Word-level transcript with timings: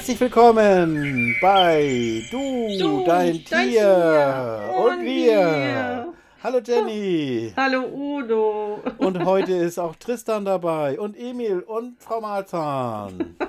Herzlich 0.00 0.20
willkommen 0.22 1.36
bei 1.42 2.22
Du, 2.30 2.68
Du, 2.78 3.04
dein, 3.04 3.44
dein 3.50 3.68
Tier, 3.68 3.70
Tier 3.70 4.74
und, 4.78 4.92
und 4.92 5.04
wir. 5.04 5.26
wir. 5.26 6.14
Hallo 6.42 6.58
Jenny. 6.64 7.52
Hallo 7.56 7.84
Udo. 7.86 8.82
Und 8.96 9.22
heute 9.26 9.52
ist 9.52 9.78
auch 9.78 9.94
Tristan 9.96 10.46
dabei 10.46 10.98
und 10.98 11.18
Emil 11.18 11.60
und 11.60 12.00
Frau 12.02 12.22
Marzahn. 12.22 13.36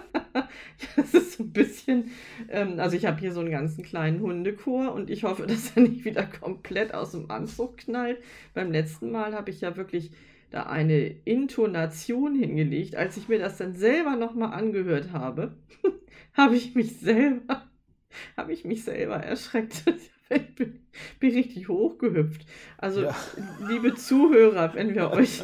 Das 0.97 1.13
ist 1.13 1.37
so 1.37 1.43
ein 1.43 1.51
bisschen, 1.53 2.11
ähm, 2.49 2.79
also 2.79 2.97
ich 2.97 3.05
habe 3.05 3.19
hier 3.19 3.31
so 3.31 3.39
einen 3.39 3.51
ganzen 3.51 3.83
kleinen 3.83 4.19
Hundechor 4.19 4.93
und 4.93 5.09
ich 5.09 5.23
hoffe, 5.23 5.47
dass 5.47 5.71
er 5.75 5.83
nicht 5.83 6.03
wieder 6.03 6.25
komplett 6.25 6.93
aus 6.93 7.11
dem 7.11 7.31
Anzug 7.31 7.77
knallt. 7.77 8.17
Beim 8.53 8.73
letzten 8.73 9.11
Mal 9.11 9.33
habe 9.33 9.51
ich 9.51 9.61
ja 9.61 9.77
wirklich 9.77 10.11
da 10.49 10.63
eine 10.63 11.15
Intonation 11.23 12.35
hingelegt. 12.35 12.95
Als 12.95 13.15
ich 13.15 13.29
mir 13.29 13.39
das 13.39 13.57
dann 13.57 13.73
selber 13.73 14.17
nochmal 14.17 14.53
angehört 14.53 15.13
habe, 15.13 15.53
habe 16.33 16.55
ich 16.55 16.75
mich 16.75 16.97
selber, 16.99 17.69
habe 18.37 18.53
ich 18.53 18.65
mich 18.65 18.83
selber 18.83 19.17
erschreckt. 19.17 19.83
Ich 20.33 20.55
bin, 20.55 20.79
bin 21.19 21.31
richtig 21.33 21.67
hochgehüpft. 21.67 22.45
Also, 22.77 23.01
Ja. 23.03 23.13
liebe 23.67 23.95
Zuhörer, 23.95 24.73
wenn 24.75 24.95
wir 24.95 25.11
euch, 25.11 25.43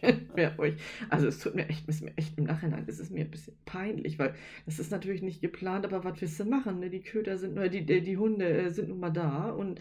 wenn 0.00 0.30
wir 0.36 0.54
euch, 0.58 0.74
also 1.10 1.26
es 1.26 1.40
tut 1.40 1.56
mir 1.56 1.68
echt, 1.68 1.88
ist 1.88 2.02
mir 2.02 2.16
echt 2.16 2.38
im 2.38 2.44
Nachhinein, 2.44 2.86
ist 2.86 3.00
es 3.00 3.10
mir 3.10 3.24
ein 3.24 3.32
bisschen 3.32 3.56
peinlich, 3.64 4.20
weil 4.20 4.36
das 4.64 4.78
ist 4.78 4.92
natürlich 4.92 5.22
nicht 5.22 5.40
geplant, 5.40 5.84
aber 5.84 6.04
was 6.04 6.20
willst 6.20 6.38
du 6.38 6.44
machen? 6.44 6.78
Ne? 6.78 6.88
Die 6.88 7.02
Köter 7.02 7.36
sind, 7.36 7.58
die, 7.72 7.84
die, 7.84 8.00
die 8.02 8.16
Hunde 8.16 8.48
äh, 8.48 8.70
sind 8.70 8.90
nun 8.90 9.00
mal 9.00 9.10
da 9.10 9.50
und 9.50 9.80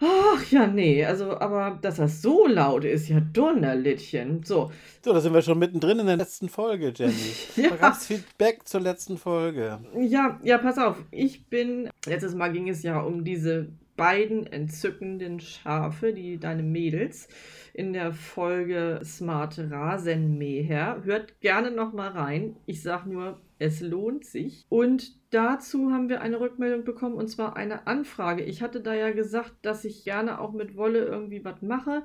ach 0.00 0.50
ja, 0.50 0.66
nee, 0.66 1.04
also, 1.04 1.38
aber 1.38 1.78
dass 1.80 1.96
das 1.96 2.22
so 2.22 2.46
laut 2.46 2.84
ist, 2.84 3.08
ja 3.08 3.20
Donnerlittchen. 3.20 4.42
So, 4.42 4.70
So, 5.04 5.12
da 5.12 5.20
sind 5.20 5.34
wir 5.34 5.42
schon 5.42 5.58
mittendrin 5.58 5.98
in 5.98 6.06
der 6.06 6.16
letzten 6.16 6.48
Folge, 6.48 6.92
Jenny. 6.94 7.12
Ja. 7.56 7.90
Es 7.90 8.06
Feedback 8.06 8.66
zur 8.66 8.80
letzten 8.80 9.18
Folge. 9.18 9.80
Ja, 9.98 10.40
ja, 10.42 10.58
pass 10.58 10.78
auf. 10.78 10.96
Ich 11.10 11.46
bin, 11.46 11.90
letztes 12.06 12.34
Mal 12.34 12.52
ging 12.52 12.68
es 12.68 12.82
ja 12.82 13.00
um 13.00 13.24
diese 13.24 13.68
beiden 14.00 14.46
entzückenden 14.46 15.40
Schafe, 15.40 16.14
die 16.14 16.40
deine 16.40 16.62
Mädels 16.62 17.28
in 17.74 17.92
der 17.92 18.14
Folge 18.14 19.02
Smart 19.04 19.58
Rasenmäher. 19.58 21.02
Hört 21.04 21.38
gerne 21.42 21.70
noch 21.70 21.92
mal 21.92 22.08
rein. 22.08 22.56
Ich 22.64 22.82
sag 22.82 23.04
nur, 23.04 23.38
es 23.58 23.82
lohnt 23.82 24.24
sich. 24.24 24.64
Und 24.70 25.12
dazu 25.34 25.92
haben 25.92 26.08
wir 26.08 26.22
eine 26.22 26.40
Rückmeldung 26.40 26.84
bekommen 26.84 27.16
und 27.16 27.28
zwar 27.28 27.58
eine 27.58 27.86
Anfrage. 27.86 28.42
Ich 28.42 28.62
hatte 28.62 28.80
da 28.80 28.94
ja 28.94 29.10
gesagt, 29.10 29.52
dass 29.60 29.84
ich 29.84 30.02
gerne 30.02 30.40
auch 30.40 30.52
mit 30.52 30.78
Wolle 30.78 31.00
irgendwie 31.00 31.44
was 31.44 31.60
mache 31.60 32.02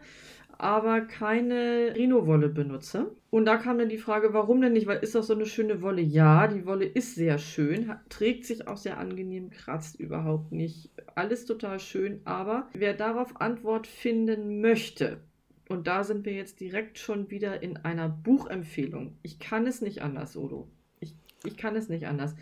aber 0.57 1.01
keine 1.01 1.93
Rhino-Wolle 1.95 2.49
benutze. 2.49 3.11
Und 3.29 3.45
da 3.45 3.57
kam 3.57 3.77
dann 3.77 3.89
die 3.89 3.97
Frage, 3.97 4.33
warum 4.33 4.61
denn 4.61 4.73
nicht? 4.73 4.87
Weil 4.87 4.99
ist 4.99 5.15
das 5.15 5.27
so 5.27 5.33
eine 5.33 5.45
schöne 5.45 5.81
Wolle? 5.81 6.01
Ja, 6.01 6.47
die 6.47 6.65
Wolle 6.65 6.85
ist 6.85 7.15
sehr 7.15 7.37
schön, 7.37 7.91
trägt 8.09 8.45
sich 8.45 8.67
auch 8.67 8.77
sehr 8.77 8.97
angenehm, 8.97 9.49
kratzt 9.49 9.99
überhaupt 9.99 10.51
nicht. 10.51 10.91
Alles 11.15 11.45
total 11.45 11.79
schön, 11.79 12.21
aber 12.25 12.69
wer 12.73 12.93
darauf 12.93 13.39
Antwort 13.41 13.87
finden 13.87 14.61
möchte, 14.61 15.19
und 15.67 15.87
da 15.87 16.03
sind 16.03 16.25
wir 16.25 16.33
jetzt 16.33 16.59
direkt 16.59 16.99
schon 16.99 17.31
wieder 17.31 17.63
in 17.63 17.77
einer 17.77 18.07
Buchempfehlung. 18.07 19.17
Ich 19.23 19.39
kann 19.39 19.65
es 19.65 19.81
nicht 19.81 20.01
anders, 20.01 20.37
Odo. 20.37 20.67
Ich, 20.99 21.15
ich 21.43 21.57
kann 21.57 21.75
es 21.75 21.89
nicht 21.89 22.07
anders. 22.07 22.35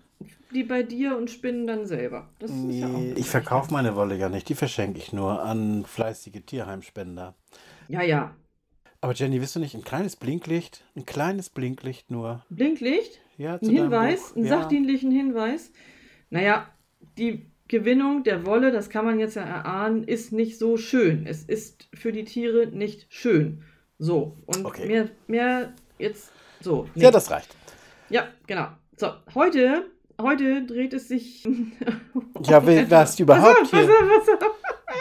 die 0.50 0.62
bei 0.62 0.82
dir 0.84 1.16
und 1.16 1.30
spinnen 1.30 1.66
dann 1.66 1.84
selber. 1.86 2.32
Das 2.38 2.50
Jetzt, 2.50 2.64
ist 2.64 2.80
ja 2.80 2.90
auch 2.92 3.02
nee, 3.02 3.12
eine 3.12 3.16
ich 3.16 3.28
verkaufe 3.30 3.72
meine 3.72 3.94
Wolle 3.94 4.16
ja 4.16 4.28
nicht. 4.28 4.48
Die 4.48 4.54
verschenke 4.54 4.98
ich 4.98 5.12
nur 5.12 5.42
an 5.42 5.84
fleißige 5.84 6.42
Tierheimspender. 6.44 7.34
Ja, 7.88 8.02
ja. 8.02 8.36
Aber 9.00 9.14
Jenny, 9.14 9.40
wisst 9.40 9.54
du 9.56 9.60
nicht, 9.60 9.74
ein 9.74 9.84
kleines 9.84 10.16
Blinklicht, 10.16 10.84
ein 10.96 11.06
kleines 11.06 11.50
Blinklicht 11.50 12.10
nur. 12.10 12.44
Blinklicht, 12.50 13.20
Ja, 13.36 13.54
ein 13.62 13.68
Hinweis, 13.68 14.34
einen 14.34 14.46
ja. 14.46 14.58
sachdienlichen 14.60 15.10
Hinweis. 15.12 15.70
Naja, 16.30 16.68
die 17.16 17.46
Gewinnung 17.68 18.24
der 18.24 18.44
Wolle, 18.44 18.72
das 18.72 18.90
kann 18.90 19.04
man 19.04 19.20
jetzt 19.20 19.36
ja 19.36 19.42
erahnen, 19.42 20.02
ist 20.04 20.32
nicht 20.32 20.58
so 20.58 20.76
schön. 20.76 21.26
Es 21.26 21.44
ist 21.44 21.88
für 21.94 22.10
die 22.12 22.24
Tiere 22.24 22.66
nicht 22.66 23.06
schön. 23.08 23.62
So, 23.98 24.36
und 24.46 24.64
Okay. 24.64 24.86
mehr, 24.86 25.08
mehr 25.28 25.72
jetzt 25.98 26.32
so. 26.60 26.88
nee. 26.94 27.04
Ja, 27.04 27.10
das 27.10 27.30
reicht. 27.30 27.54
ja, 28.10 28.26
genau. 28.46 28.68
So, 28.96 29.12
heute, 29.34 29.86
heute 30.20 30.64
dreht 30.66 30.92
es 30.92 31.08
sich. 31.08 31.46
Ja, 32.44 32.64
was 32.90 33.18
überhaupt 33.18 33.62
pass 33.70 33.88
auf, 33.88 33.88
pass 33.88 34.28
auf. 34.48 34.56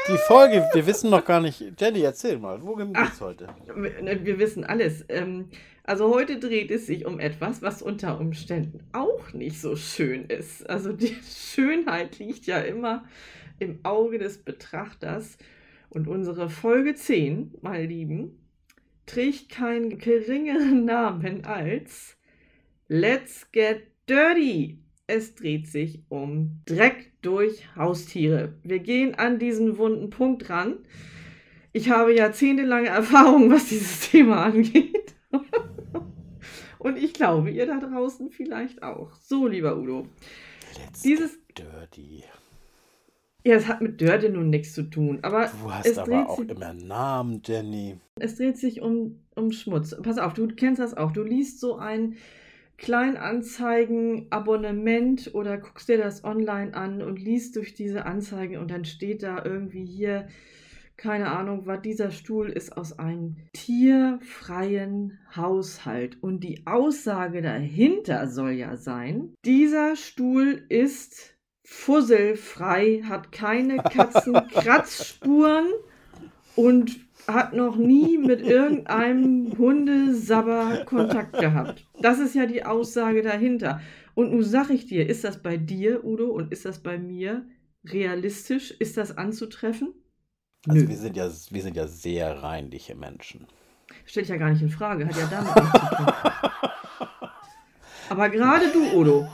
Die 0.09 0.18
Folge, 0.28 0.68
wir 0.74 0.85
wissen 0.88 1.09
noch 1.09 1.25
gar 1.25 1.41
nicht. 1.41 1.63
Jenny, 1.80 2.02
erzähl 2.02 2.38
mal, 2.40 2.59
Ah. 2.94 3.03
geht's 3.06 3.22
heute? 3.22 3.47
Wir 3.75 4.25
wir 4.25 4.40
wissen 4.40 4.63
alles. 4.63 5.06
Ähm, 5.09 5.50
Also 5.84 6.13
heute 6.13 6.38
dreht 6.38 6.69
es 6.69 6.85
sich 6.85 7.06
um 7.06 7.18
etwas, 7.18 7.62
was 7.62 7.81
unter 7.81 8.19
Umständen 8.19 8.81
auch 8.91 9.31
nicht 9.31 9.62
so 9.62 9.78
schön 9.78 10.25
ist. 10.25 10.69
Also 10.69 10.91
die 10.91 11.16
Schönheit 11.56 12.19
liegt 12.19 12.46
ja 12.46 12.59
immer 12.59 13.06
im 13.59 13.80
Auge 13.84 14.18
des 14.19 14.38
Betrachters. 14.38 15.38
Und 15.90 16.09
unsere 16.09 16.50
Folge 16.50 16.94
10, 16.96 17.53
meine 17.62 17.85
Lieben, 17.85 18.38
trägt 19.06 19.47
keinen 19.50 19.97
geringeren 19.97 20.84
Namen 20.84 21.46
als 21.46 22.18
Let's 22.90 23.50
Get 23.53 23.84
Dirty. 24.09 24.79
Es 25.07 25.35
dreht 25.35 25.68
sich 25.68 26.01
um 26.09 26.59
Dreck 26.66 27.13
durch 27.22 27.73
Haustiere. 27.75 28.53
Wir 28.63 28.79
gehen 28.79 29.16
an 29.16 29.40
diesen 29.40 29.78
wunden 29.78 30.09
Punkt 30.09 30.49
ran. 30.49 30.79
Ich 31.72 31.90
habe 31.90 32.14
jahrzehntelange 32.14 32.90
Erfahrung, 32.90 33.49
was 33.49 33.70
dieses 33.70 34.09
Thema 34.11 34.43
angeht. 34.46 35.16
Und 36.79 36.97
ich 36.97 37.14
glaube, 37.14 37.49
ihr 37.52 37.66
da 37.66 37.79
draußen 37.79 38.29
vielleicht 38.31 38.84
auch. 38.84 39.14
So, 39.16 39.47
lieber 39.47 39.78
Udo. 39.78 40.08
Let's 40.78 41.02
Dieses, 41.02 41.40
Dirty. 41.58 42.23
ja, 43.43 43.55
es 43.55 43.67
hat 43.67 43.81
mit 43.81 43.99
Dörte 43.99 44.29
nun 44.29 44.49
nichts 44.49 44.73
zu 44.73 44.84
tun, 44.84 45.20
aber 45.23 45.49
Du 45.64 45.73
hast 45.73 45.97
aber 45.97 46.29
auch 46.29 46.37
sich- 46.40 46.49
immer 46.49 46.73
Namen, 46.73 47.41
Jenny. 47.46 47.97
es 48.20 48.35
dreht 48.35 48.58
sich 48.58 48.81
um, 48.81 49.20
um 49.35 49.52
Schmutz. 49.52 49.96
Pass 50.03 50.17
auf, 50.20 50.34
du 50.34 50.47
kennst 50.49 50.79
das 50.81 50.96
auch. 50.96 51.11
Du 51.11 51.23
liest 51.23 51.59
so 51.59 51.78
ein 51.78 52.16
Kleinanzeigen-Abonnement 52.78 55.34
oder 55.34 55.58
guckst 55.58 55.90
dir 55.90 55.97
das 55.97 56.24
online 56.24 56.76
an 56.76 57.02
und 57.02 57.20
liest 57.20 57.56
durch 57.56 57.74
diese 57.74 58.06
Anzeigen 58.06 58.58
und 58.58 58.70
dann 58.72 58.85
steht 58.85 59.24
da 59.24 59.44
irgendwie 59.44 59.85
hier, 59.85 60.28
keine 60.96 61.32
Ahnung, 61.32 61.66
was 61.66 61.82
dieser 61.82 62.12
Stuhl 62.12 62.50
ist 62.50 62.76
aus 62.76 62.97
einem 62.97 63.35
tierfreien 63.53 65.20
Haushalt. 65.35 66.22
Und 66.22 66.44
die 66.44 66.66
Aussage 66.66 67.41
dahinter 67.41 68.28
soll 68.28 68.52
ja 68.52 68.78
sein, 68.78 69.34
dieser 69.46 69.96
Stuhl 69.96 70.64
ist 70.70 71.35
fusselfrei, 71.64 73.03
hat 73.08 73.32
keine 73.32 73.78
Katzenkratzspuren 73.84 75.68
und 76.56 77.06
hat 77.28 77.53
noch 77.53 77.76
nie 77.76 78.18
mit 78.18 78.41
irgendeinem 78.41 79.58
Hundesabber 79.58 80.85
Kontakt 80.85 81.38
gehabt. 81.38 81.85
Das 82.02 82.20
ist 82.20 82.35
ja 82.35 82.46
die 82.46 82.64
Aussage 82.64 83.22
dahinter. 83.22 83.82
Und 84.16 84.32
nun 84.32 84.44
sag 84.44 84.70
ich 84.70 84.88
dir, 84.88 85.08
ist 85.08 85.24
das 85.24 85.44
bei 85.44 85.58
dir, 85.58 86.06
Udo, 86.06 86.28
und 86.28 86.52
ist 86.52 86.66
das 86.66 86.79
bei 86.79 86.97
mir 86.97 87.46
realistisch? 87.85 88.72
Ist 88.72 88.97
das 88.97 89.18
anzutreffen? 89.18 89.94
Also 90.68 90.82
Nö. 90.82 90.90
wir 90.90 90.97
sind 90.97 91.18
ja, 91.18 91.26
wir 91.26 91.62
sind 91.62 91.76
ja 91.76 91.88
sehr 91.88 92.44
reinliche 92.44 92.96
Menschen. 92.96 93.47
Stell 94.06 94.24
ich 94.24 94.29
ja 94.29 94.38
gar 94.38 94.50
nicht 94.50 94.62
in 94.62 94.70
Frage, 94.70 95.06
hat 95.06 95.18
ja 95.18 95.28
damit 95.28 95.56
nichts 95.56 95.72
zu 95.72 95.96
tun. 95.96 96.08
Aber 98.09 98.29
gerade 98.29 98.72
du, 98.72 98.97
Udo, 98.97 99.28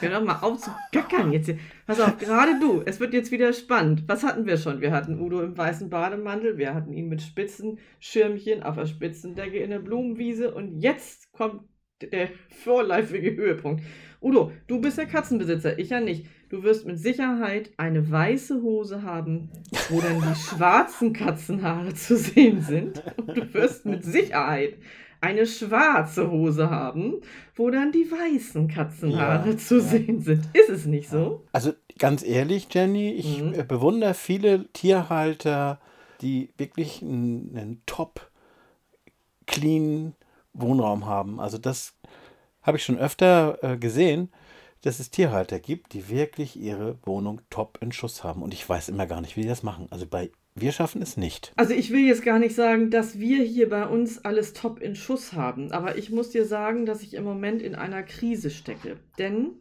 Hör 0.00 0.10
doch 0.10 0.24
mal 0.24 0.38
auf 0.42 0.58
zu 0.58 0.70
gackern 0.92 1.32
jetzt. 1.32 1.46
Hier. 1.46 1.58
Pass 1.86 2.00
auf, 2.00 2.18
gerade 2.18 2.60
du. 2.60 2.82
Es 2.84 3.00
wird 3.00 3.12
jetzt 3.12 3.32
wieder 3.32 3.52
spannend. 3.52 4.04
Was 4.06 4.22
hatten 4.22 4.46
wir 4.46 4.56
schon? 4.56 4.80
Wir 4.80 4.92
hatten 4.92 5.20
Udo 5.20 5.40
im 5.40 5.58
weißen 5.58 5.90
Bademantel. 5.90 6.56
Wir 6.56 6.74
hatten 6.74 6.92
ihn 6.92 7.08
mit 7.08 7.20
Spitzenschirmchen 7.20 8.62
auf 8.62 8.76
der 8.76 8.86
Spitzendecke 8.86 9.58
in 9.58 9.70
der 9.70 9.80
Blumenwiese. 9.80 10.54
Und 10.54 10.78
jetzt 10.78 11.32
kommt 11.32 11.62
der 12.00 12.28
vorläufige 12.62 13.34
Höhepunkt. 13.34 13.82
Udo, 14.20 14.52
du 14.68 14.80
bist 14.80 14.98
der 14.98 15.06
Katzenbesitzer, 15.06 15.78
ich 15.78 15.90
ja 15.90 16.00
nicht. 16.00 16.26
Du 16.48 16.62
wirst 16.62 16.86
mit 16.86 16.98
Sicherheit 16.98 17.70
eine 17.76 18.10
weiße 18.10 18.62
Hose 18.62 19.02
haben, 19.02 19.50
wo 19.90 20.00
dann 20.00 20.20
die 20.20 20.34
schwarzen 20.34 21.12
Katzenhaare 21.12 21.94
zu 21.94 22.16
sehen 22.16 22.62
sind. 22.62 23.02
Und 23.16 23.36
du 23.36 23.54
wirst 23.54 23.84
mit 23.84 24.04
Sicherheit 24.04 24.78
eine 25.20 25.46
schwarze 25.46 26.30
Hose 26.30 26.70
haben, 26.70 27.14
wo 27.56 27.70
dann 27.70 27.90
die 27.92 28.10
weißen 28.10 28.68
Katzenhaare 28.68 29.50
Ja, 29.50 29.56
zu 29.56 29.76
ja. 29.76 29.80
sehen 29.82 30.20
sind. 30.22 30.48
Ist 30.54 30.68
es 30.68 30.86
nicht 30.86 31.08
so? 31.10 31.44
Also 31.52 31.72
ganz 31.98 32.22
ehrlich, 32.24 32.68
Jenny, 32.72 33.10
ich 33.12 33.42
Mhm. 33.42 33.54
äh, 33.54 33.64
bewundere 33.64 34.14
viele 34.14 34.68
Tierhalter, 34.72 35.80
die 36.20 36.50
wirklich 36.56 37.02
einen, 37.02 37.56
einen 37.56 37.82
top 37.86 38.30
clean 39.46 40.14
Wohnraum 40.52 41.06
haben. 41.06 41.40
Also 41.40 41.58
das 41.58 41.94
habe 42.62 42.76
ich 42.76 42.84
schon 42.84 42.98
öfter 42.98 43.58
äh, 43.62 43.76
gesehen, 43.76 44.30
dass 44.82 45.00
es 45.00 45.10
Tierhalter 45.10 45.58
gibt, 45.58 45.92
die 45.92 46.08
wirklich 46.08 46.56
ihre 46.56 46.98
Wohnung 47.04 47.40
top 47.50 47.78
in 47.80 47.90
Schuss 47.92 48.22
haben. 48.22 48.42
Und 48.42 48.54
ich 48.54 48.68
weiß 48.68 48.88
immer 48.88 49.06
gar 49.06 49.20
nicht, 49.20 49.36
wie 49.36 49.42
die 49.42 49.48
das 49.48 49.62
machen. 49.62 49.86
Also 49.90 50.06
bei 50.06 50.30
wir 50.60 50.72
schaffen 50.72 51.02
es 51.02 51.16
nicht. 51.16 51.52
Also 51.56 51.74
ich 51.74 51.90
will 51.90 52.06
jetzt 52.06 52.24
gar 52.24 52.38
nicht 52.38 52.54
sagen, 52.54 52.90
dass 52.90 53.18
wir 53.18 53.42
hier 53.42 53.68
bei 53.68 53.86
uns 53.86 54.24
alles 54.24 54.52
top 54.52 54.80
in 54.80 54.94
Schuss 54.94 55.32
haben, 55.32 55.72
aber 55.72 55.98
ich 55.98 56.10
muss 56.10 56.30
dir 56.30 56.44
sagen, 56.44 56.86
dass 56.86 57.02
ich 57.02 57.14
im 57.14 57.24
Moment 57.24 57.62
in 57.62 57.74
einer 57.74 58.02
Krise 58.02 58.50
stecke. 58.50 58.96
Denn 59.18 59.52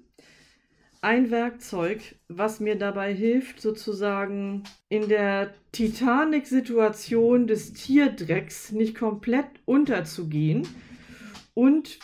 ein 1.01 1.29
Werkzeug, 1.31 2.15
was 2.27 2.59
mir 2.59 2.75
dabei 2.75 3.13
hilft, 3.13 3.61
sozusagen 3.61 4.63
in 4.89 5.07
der 5.07 5.53
Titanic-Situation 5.71 7.47
des 7.47 7.73
Tierdrecks 7.73 8.71
nicht 8.71 8.95
komplett 8.95 9.47
unterzugehen 9.65 10.67
und 11.53 11.99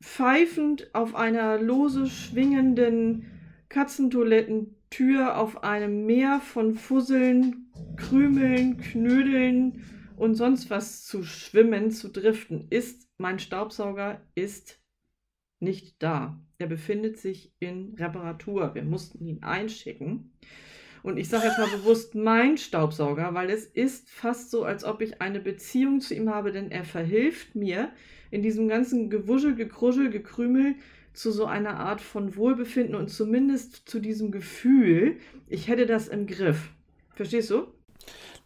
pfeifend 0.00 0.94
auf 0.94 1.14
einer 1.14 1.58
lose 1.58 2.06
schwingenden 2.06 3.26
Katzentoilettentür 4.96 5.36
auf 5.36 5.62
einem 5.62 6.06
Meer 6.06 6.40
von 6.40 6.74
Fusseln, 6.74 7.66
Krümeln, 7.96 8.78
Knödeln 8.78 9.84
und 10.16 10.34
sonst 10.34 10.70
was 10.70 11.04
zu 11.04 11.22
schwimmen, 11.22 11.90
zu 11.90 12.08
driften, 12.08 12.66
ist 12.70 13.08
mein 13.18 13.38
Staubsauger 13.38 14.20
ist 14.34 14.80
nicht 15.60 16.02
da. 16.02 16.40
Er 16.58 16.66
befindet 16.66 17.18
sich 17.18 17.52
in 17.58 17.94
Reparatur. 17.98 18.74
Wir 18.74 18.82
mussten 18.82 19.24
ihn 19.26 19.42
einschicken. 19.42 20.32
Und 21.02 21.18
ich 21.18 21.28
sage 21.28 21.46
jetzt 21.46 21.58
mal 21.58 21.68
bewusst 21.68 22.14
mein 22.14 22.56
Staubsauger, 22.56 23.32
weil 23.34 23.50
es 23.50 23.64
ist 23.66 24.10
fast 24.10 24.50
so, 24.50 24.64
als 24.64 24.84
ob 24.84 25.02
ich 25.02 25.20
eine 25.20 25.40
Beziehung 25.40 26.00
zu 26.00 26.14
ihm 26.14 26.30
habe, 26.30 26.52
denn 26.52 26.70
er 26.70 26.84
verhilft 26.84 27.54
mir 27.54 27.90
in 28.30 28.42
diesem 28.42 28.68
ganzen 28.68 29.08
Gewuschel, 29.08 29.54
Gekruschel, 29.54 30.10
Gekrümel 30.10 30.74
zu 31.16 31.32
so 31.32 31.46
einer 31.46 31.78
Art 31.80 32.00
von 32.00 32.36
Wohlbefinden 32.36 32.94
und 32.94 33.08
zumindest 33.08 33.88
zu 33.88 34.00
diesem 34.00 34.30
Gefühl, 34.30 35.16
ich 35.48 35.68
hätte 35.68 35.86
das 35.86 36.08
im 36.08 36.26
Griff. 36.26 36.70
Verstehst 37.14 37.50
du? 37.50 37.66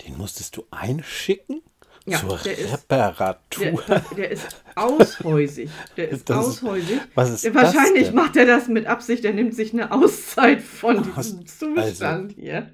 Den 0.06 0.16
musstest 0.16 0.56
du 0.56 0.64
einschicken 0.70 1.60
Ja, 2.06 2.18
zur 2.18 2.38
der 2.38 2.56
ist- 2.58 2.72
Reparatur. 2.72 3.82
Der, 3.88 4.00
der 4.16 4.30
ist 4.30 4.62
aushäusig. 4.76 5.68
Der 5.96 6.08
ist 6.10 6.30
Das 6.30 6.46
ist- 6.46 6.62
aushäusig. 6.62 7.00
Was 7.14 7.30
ist 7.30 7.44
das 7.44 7.54
wahrscheinlich 7.54 8.06
denn? 8.06 8.14
macht 8.14 8.36
er 8.36 8.46
das 8.46 8.68
mit 8.68 8.86
Absicht. 8.86 9.24
Er 9.24 9.32
nimmt 9.34 9.54
sich 9.54 9.72
eine 9.72 9.90
Auszeit 9.92 10.62
von 10.62 11.02
diesem 11.02 11.46
Zustand 11.46 12.32
hier. 12.32 12.70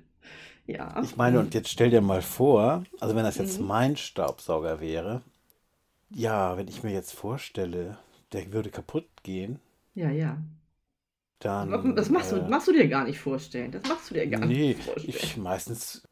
Ja. 0.66 1.00
Ich 1.02 1.16
meine, 1.16 1.38
und 1.40 1.54
jetzt 1.54 1.68
stell 1.70 1.90
dir 1.90 2.00
mal 2.00 2.22
vor, 2.22 2.84
also 3.00 3.14
wenn 3.16 3.22
das 3.24 3.38
jetzt 3.38 3.60
Mhm. 3.60 3.66
mein 3.66 3.96
Staubsauger 3.96 4.80
wäre, 4.80 5.22
ja, 6.10 6.56
wenn 6.56 6.68
ich 6.68 6.82
mir 6.82 6.92
jetzt 6.92 7.12
vorstelle, 7.14 7.98
der 8.32 8.52
würde 8.52 8.70
kaputt 8.70 9.06
gehen, 9.22 9.60
Ja, 9.96 10.10
ja. 10.12 10.38
dann. 11.38 11.96
Das 11.96 12.08
machst 12.10 12.32
du, 12.32 12.36
äh, 12.36 12.42
machst 12.42 12.68
du 12.68 12.72
dir 12.72 12.88
gar 12.88 13.04
nicht 13.04 13.18
vorstellen. 13.20 13.70
Das 13.72 13.84
machst 13.84 14.10
du 14.10 14.14
dir 14.14 14.26
gar 14.28 14.46
Nee, 14.48 14.70
nicht 14.70 14.82
vorstellen. 14.84 15.32
ich 15.32 15.36
meistens, 15.36 16.02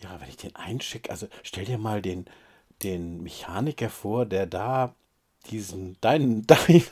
ja, 0.00 0.20
wenn 0.20 0.28
ich 0.30 0.36
den 0.38 0.56
einschicke, 0.56 1.10
also 1.10 1.28
stell 1.42 1.64
dir 1.66 1.78
mal 1.78 2.02
den, 2.02 2.26
den 2.82 3.22
Mechaniker 3.22 3.90
vor, 3.90 4.26
der 4.26 4.46
da 4.46 4.94
diesen, 5.50 5.98
deinen, 6.02 6.46
deinen 6.48 6.84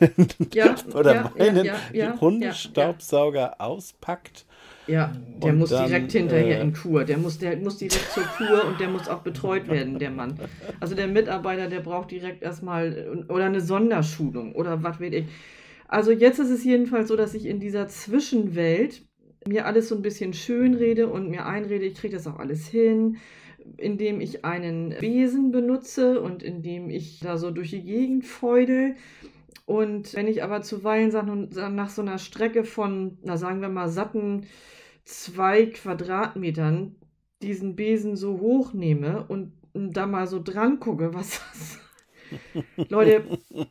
Ja, 0.53 0.85
oder 0.95 1.15
ja, 1.15 1.33
meinen 1.39 1.73
ja, 1.93 2.21
Hundestaubsauger 2.21 3.61
auspackt. 3.61 4.47
Ja, 4.89 5.17
der 5.43 5.53
muss 5.53 5.75
dann, 5.75 5.75
direkt 5.75 6.13
hinterher 6.13 6.61
äh, 6.61 6.61
in 6.61 6.73
Kur. 6.73 7.05
Der 7.05 7.19
muss, 7.19 7.39
der 7.39 7.57
muss 7.57 7.79
direkt 7.79 8.13
zur 8.13 8.29
Kur 8.29 8.65
und 8.67 8.79
der 8.79 8.89
muss 8.89 9.09
auch 9.09 9.23
betreut 9.23 9.69
werden, 9.69 9.99
der 9.99 10.11
Mann. 10.13 10.39
Also 10.79 10.95
der 10.95 11.09
Mitarbeiter, 11.09 11.69
der 11.69 11.81
braucht 11.81 12.11
direkt 12.13 12.43
erstmal 12.43 13.25
oder 13.29 13.47
eine 13.47 13.61
Sonderschulung 13.61 14.55
oder 14.55 14.83
was 14.85 15.01
weiß 15.01 15.13
ich. 15.13 15.27
Also 15.89 16.11
jetzt 16.11 16.39
ist 16.39 16.51
es 16.51 16.65
jedenfalls 16.65 17.09
so, 17.09 17.17
dass 17.17 17.35
ich 17.35 17.47
in 17.47 17.61
dieser 17.61 17.89
Zwischenwelt 17.89 19.03
mir 19.47 19.67
alles 19.67 19.89
so 19.89 19.95
ein 19.95 20.03
bisschen 20.03 20.33
schön 20.33 20.75
rede 20.75 21.09
und 21.09 21.31
mir 21.31 21.47
einrede, 21.47 21.85
ich 21.85 21.95
kriege 21.95 22.17
das 22.17 22.27
auch 22.27 22.39
alles 22.39 22.67
hin, 22.67 23.19
indem 23.77 24.21
ich 24.21 24.45
einen 24.45 24.95
Besen 25.01 25.53
benutze 25.53 26.21
und 26.21 26.43
indem 26.43 26.91
ich 26.91 27.21
da 27.21 27.37
so 27.39 27.51
durch 27.51 27.71
die 27.71 27.85
Gegend 27.85 28.25
feudel. 28.25 28.97
Und 29.65 30.15
wenn 30.15 30.29
ich 30.29 30.43
aber 30.43 30.63
zuweilen 30.63 31.11
nach 31.75 31.91
so 31.91 32.03
einer 32.03 32.19
Strecke 32.19 32.65
von, 32.65 33.19
na 33.23 33.37
sagen 33.37 33.61
wir 33.61 33.69
mal, 33.69 33.89
satten 33.89 34.47
zwei 35.05 35.67
Quadratmetern 35.67 36.97
diesen 37.43 37.77
Besen 37.77 38.17
so 38.17 38.41
hoch 38.41 38.73
nehme 38.73 39.27
und 39.29 39.53
da 39.73 40.07
mal 40.07 40.27
so 40.27 40.43
dran 40.43 40.81
gucke, 40.81 41.15
was 41.15 41.41
das. 41.53 41.79
Leute, 42.89 43.25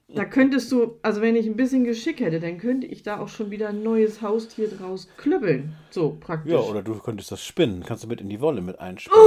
da 0.07 0.25
könntest 0.25 0.71
du, 0.71 0.97
also 1.01 1.21
wenn 1.21 1.35
ich 1.35 1.45
ein 1.45 1.55
bisschen 1.55 1.83
Geschick 1.83 2.19
hätte, 2.19 2.39
dann 2.39 2.57
könnte 2.57 2.87
ich 2.87 3.03
da 3.03 3.19
auch 3.19 3.29
schon 3.29 3.51
wieder 3.51 3.69
ein 3.69 3.83
neues 3.83 4.21
Haustier 4.21 4.69
draus 4.69 5.07
klöppeln. 5.17 5.75
So 5.89 6.17
praktisch. 6.19 6.53
Ja, 6.53 6.59
oder 6.59 6.83
du 6.83 6.95
könntest 6.95 7.31
das 7.31 7.43
spinnen, 7.43 7.83
kannst 7.83 8.03
du 8.03 8.07
mit 8.07 8.21
in 8.21 8.29
die 8.29 8.41
Wolle 8.41 8.61
mit 8.61 8.79
einspinnen. 8.79 9.19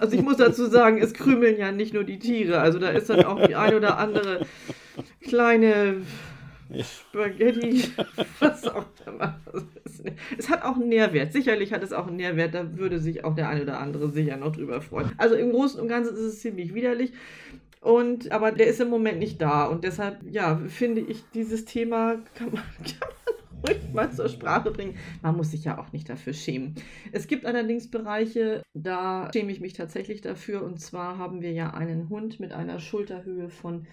Also 0.00 0.16
ich 0.16 0.22
muss 0.22 0.36
dazu 0.36 0.66
sagen, 0.66 0.98
es 0.98 1.12
krümeln 1.12 1.58
ja 1.58 1.72
nicht 1.72 1.92
nur 1.92 2.04
die 2.04 2.18
Tiere, 2.18 2.60
also 2.60 2.78
da 2.78 2.88
ist 2.88 3.10
dann 3.10 3.24
auch 3.24 3.46
die 3.46 3.54
ein 3.54 3.74
oder 3.74 3.98
andere 3.98 4.46
kleine 5.20 6.02
Spaghetti, 6.82 7.84
was 8.40 8.66
auch 8.66 8.86
immer. 9.06 9.40
Es 10.36 10.48
hat 10.48 10.62
auch 10.62 10.76
einen 10.76 10.88
Nährwert. 10.88 11.32
Sicherlich 11.32 11.72
hat 11.72 11.82
es 11.82 11.92
auch 11.92 12.06
einen 12.06 12.16
Nährwert, 12.16 12.54
da 12.54 12.76
würde 12.76 12.98
sich 12.98 13.24
auch 13.24 13.34
der 13.34 13.48
eine 13.48 13.62
oder 13.62 13.80
andere 13.80 14.10
sicher 14.10 14.36
noch 14.36 14.54
drüber 14.54 14.80
freuen. 14.80 15.12
Also 15.16 15.34
im 15.34 15.50
Großen 15.50 15.80
und 15.80 15.88
Ganzen 15.88 16.14
ist 16.14 16.22
es 16.22 16.40
ziemlich 16.40 16.74
widerlich. 16.74 17.12
Und, 17.80 18.32
aber 18.32 18.52
der 18.52 18.66
ist 18.66 18.80
im 18.80 18.88
Moment 18.88 19.18
nicht 19.18 19.40
da. 19.40 19.66
Und 19.66 19.84
deshalb, 19.84 20.18
ja, 20.30 20.60
finde 20.68 21.00
ich, 21.00 21.24
dieses 21.34 21.64
Thema 21.64 22.16
kann 22.34 22.52
man, 22.52 22.62
kann 22.78 23.08
man 23.24 23.66
ruhig 23.66 23.78
mal 23.92 24.12
zur 24.12 24.28
Sprache 24.28 24.70
bringen. 24.70 24.96
Man 25.22 25.36
muss 25.36 25.52
sich 25.52 25.64
ja 25.64 25.78
auch 25.78 25.92
nicht 25.92 26.08
dafür 26.08 26.32
schämen. 26.32 26.74
Es 27.12 27.26
gibt 27.26 27.46
allerdings 27.46 27.90
Bereiche, 27.90 28.62
da 28.74 29.30
schäme 29.32 29.52
ich 29.52 29.60
mich 29.60 29.72
tatsächlich 29.72 30.20
dafür. 30.20 30.62
Und 30.62 30.80
zwar 30.80 31.18
haben 31.18 31.40
wir 31.40 31.52
ja 31.52 31.72
einen 31.72 32.08
Hund 32.08 32.40
mit 32.40 32.52
einer 32.52 32.80
Schulterhöhe 32.80 33.48
von 33.48 33.86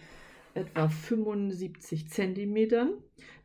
etwa 0.56 0.88
75 0.88 2.10
Zentimetern. 2.10 2.94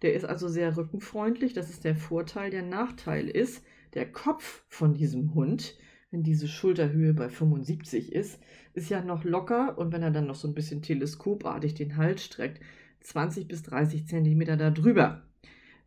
Der 0.03 0.15
ist 0.15 0.25
also 0.25 0.49
sehr 0.49 0.77
rückenfreundlich. 0.77 1.53
Das 1.53 1.71
ist 1.71 1.85
der 1.85 1.97
Vorteil. 1.97 2.51
Der 2.51 2.63
Nachteil 2.63 3.29
ist, 3.29 3.63
der 3.95 4.11
Kopf 4.11 4.65
von 4.69 4.95
diesem 4.95 5.35
Hund, 5.35 5.77
wenn 6.11 6.23
diese 6.23 6.49
Schulterhöhe 6.49 7.13
bei 7.13 7.29
75 7.29 8.13
ist, 8.13 8.41
ist 8.75 8.91
ja 8.91 9.03
noch 9.03 9.25
locker 9.25 9.79
und 9.79 9.93
wenn 9.93 10.03
er 10.03 10.11
dann 10.11 10.27
noch 10.27 10.35
so 10.35 10.49
ein 10.49 10.55
bisschen 10.55 10.83
teleskopartig 10.83 11.75
den 11.75 11.97
Hals 11.97 12.25
streckt, 12.25 12.61
20 13.01 13.49
bis 13.49 13.63
30 13.63 14.07
Zentimeter 14.07 14.57
darüber. 14.57 15.23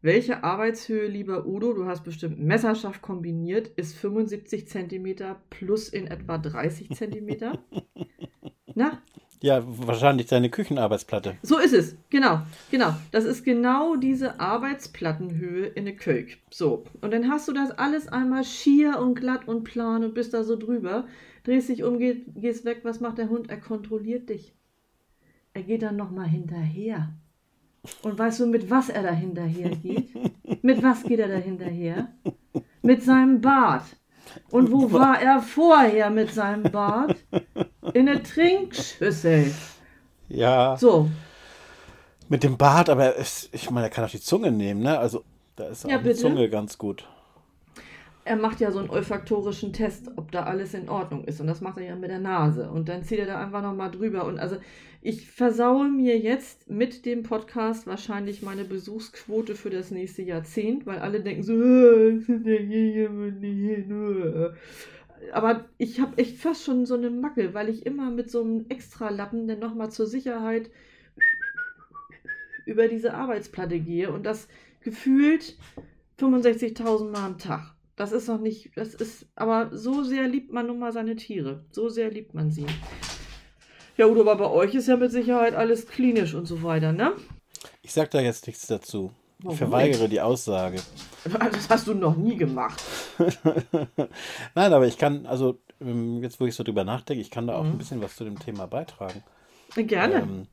Welche 0.02 0.44
Arbeitshöhe, 0.44 1.08
lieber 1.08 1.46
Udo, 1.46 1.74
du 1.74 1.86
hast 1.86 2.04
bestimmt 2.04 2.38
messerscharf 2.38 3.02
kombiniert, 3.02 3.70
ist 3.78 3.96
75 3.96 4.68
Zentimeter 4.68 5.42
plus 5.50 5.88
in 5.88 6.08
etwa 6.08 6.38
30 6.38 6.90
Zentimeter? 6.90 7.64
Na, 8.76 9.02
Ja, 9.44 9.62
wahrscheinlich 9.66 10.28
deine 10.28 10.50
Küchenarbeitsplatte. 10.50 11.36
so 11.42 11.60
ist 11.60 11.74
es, 11.74 11.98
genau, 12.10 12.44
genau. 12.72 12.94
Das 13.12 13.26
ist 13.26 13.44
genau 13.44 13.98
diese 13.98 14.40
Arbeitsplattenhöhe 14.40 15.66
in 15.66 15.84
der 15.84 15.98
Kölk. 15.98 16.38
So, 16.50 16.86
und 17.02 17.12
dann 17.12 17.30
hast 17.30 17.50
du 17.50 17.52
das 17.52 17.72
alles 17.72 18.08
einmal 18.08 18.46
schier 18.46 19.00
und 19.00 19.16
glatt 19.16 19.46
und 19.46 19.66
plan 19.66 20.06
und 20.06 20.14
bist 20.14 20.34
da 20.34 20.46
so 20.46 20.56
drüber, 20.56 21.08
drehst 21.44 21.68
dich 21.68 21.84
um, 21.84 22.00
geh, 22.00 22.22
gehst 22.36 22.64
weg, 22.64 22.84
was 22.84 23.02
macht 23.02 23.18
der 23.18 23.28
Hund? 23.28 23.50
Er 23.50 23.60
kontrolliert 23.60 24.30
dich. 24.30 24.54
Er 25.54 25.64
geht 25.64 25.82
dann 25.82 25.98
nochmal 25.98 26.30
hinterher. 26.30 27.10
Und 28.02 28.18
weißt 28.18 28.40
du, 28.40 28.46
mit 28.46 28.70
was 28.70 28.88
er 28.88 29.04
da 29.04 29.12
hinterher 29.12 29.72
geht? 29.72 30.08
Mit 30.64 30.82
was 30.82 31.04
geht 31.04 31.20
er 31.20 31.28
da 31.28 31.36
hinterher? 31.36 32.08
Mit 32.82 33.04
seinem 33.04 33.42
Bart. 33.42 33.84
Und 34.52 34.72
wo 34.72 34.90
war 34.94 35.22
er 35.22 35.42
vorher 35.42 36.10
mit 36.10 36.32
seinem 36.32 36.64
Bart? 36.72 37.18
In 37.92 38.06
der 38.06 38.24
Trinkschüssel. 38.24 39.60
Ja, 40.30 40.78
So, 40.78 41.10
Mit 42.28 42.44
dem 42.44 42.58
Bart, 42.58 42.90
aber 42.90 43.18
es, 43.18 43.50
ich 43.54 43.70
meine, 43.70 43.88
er 43.88 43.90
kann 43.90 44.04
auch 44.06 44.10
die 44.10 44.20
Zunge 44.20 44.52
nehmen, 44.52 44.82
ne? 44.82 44.98
Also 45.00 45.24
da 45.56 45.68
ist 45.68 45.86
Ja, 45.86 46.00
auch 46.00 46.04
die. 46.04 46.14
Zunge 46.14 46.50
ganz 46.50 46.78
gut. 46.78 47.08
Er 48.26 48.38
macht 48.38 48.62
ja 48.62 48.72
so 48.72 48.80
einen 48.80 48.90
olfaktorischen 48.90 49.74
Test, 49.74 50.10
ob 50.16 50.32
da 50.32 50.44
alles 50.44 50.74
in 50.74 50.88
Ordnung 50.90 51.26
ist. 51.26 51.42
Und 51.42 51.48
das 51.48 51.60
macht 51.60 51.78
er 51.78 51.84
ja 51.86 51.96
mit 51.98 52.10
der 52.10 52.20
Nase. 52.20 52.70
Und 52.72 52.88
dann 52.88 53.04
zieht 53.04 53.20
er 53.20 53.26
da 53.26 53.42
einfach 53.42 53.62
nochmal 53.62 53.92
drüber. 53.92 54.24
Und 54.26 54.40
also 54.40 54.58
ich 55.02 55.30
versaue 55.30 55.90
mir 55.90 56.18
jetzt 56.18 56.70
mit 56.70 57.06
dem 57.06 57.24
Podcast 57.24 57.86
wahrscheinlich 57.86 58.42
meine 58.42 58.64
Besuchsquote 58.64 59.56
für 59.56 59.70
das 59.70 59.92
nächste 59.92 60.22
Jahrzehnt, 60.22 60.86
weil 60.86 61.00
alle 61.00 61.20
denken 61.22 61.44
so, 61.44 61.54
Aber 65.32 65.66
ich 65.78 66.00
habe 66.00 66.18
echt 66.18 66.38
fast 66.38 66.64
schon 66.64 66.86
so 66.86 66.96
eine 66.96 67.10
Macke, 67.10 67.54
weil 67.54 67.70
ich 67.70 67.86
immer 67.86 68.10
mit 68.12 68.30
so 68.30 68.42
einem 68.42 68.66
Extralappen 68.70 69.48
dann 69.48 69.60
nochmal 69.60 69.92
zur 69.92 70.08
Sicherheit 70.08 70.70
über 72.66 72.88
diese 72.88 73.14
Arbeitsplatte 73.14 73.80
gehe 73.80 74.12
und 74.12 74.26
das 74.26 74.48
gefühlt 74.82 75.58
65.000 76.20 77.10
Mal 77.10 77.26
am 77.26 77.38
Tag. 77.38 77.74
Das 77.96 78.12
ist 78.12 78.28
noch 78.28 78.40
nicht, 78.40 78.72
das 78.76 78.96
ist, 78.96 79.28
aber 79.36 79.70
so 79.72 80.04
sehr 80.04 80.28
liebt 80.28 80.52
man 80.52 80.68
nun 80.68 80.80
mal 80.80 80.92
seine 80.92 81.16
Tiere. 81.16 81.64
So 81.72 81.90
sehr 81.90 82.10
liebt 82.10 82.34
man 82.34 82.52
sie. 82.52 82.66
Ja, 83.98 84.08
Udo, 84.08 84.22
aber 84.22 84.36
bei 84.38 84.50
euch 84.50 84.74
ist 84.74 84.88
ja 84.88 84.98
mit 84.98 85.12
Sicherheit 85.12 85.54
alles 85.54 85.86
klinisch 85.88 86.34
und 86.34 86.48
so 86.48 86.64
weiter, 86.64 86.92
ne? 86.92 87.14
Ich 87.84 87.94
sag 87.94 88.10
da 88.10 88.20
jetzt 88.20 88.48
nichts 88.48 88.66
dazu. 88.66 89.12
Ich 89.50 89.58
verweigere 89.58 90.08
die 90.10 90.22
Aussage. 90.22 90.78
Das 91.54 91.70
hast 91.70 91.88
du 91.88 91.94
noch 91.94 92.18
nie 92.18 92.36
gemacht. 92.36 92.84
Nein, 94.56 94.74
aber 94.74 94.86
ich 94.88 94.98
kann, 94.98 95.26
also 95.26 95.58
ähm, 95.80 96.22
jetzt, 96.22 96.40
wo 96.42 96.46
ich 96.46 96.54
so 96.56 96.64
drüber 96.64 96.84
nachdenke, 96.84 97.22
ich 97.22 97.32
kann 97.32 97.48
da 97.48 97.56
auch 97.56 97.64
Mhm. 97.64 97.72
ein 97.72 97.78
bisschen 97.78 98.02
was 98.02 98.16
zu 98.18 98.26
dem 98.26 98.38
Thema 98.40 98.68
beitragen. 98.68 99.24
Gerne. 99.76 100.16
Ähm, 100.16 100.48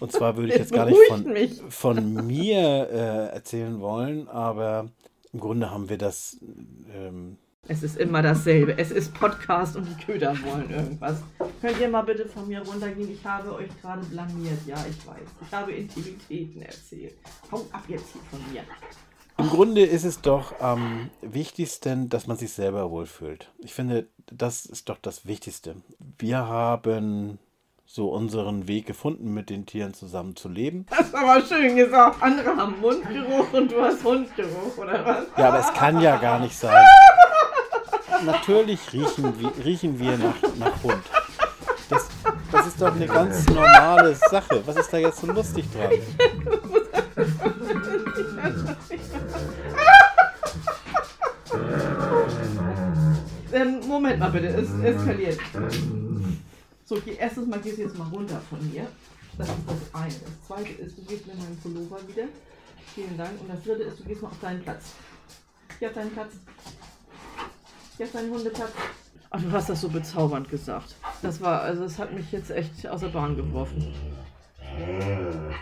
und 0.00 0.12
zwar 0.12 0.36
würde 0.36 0.52
ich 0.52 0.58
Jetzt 0.58 0.72
gar 0.72 0.86
nicht 0.86 0.98
von, 1.08 1.70
von 1.70 2.14
mir 2.26 2.88
äh, 2.90 3.34
erzählen 3.34 3.80
wollen, 3.80 4.28
aber 4.28 4.88
im 5.32 5.40
Grunde 5.40 5.70
haben 5.70 5.88
wir 5.90 5.98
das. 5.98 6.38
Ähm, 6.94 7.36
Es 7.66 7.82
ist 7.82 7.96
immer 7.96 8.22
dasselbe. 8.22 8.78
Es 8.78 8.90
ist 8.90 9.12
Podcast 9.14 9.76
und 9.76 9.86
die 9.86 10.04
Köder 10.04 10.34
wollen 10.44 10.70
irgendwas. 10.70 11.22
Könnt 11.60 11.80
ihr 11.80 11.88
mal 11.88 12.02
bitte 12.02 12.26
von 12.26 12.46
mir 12.46 12.60
runtergehen? 12.60 13.10
Ich 13.10 13.24
habe 13.26 13.54
euch 13.54 13.68
gerade 13.82 14.04
blamiert. 14.06 14.58
Ja, 14.66 14.76
ich 14.88 15.06
weiß. 15.06 15.28
Ich 15.46 15.52
habe 15.52 15.72
Intimitäten 15.72 16.62
erzählt. 16.62 17.16
Hau 17.50 17.66
ab 17.72 17.82
jetzt 17.88 18.06
hier 18.12 18.22
von 18.30 18.52
mir. 18.52 18.62
Im 19.38 19.48
Grunde 19.50 19.84
ist 19.84 20.04
es 20.04 20.20
doch 20.20 20.60
am 20.60 21.10
wichtigsten, 21.20 22.08
dass 22.08 22.26
man 22.26 22.36
sich 22.36 22.52
selber 22.52 22.90
wohlfühlt. 22.90 23.52
Ich 23.58 23.74
finde, 23.74 24.08
das 24.26 24.64
ist 24.66 24.88
doch 24.88 24.98
das 24.98 25.26
Wichtigste. 25.26 25.76
Wir 26.18 26.38
haben 26.46 27.38
so 27.86 28.10
unseren 28.10 28.66
Weg 28.66 28.86
gefunden, 28.86 29.32
mit 29.32 29.48
den 29.50 29.64
Tieren 29.64 29.94
zusammen 29.94 30.36
zu 30.36 30.48
leben. 30.48 30.86
Das 30.90 31.06
ist 31.08 31.14
aber 31.14 31.40
schön 31.40 31.76
gesagt. 31.76 32.22
Andere 32.22 32.56
haben 32.56 32.80
Mundgeruch 32.80 33.52
und 33.52 33.70
du 33.70 33.80
hast 33.80 34.04
Hundgeruch, 34.04 34.76
oder 34.76 35.04
was? 35.06 35.26
Ja, 35.36 35.48
aber 35.48 35.60
es 35.60 35.72
kann 35.72 36.00
ja 36.00 36.16
gar 36.16 36.40
nicht 36.40 36.56
sein. 36.56 36.84
Natürlich 38.24 38.80
riechen, 38.92 39.38
wir- 39.40 39.64
riechen 39.64 39.98
wir 39.98 40.16
nach, 40.18 40.34
nach 40.58 40.82
Hund. 40.82 41.02
Das, 41.88 42.06
das 42.52 42.66
ist 42.68 42.80
doch 42.80 42.94
eine 42.94 43.06
ganz 43.06 43.46
normale 43.48 44.14
Sache. 44.14 44.62
Was 44.66 44.76
ist 44.76 44.92
da 44.92 44.98
jetzt 44.98 45.20
so 45.20 45.26
lustig 45.28 45.64
dran? 45.72 45.90
Ähm, 53.52 53.80
Moment 53.86 54.18
mal 54.18 54.30
bitte, 54.30 54.48
es 54.48 54.68
eskaliert. 54.82 55.38
So, 56.84 56.96
okay, 56.96 57.16
erstens 57.18 57.46
mal 57.48 57.60
gehst 57.60 57.78
du 57.78 57.82
jetzt 57.82 57.98
mal 57.98 58.08
runter 58.08 58.40
von 58.48 58.58
mir. 58.70 58.86
Das 59.36 59.48
ist 59.48 59.56
das 59.66 60.00
eine. 60.00 60.12
Das 60.12 60.46
zweite 60.46 60.82
ist, 60.82 60.98
du 60.98 61.02
gehst 61.02 61.26
mir 61.26 61.34
meinen 61.34 61.58
Pullover 61.62 61.98
wieder. 62.08 62.24
Vielen 62.94 63.16
Dank. 63.16 63.40
Und 63.40 63.48
das 63.50 63.62
dritte 63.62 63.82
ist, 63.84 63.98
du 64.00 64.04
gehst 64.04 64.22
mal 64.22 64.28
auf 64.28 64.40
deinen 64.40 64.62
Platz. 64.62 64.92
Hier 65.78 65.88
auf 65.88 65.94
deinen 65.94 66.10
Platz. 66.10 66.32
Deinen 67.98 68.30
Hundeplatz. 68.32 68.70
Ach, 69.30 69.42
du 69.42 69.50
hast 69.52 69.68
das 69.68 69.80
so 69.80 69.88
bezaubernd 69.88 70.48
gesagt. 70.48 70.94
Das 71.20 71.40
war, 71.40 71.60
also 71.62 71.84
es 71.84 71.98
hat 71.98 72.12
mich 72.14 72.30
jetzt 72.32 72.50
echt 72.50 72.86
aus 72.88 73.00
der 73.00 73.08
Bahn 73.08 73.36
geworfen. 73.36 73.92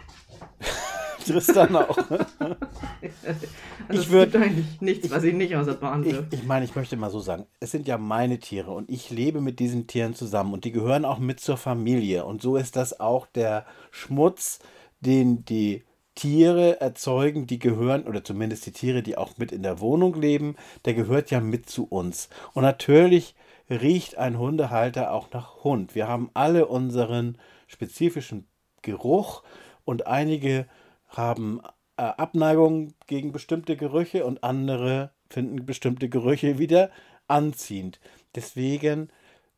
Tristan 1.26 1.74
auch. 1.74 1.96
Also 1.96 2.24
Ich 3.90 3.98
es 4.00 4.06
würd- 4.10 4.24
gibt 4.30 4.36
eigentlich 4.36 4.80
nichts, 4.80 5.10
was 5.10 5.24
ich 5.24 5.34
nicht 5.34 5.54
aus 5.56 5.66
der 5.66 5.74
Bahn 5.74 6.04
Ich, 6.04 6.16
ich 6.30 6.44
meine, 6.44 6.64
ich 6.64 6.74
möchte 6.76 6.96
mal 6.96 7.10
so 7.10 7.18
sagen, 7.20 7.46
es 7.60 7.70
sind 7.72 7.86
ja 7.88 7.98
meine 7.98 8.38
Tiere 8.38 8.70
und 8.72 8.88
ich 8.90 9.10
lebe 9.10 9.40
mit 9.40 9.58
diesen 9.58 9.86
Tieren 9.86 10.14
zusammen 10.14 10.52
und 10.52 10.64
die 10.64 10.72
gehören 10.72 11.04
auch 11.04 11.18
mit 11.18 11.40
zur 11.40 11.56
Familie. 11.56 12.24
Und 12.24 12.42
so 12.42 12.56
ist 12.56 12.76
das 12.76 13.00
auch 13.00 13.26
der 13.26 13.66
Schmutz, 13.90 14.60
den 15.00 15.44
die 15.44 15.84
Tiere 16.16 16.80
erzeugen, 16.80 17.46
die 17.46 17.60
gehören, 17.60 18.04
oder 18.04 18.24
zumindest 18.24 18.66
die 18.66 18.72
Tiere, 18.72 19.02
die 19.02 19.16
auch 19.16 19.38
mit 19.38 19.52
in 19.52 19.62
der 19.62 19.80
Wohnung 19.80 20.20
leben, 20.20 20.56
der 20.84 20.94
gehört 20.94 21.30
ja 21.30 21.40
mit 21.40 21.68
zu 21.70 21.84
uns. 21.84 22.28
Und 22.54 22.64
natürlich 22.64 23.36
riecht 23.70 24.16
ein 24.16 24.38
Hundehalter 24.38 25.12
auch 25.12 25.30
nach 25.32 25.62
Hund. 25.62 25.94
Wir 25.94 26.08
haben 26.08 26.30
alle 26.34 26.66
unseren 26.66 27.38
spezifischen 27.68 28.48
Geruch 28.82 29.42
und 29.84 30.06
einige 30.06 30.66
haben 31.08 31.60
äh, 31.96 32.02
Abneigung 32.02 32.94
gegen 33.06 33.32
bestimmte 33.32 33.76
Gerüche 33.76 34.24
und 34.24 34.42
andere 34.42 35.10
finden 35.28 35.66
bestimmte 35.66 36.08
Gerüche 36.08 36.58
wieder 36.58 36.90
anziehend. 37.28 38.00
Deswegen 38.34 39.10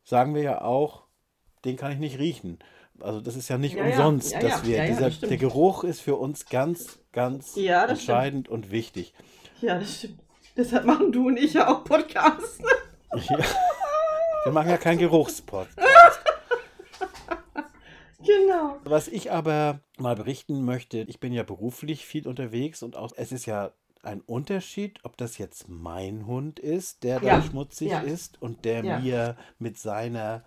sagen 0.03 0.35
wir 0.35 0.41
ja 0.41 0.61
auch, 0.61 1.03
den 1.65 1.75
kann 1.75 1.91
ich 1.91 1.99
nicht 1.99 2.19
riechen. 2.19 2.59
Also 3.03 3.21
das 3.21 3.35
ist 3.35 3.49
ja 3.49 3.57
nicht 3.57 3.75
Ja, 3.75 3.85
umsonst, 3.85 4.31
ja, 4.33 4.39
dass 4.39 4.51
ja, 4.61 4.65
wir 4.65 4.77
ja, 4.77 4.83
ja, 4.83 4.89
dieser 4.89 5.09
das 5.09 5.19
der 5.19 5.37
Geruch 5.37 5.83
ist 5.83 6.01
für 6.01 6.15
uns 6.15 6.45
ganz 6.45 6.99
ganz 7.11 7.53
das 7.53 7.63
stimmt. 7.63 7.89
entscheidend 7.89 8.49
und 8.49 8.71
wichtig. 8.71 9.13
Ja, 9.61 9.79
das 9.79 9.97
stimmt. 9.99 10.19
Deshalb 10.55 10.85
machen 10.85 11.11
du 11.11 11.27
und 11.27 11.37
ich 11.37 11.53
ja 11.53 11.67
auch 11.69 11.83
Podcasts. 11.83 12.59
Wir 14.43 14.53
machen 14.53 14.69
ja 14.69 14.77
keinen 14.77 14.99
Geruchspot. 14.99 15.67
Genau. 18.21 18.77
Was 18.83 19.07
ich 19.07 19.31
aber 19.31 19.79
mal 19.97 20.15
berichten 20.15 20.65
möchte, 20.65 20.99
ich 20.99 21.21
bin 21.21 21.31
ja 21.31 21.43
beruflich 21.43 22.05
viel 22.05 22.27
unterwegs 22.27 22.83
und 22.83 22.97
auch 22.97 23.13
es 23.15 23.31
ist 23.31 23.45
ja 23.45 23.71
ein 24.03 24.21
Unterschied, 24.21 24.99
ob 25.03 25.17
das 25.17 25.37
jetzt 25.37 25.69
mein 25.69 26.25
Hund 26.25 26.59
ist, 26.59 27.03
der 27.03 27.19
da 27.21 27.41
schmutzig 27.41 27.91
ist 28.05 28.41
und 28.41 28.65
der 28.65 28.83
mir 28.83 29.37
mit 29.57 29.77
seiner 29.77 30.43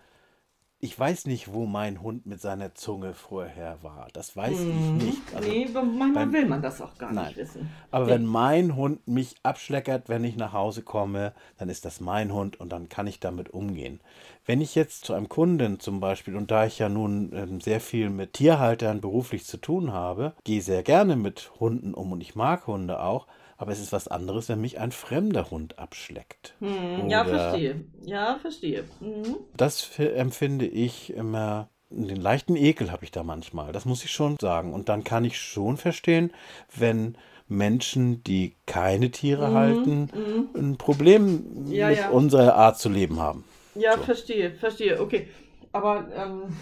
ich 0.85 0.99
weiß 0.99 1.27
nicht, 1.27 1.53
wo 1.53 1.65
mein 1.65 2.03
Hund 2.03 2.27
mit 2.27 2.41
seiner 2.41 2.75
Zunge 2.75 3.15
vorher 3.15 3.79
war. 3.83 4.09
Das 4.15 4.37
weiß 4.37 4.59
Mhm. 4.59 4.99
ich 4.99 5.05
nicht. 5.07 5.23
Also, 5.35 5.49
nee, 5.49 5.69
manchmal 5.73 6.13
beim- 6.13 6.33
will 6.33 6.47
man 6.47 6.61
das 6.61 6.81
auch 6.81 6.99
gar 6.99 7.13
Nein. 7.13 7.27
nicht 7.29 7.37
wissen. 7.37 7.71
aber 7.93 8.07
nee. 8.07 8.11
wenn 8.11 8.27
mein 8.27 8.75
Hund 8.75 9.07
mich 9.07 9.37
abschleckert, 9.45 10.09
wenn 10.09 10.25
ich 10.25 10.37
nach 10.37 10.53
Hause 10.53 10.83
komme, 10.83 11.35
dann 11.57 11.69
ist 11.69 11.85
das 11.85 12.01
mein 12.01 12.33
Hund 12.33 12.59
und 12.59 12.71
dann 12.73 12.89
kann 12.89 13.07
ich 13.07 13.21
damit 13.21 13.51
umgehen. 13.51 14.01
Wenn 14.45 14.61
ich 14.61 14.75
jetzt 14.75 15.05
zu 15.05 15.15
einem 15.15 15.29
Kunden 15.29 15.79
zum 15.79 16.01
Beispiel, 16.01 16.35
und 16.35 16.51
da 16.51 16.67
ich 16.67 16.81
ja 16.81 16.89
nun 16.89 17.31
ähm, 17.33 17.61
sehr 17.61 17.81
viel 17.81 18.11
mit 18.11 18.33
Tierhaltern 18.33 19.01
beruflich 19.01 19.45
zu 19.47 19.59
tun 19.59 19.93
habe, 19.93 20.33
gehe 20.43 20.61
sehr 20.63 20.83
gerne 20.83 21.15
mit 21.15 21.53
Hunden 21.61 21.95
um 21.95 22.11
und 22.11 22.21
ich 22.21 22.35
mag 22.35 22.67
Hunde 22.67 23.01
auch, 23.01 23.29
aber 23.63 23.73
es 23.73 23.81
ist 23.81 23.93
was 23.93 24.09
anderes, 24.09 24.49
wenn 24.49 24.61
mich 24.61 24.79
ein 24.81 24.93
fremder 24.93 25.51
Hund 25.51 25.79
abschleckt. 25.79 26.55
Hm, 26.59 27.09
ja, 27.09 27.25
verstehe. 27.25 27.85
Ja, 28.05 28.39
verstehe. 28.41 28.85
Mhm. 29.01 29.37
Das 29.57 29.99
empfinde 29.99 30.67
ich 30.67 31.13
immer, 31.15 31.69
den 31.91 32.21
leichten 32.21 32.57
Ekel 32.57 32.91
habe 32.91 33.05
ich 33.05 33.11
da 33.11 33.23
manchmal, 33.23 33.73
das 33.73 33.85
muss 33.85 34.05
ich 34.05 34.11
schon 34.11 34.37
sagen. 34.41 34.73
Und 34.73 34.89
dann 34.89 35.05
kann 35.05 35.25
ich 35.25 35.39
schon 35.41 35.77
verstehen, 35.77 36.33
wenn 36.77 37.17
Menschen, 37.49 38.23
die 38.25 38.57
keine 38.67 39.11
Tiere 39.11 39.49
Mhm, 39.49 39.55
halten, 39.55 40.11
mhm. 40.13 40.49
ein 40.55 40.77
Problem 40.79 41.67
Ja, 41.71 41.89
mit 41.89 41.99
ja. 41.99 42.11
unserer 42.11 42.55
Art 42.55 42.79
zu 42.79 42.89
leben 42.89 43.21
haben. 43.21 43.45
Ja, 43.75 43.97
So. 43.97 44.03
verstehe, 44.03 44.53
verstehe. 44.55 45.01
Okay. 45.01 45.29
Aber 45.73 46.07
ähm, 46.15 46.57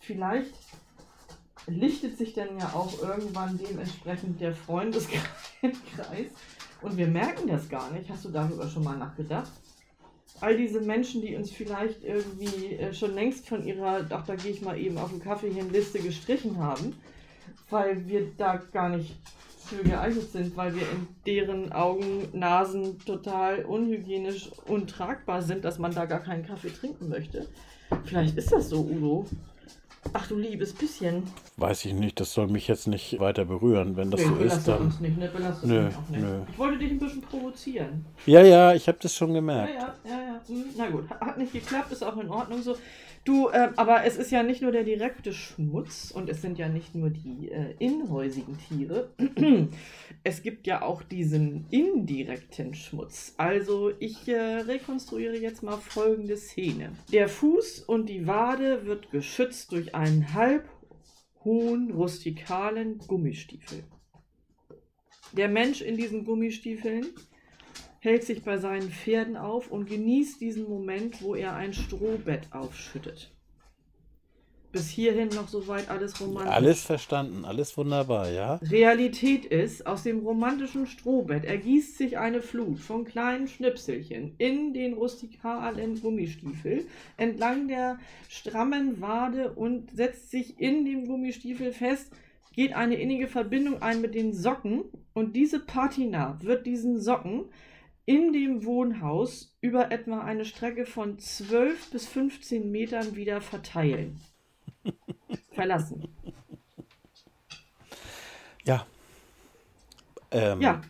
vielleicht 0.00 0.54
lichtet 1.66 2.16
sich 2.16 2.32
dann 2.34 2.58
ja 2.58 2.70
auch 2.74 3.02
irgendwann 3.02 3.58
dementsprechend 3.58 4.40
der 4.40 4.54
Freundeskreis. 4.54 5.22
Und 6.82 6.96
wir 6.96 7.08
merken 7.08 7.48
das 7.48 7.68
gar 7.68 7.90
nicht. 7.90 8.08
Hast 8.10 8.24
du 8.24 8.30
darüber 8.30 8.68
schon 8.68 8.84
mal 8.84 8.96
nachgedacht? 8.96 9.50
All 10.40 10.56
diese 10.56 10.80
Menschen, 10.80 11.22
die 11.22 11.34
uns 11.34 11.50
vielleicht 11.50 12.04
irgendwie 12.04 12.74
äh, 12.74 12.92
schon 12.92 13.14
längst 13.14 13.48
von 13.48 13.64
ihrer, 13.64 14.04
ach, 14.10 14.26
da 14.26 14.36
gehe 14.36 14.52
ich 14.52 14.60
mal 14.60 14.78
eben 14.78 14.98
auf 14.98 15.10
den 15.10 15.20
Kaffee 15.20 15.50
hin, 15.50 15.72
Liste 15.72 15.98
gestrichen 15.98 16.58
haben, 16.58 16.94
weil 17.70 18.06
wir 18.06 18.30
da 18.36 18.56
gar 18.56 18.90
nicht 18.90 19.16
für 19.66 19.82
geeignet 19.82 20.30
sind, 20.30 20.56
weil 20.56 20.74
wir 20.74 20.82
in 20.82 21.08
deren 21.26 21.72
Augen, 21.72 22.28
Nasen 22.32 22.98
total 23.00 23.64
unhygienisch, 23.64 24.50
untragbar 24.66 25.42
sind, 25.42 25.64
dass 25.64 25.78
man 25.78 25.92
da 25.92 26.04
gar 26.04 26.20
keinen 26.20 26.46
Kaffee 26.46 26.70
trinken 26.70 27.08
möchte. 27.08 27.48
Vielleicht 28.04 28.36
ist 28.36 28.52
das 28.52 28.68
so, 28.68 28.80
Udo. 28.82 29.26
Ach 30.12 30.26
du 30.28 30.36
liebes 30.36 30.72
bisschen. 30.72 31.24
Weiß 31.56 31.84
ich 31.84 31.92
nicht, 31.94 32.20
das 32.20 32.32
soll 32.32 32.46
mich 32.48 32.68
jetzt 32.68 32.86
nicht 32.86 33.18
weiter 33.20 33.44
berühren. 33.44 33.96
Wenn 33.96 34.10
das 34.10 34.20
Nee, 34.20 34.26
so 34.28 34.36
ist, 34.36 34.68
dann. 34.68 34.82
uns 34.82 35.00
nicht, 35.00 35.18
ne? 35.18 35.28
Belastet 35.28 35.68
Nö, 35.68 35.86
uns 35.86 35.96
auch 35.96 36.08
nicht. 36.10 36.20
nö. 36.22 36.40
Ich 36.50 36.58
wollte 36.58 36.78
dich 36.78 36.90
ein 36.92 36.98
bisschen 36.98 37.22
provozieren. 37.22 38.04
Ja, 38.26 38.42
ja, 38.42 38.74
ich 38.74 38.88
habe 38.88 38.98
das 39.00 39.14
schon 39.14 39.28
Ja, 39.30 39.34
gemerkt. 39.36 39.74
ja, 39.74 39.94
ja, 40.10 40.20
ja. 40.22 40.40
Hm, 40.46 40.64
Na 40.76 40.88
gut, 40.88 41.08
hat 41.10 41.38
nicht 41.38 41.52
geklappt, 41.52 41.92
ist 41.92 42.02
auch 42.04 42.16
in 42.18 42.28
Ordnung 42.30 42.62
so. 42.62 42.76
Du, 43.26 43.48
äh, 43.48 43.70
aber 43.74 44.04
es 44.04 44.16
ist 44.16 44.30
ja 44.30 44.44
nicht 44.44 44.62
nur 44.62 44.70
der 44.70 44.84
direkte 44.84 45.32
Schmutz 45.32 46.12
und 46.12 46.30
es 46.30 46.40
sind 46.42 46.58
ja 46.58 46.68
nicht 46.68 46.94
nur 46.94 47.10
die 47.10 47.50
äh, 47.50 47.74
inhäusigen 47.80 48.56
Tiere. 48.56 49.10
es 50.22 50.42
gibt 50.42 50.68
ja 50.68 50.82
auch 50.82 51.02
diesen 51.02 51.66
indirekten 51.70 52.72
Schmutz. 52.74 53.34
Also 53.36 53.90
ich 53.98 54.28
äh, 54.28 54.58
rekonstruiere 54.60 55.36
jetzt 55.36 55.64
mal 55.64 55.76
folgende 55.76 56.36
Szene. 56.36 56.92
Der 57.12 57.28
Fuß 57.28 57.80
und 57.80 58.08
die 58.08 58.28
Wade 58.28 58.86
wird 58.86 59.10
geschützt 59.10 59.72
durch 59.72 59.92
einen 59.96 60.32
halbhohen 60.32 61.90
rustikalen 61.90 62.98
Gummistiefel. 63.08 63.82
Der 65.32 65.48
Mensch 65.48 65.82
in 65.82 65.96
diesen 65.96 66.24
Gummistiefeln 66.24 67.06
hält 68.06 68.24
sich 68.24 68.44
bei 68.44 68.56
seinen 68.56 68.88
Pferden 68.90 69.36
auf 69.36 69.70
und 69.70 69.88
genießt 69.88 70.40
diesen 70.40 70.68
Moment, 70.68 71.20
wo 71.22 71.34
er 71.34 71.54
ein 71.54 71.74
Strohbett 71.74 72.52
aufschüttet. 72.52 73.32
Bis 74.70 74.88
hierhin 74.88 75.28
noch 75.30 75.48
soweit 75.48 75.90
alles 75.90 76.20
romantisch. 76.20 76.52
Alles 76.54 76.82
verstanden, 76.84 77.44
alles 77.44 77.76
wunderbar, 77.76 78.30
ja? 78.30 78.56
Realität 78.56 79.44
ist, 79.46 79.86
aus 79.86 80.04
dem 80.04 80.20
romantischen 80.20 80.86
Strohbett 80.86 81.44
ergießt 81.44 81.98
sich 81.98 82.16
eine 82.18 82.42
Flut 82.42 82.78
von 82.78 83.04
kleinen 83.04 83.48
Schnipselchen 83.48 84.34
in 84.38 84.72
den 84.72 84.94
rustikalen 84.94 86.00
Gummistiefel 86.00 86.86
entlang 87.16 87.68
der 87.68 87.98
strammen 88.28 89.00
Wade 89.00 89.52
und 89.52 89.90
setzt 89.96 90.30
sich 90.30 90.60
in 90.60 90.84
dem 90.84 91.06
Gummistiefel 91.06 91.72
fest, 91.72 92.12
geht 92.52 92.72
eine 92.72 92.96
innige 92.96 93.26
Verbindung 93.26 93.82
ein 93.82 94.00
mit 94.00 94.14
den 94.14 94.32
Socken 94.32 94.84
und 95.12 95.34
diese 95.34 95.58
Patina 95.58 96.38
wird 96.42 96.66
diesen 96.66 97.00
Socken 97.00 97.46
in 98.06 98.32
dem 98.32 98.64
Wohnhaus 98.64 99.54
über 99.60 99.90
etwa 99.92 100.20
eine 100.20 100.44
Strecke 100.44 100.86
von 100.86 101.18
12 101.18 101.90
bis 101.90 102.06
15 102.06 102.70
Metern 102.70 103.16
wieder 103.16 103.40
verteilen. 103.40 104.20
Verlassen. 105.52 106.08
Ja. 108.64 108.86
Ähm, 110.30 110.60
Ja, 110.60 110.80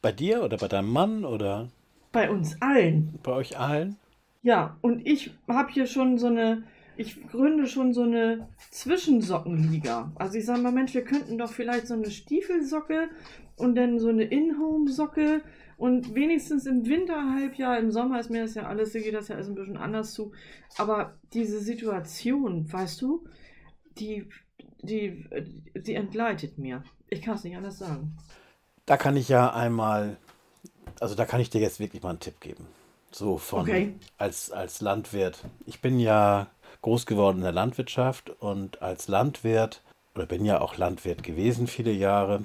Bei 0.00 0.12
dir 0.12 0.42
oder 0.42 0.56
bei 0.56 0.68
deinem 0.68 0.90
Mann 0.90 1.24
oder 1.24 1.68
bei 2.10 2.30
uns 2.30 2.60
allen. 2.60 3.18
bei 3.22 3.32
euch 3.32 3.58
allen? 3.58 3.96
Ja, 4.42 4.76
und 4.80 5.06
ich 5.06 5.30
habe 5.48 5.72
hier 5.72 5.86
schon 5.86 6.18
so 6.18 6.26
eine, 6.26 6.64
ich 6.96 7.26
gründe 7.28 7.66
schon 7.68 7.94
so 7.94 8.02
eine 8.02 8.48
Zwischensockenliga. 8.70 10.10
Also 10.16 10.38
ich 10.38 10.44
sage 10.44 10.60
mal, 10.62 10.72
Mensch, 10.72 10.94
wir 10.94 11.04
könnten 11.04 11.38
doch 11.38 11.52
vielleicht 11.52 11.86
so 11.86 11.94
eine 11.94 12.10
Stiefelsocke 12.10 13.08
und 13.56 13.76
dann 13.76 13.98
so 14.00 14.08
eine 14.08 14.24
In-Home-Socke 14.24 15.42
und 15.82 16.14
wenigstens 16.14 16.64
im 16.66 16.86
Winterhalbjahr, 16.86 17.76
im 17.80 17.90
Sommer 17.90 18.20
ist 18.20 18.30
mir 18.30 18.42
das 18.42 18.54
ja 18.54 18.68
alles, 18.68 18.92
hier 18.92 19.02
geht 19.02 19.14
das 19.14 19.26
ja 19.26 19.34
alles 19.34 19.48
ein 19.48 19.56
bisschen 19.56 19.76
anders 19.76 20.12
zu. 20.12 20.30
Aber 20.78 21.18
diese 21.32 21.58
Situation, 21.58 22.72
weißt 22.72 23.02
du, 23.02 23.24
die, 23.98 24.28
die, 24.80 25.24
die 25.74 25.94
entgleitet 25.96 26.56
mir. 26.56 26.84
Ich 27.08 27.20
kann 27.20 27.34
es 27.34 27.42
nicht 27.42 27.56
anders 27.56 27.78
sagen. 27.78 28.16
Da 28.86 28.96
kann 28.96 29.16
ich 29.16 29.28
ja 29.28 29.52
einmal, 29.52 30.18
also 31.00 31.16
da 31.16 31.24
kann 31.24 31.40
ich 31.40 31.50
dir 31.50 31.60
jetzt 31.60 31.80
wirklich 31.80 32.04
mal 32.04 32.10
einen 32.10 32.20
Tipp 32.20 32.40
geben. 32.40 32.64
So 33.10 33.36
von 33.36 33.62
Okay. 33.62 33.94
als, 34.18 34.52
als 34.52 34.82
Landwirt. 34.82 35.42
Ich 35.66 35.80
bin 35.80 35.98
ja 35.98 36.46
groß 36.82 37.06
geworden 37.06 37.38
in 37.38 37.42
der 37.42 37.50
Landwirtschaft 37.50 38.30
und 38.30 38.82
als 38.82 39.08
Landwirt, 39.08 39.82
oder 40.14 40.26
bin 40.26 40.44
ja 40.44 40.60
auch 40.60 40.76
Landwirt 40.76 41.24
gewesen 41.24 41.66
viele 41.66 41.90
Jahre, 41.90 42.44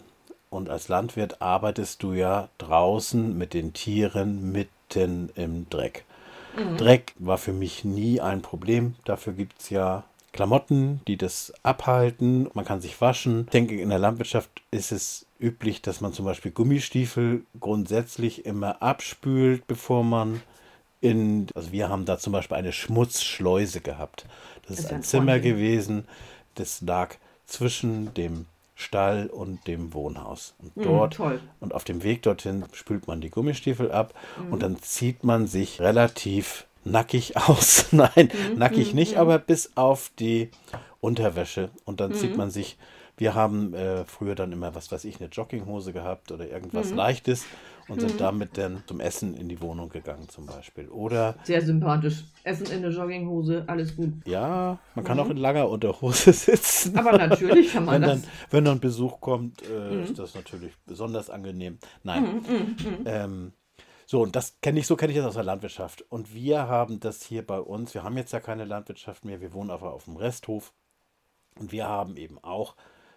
und 0.49 0.69
als 0.69 0.87
Landwirt 0.87 1.41
arbeitest 1.41 2.03
du 2.03 2.13
ja 2.13 2.49
draußen 2.57 3.37
mit 3.37 3.53
den 3.53 3.73
Tieren 3.73 4.51
mitten 4.51 5.29
im 5.35 5.69
Dreck. 5.69 6.05
Dreck 6.77 7.13
war 7.19 7.37
für 7.37 7.53
mich 7.53 7.83
nie 7.85 8.19
ein 8.19 8.41
Problem. 8.41 8.95
Dafür 9.05 9.33
gibt 9.33 9.59
es 9.61 9.69
ja 9.69 10.03
Klamotten, 10.33 11.01
die 11.07 11.17
das 11.17 11.53
abhalten. 11.63 12.49
Man 12.53 12.65
kann 12.65 12.81
sich 12.81 12.99
waschen. 12.99 13.41
Ich 13.45 13.51
denke, 13.51 13.79
in 13.79 13.89
der 13.89 13.99
Landwirtschaft 13.99 14.49
ist 14.71 14.91
es 14.91 15.25
üblich, 15.39 15.81
dass 15.81 16.01
man 16.01 16.13
zum 16.13 16.25
Beispiel 16.25 16.51
Gummistiefel 16.51 17.43
grundsätzlich 17.59 18.45
immer 18.45 18.81
abspült, 18.81 19.67
bevor 19.67 20.03
man 20.03 20.41
in. 21.01 21.47
Also 21.53 21.71
wir 21.71 21.89
haben 21.89 22.05
da 22.05 22.17
zum 22.17 22.33
Beispiel 22.33 22.57
eine 22.57 22.71
Schmutzschleuse 22.71 23.81
gehabt. 23.81 24.25
Das 24.67 24.79
ist 24.79 24.85
Ist 24.85 24.93
ein 24.93 25.03
Zimmer 25.03 25.39
gewesen, 25.39 26.05
das 26.55 26.81
lag 26.81 27.15
zwischen 27.45 28.13
dem 28.15 28.45
Stall 28.79 29.25
und 29.25 29.65
dem 29.65 29.91
Wohnhaus. 29.93 30.53
Und 30.59 30.71
dort 30.75 31.15
toll. 31.15 31.39
und 31.59 31.73
auf 31.73 31.83
dem 31.83 32.03
Weg 32.03 32.21
dorthin 32.21 32.63
spült 32.73 33.07
man 33.07 33.21
die 33.21 33.31
Gummistiefel 33.31 33.91
ab 33.91 34.13
und 34.51 34.61
dann 34.61 34.79
zieht 34.81 35.23
man 35.23 35.47
sich 35.47 35.81
relativ 35.81 36.67
nackig 36.83 37.35
aus. 37.49 37.87
Nein, 37.91 38.29
nackig 38.55 38.93
nicht, 38.93 39.17
aber 39.17 39.39
bis 39.39 39.71
auf 39.75 40.11
die 40.19 40.51
Unterwäsche. 41.01 41.69
Und 41.85 41.99
dann 41.99 42.13
zieht 42.13 42.37
man 42.37 42.51
sich. 42.51 42.77
Wir 43.19 43.33
haben 43.33 43.73
äh, 43.73 44.05
früher 44.05 44.35
dann 44.35 44.51
immer, 44.51 44.75
was 44.75 44.91
weiß 44.91 45.03
ich, 45.05 45.19
eine 45.19 45.29
Jogginghose 45.29 45.91
gehabt 45.91 46.31
oder 46.31 46.47
irgendwas 46.47 46.91
Leichtes 46.91 47.45
und 47.87 48.01
sind 48.01 48.19
damit 48.19 48.57
dann 48.57 48.83
zum 48.85 48.99
Essen 48.99 49.35
in 49.35 49.47
die 49.49 49.61
Wohnung 49.61 49.89
gegangen 49.89 50.27
zum 50.29 50.45
Beispiel. 50.45 50.89
Oder 50.89 51.35
Sehr 51.43 51.61
sympathisch. 51.61 52.23
Essen 52.43 52.67
in 52.67 52.81
der 52.81 52.91
Jogginghose, 52.91 53.63
alles 53.67 53.95
gut. 53.95 54.13
ja, 54.25 54.77
man 54.95 55.05
kann 55.05 55.19
auch 55.19 55.29
in 55.29 55.37
langer 55.37 55.69
Unterhose 55.69 56.33
sitzen. 56.33 56.97
Aber 56.97 57.17
natürlich 57.17 57.73
kann 57.73 57.85
man 57.85 57.95
wenn 57.95 58.01
das. 58.01 58.21
dann, 58.21 58.31
wenn 58.51 58.65
dann 58.65 58.79
Besuch 58.79 59.19
kommt, 59.19 59.61
äh, 59.69 60.03
ist 60.03 60.19
das 60.19 60.35
natürlich 60.35 60.73
besonders 60.85 61.29
angenehm. 61.29 61.79
Nein. 62.03 62.41
Ähm, 63.05 63.53
so, 64.05 64.21
und 64.21 64.35
das 64.37 64.59
kenne 64.61 64.79
ich, 64.79 64.87
so 64.87 64.95
kenne 64.95 65.11
ich 65.11 65.17
das 65.17 65.27
aus 65.27 65.33
der 65.33 65.43
Landwirtschaft. 65.43 66.05
Und 66.09 66.33
wir 66.33 66.67
haben 66.67 66.99
das 67.01 67.23
hier 67.23 67.45
bei 67.45 67.59
uns, 67.59 67.93
wir 67.93 68.03
haben 68.03 68.17
jetzt 68.17 68.31
ja 68.31 68.39
keine 68.39 68.63
Landwirtschaft 68.63 69.25
mehr, 69.25 69.41
wir 69.41 69.53
wohnen 69.53 69.69
aber 69.69 69.93
auf 69.93 70.05
dem 70.05 70.15
Resthof. 70.15 70.73
Und 71.59 71.71
wir 71.71 71.87
haben 71.87 72.15
eben 72.15 72.41
auch 72.43 72.75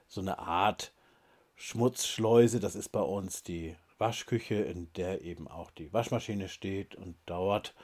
so 0.09 0.21
eine 0.21 0.39
Art 0.39 0.93
Schmutzschleuse. 1.55 2.59
Das 2.59 2.75
ist 2.75 2.89
bei 2.89 3.03
uns 3.03 3.43
die 3.43 3.77
Waschküche, 4.01 4.57
in 4.57 4.89
der 4.97 5.23
eben 5.23 5.47
auch 5.47 5.71
die 5.71 5.93
Waschmaschine 5.93 6.49
steht. 6.49 6.95
Und 6.95 7.17
dort 7.27 7.75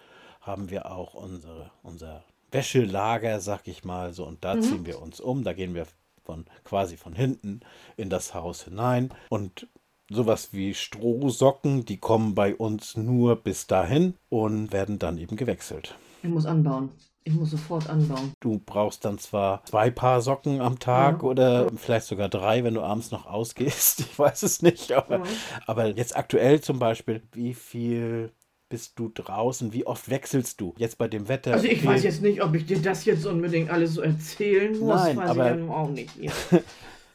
haben 0.41 0.71
wir 0.71 0.91
auch 0.91 1.15
unsere, 1.15 1.71
unser 1.83 2.25
Wäschelager, 2.51 3.41
sag 3.41 3.69
ich 3.69 3.85
mal 3.85 4.13
so. 4.15 4.25
Und 4.27 4.45
da 4.45 4.61
ziehen 4.61 4.87
wir 4.87 5.01
uns 5.01 5.21
um. 5.21 5.45
Da 5.45 5.53
gehen 5.53 5.75
wir 5.75 5.87
von 6.25 6.47
quasi 6.65 6.97
von 6.97 7.15
hinten 7.15 7.61
in 7.97 8.11
das 8.11 8.35
Haus 8.35 8.65
hinein. 8.65 9.11
Und 9.29 9.69
sowas 10.11 10.53
wie 10.53 10.75
Strohsocken, 10.75 11.85
die 11.85 11.99
kommen 11.99 12.35
bei 12.35 12.55
uns 12.55 12.97
nur 12.97 13.37
bis 13.37 13.67
dahin 13.67 14.15
und 14.29 14.73
werden 14.73 14.99
dann 14.99 15.19
eben 15.19 15.37
gewechselt. 15.37 15.97
Ich 16.23 16.29
muss 16.29 16.47
anbauen. 16.47 16.91
Ich 17.29 17.35
muss 17.35 17.51
sofort 17.51 17.91
anbauen. 17.91 18.33
Du 18.39 18.61
brauchst 18.65 19.05
dann 19.05 19.19
zwar 19.19 19.65
zwei 19.65 19.91
Paar 19.91 20.21
Socken 20.21 20.61
am 20.61 20.79
Tag 20.79 21.23
Ja. 21.23 21.29
oder 21.29 21.67
vielleicht 21.77 22.07
sogar 22.07 22.29
drei, 22.29 22.63
wenn 22.63 22.75
du 22.75 22.83
abends 22.83 23.11
noch 23.11 23.27
ausgehst. 23.27 24.01
Ich 24.13 24.17
weiß 24.19 24.45
es 24.45 24.63
nicht. 24.63 24.93
Aber, 24.93 25.17
Ja. 25.19 25.23
aber 25.67 25.89
jetzt 25.89 26.17
aktuell 26.17 26.61
zum 26.61 26.79
Beispiel, 26.79 27.23
wie 27.33 27.53
viel 27.55 28.31
bist 28.69 28.93
du 29.01 29.09
draußen? 29.13 29.73
Wie 29.73 29.87
oft 29.89 30.09
wechselst 30.09 30.61
du? 30.61 30.73
Jetzt 30.79 30.99
bei 30.99 31.09
dem 31.09 31.29
Wetter. 31.29 31.55
Also 31.55 31.67
ich 31.67 31.85
weiß 31.85 32.05
jetzt 32.05 32.23
nicht, 32.23 32.43
ob 32.45 32.55
ich 32.55 32.65
dir 32.67 32.79
das 32.81 33.05
jetzt 33.05 33.27
unbedingt 33.27 33.71
alles 33.71 33.95
so 33.95 34.03
erzählen 34.03 34.79
muss. 34.79 34.95
Nein, 35.03 35.17
weiß 35.17 35.31
aber- 35.31 35.45
ich 35.47 35.51
ja 35.51 35.57
nun 35.57 35.71
auch 35.71 35.89
nicht. 35.91 36.11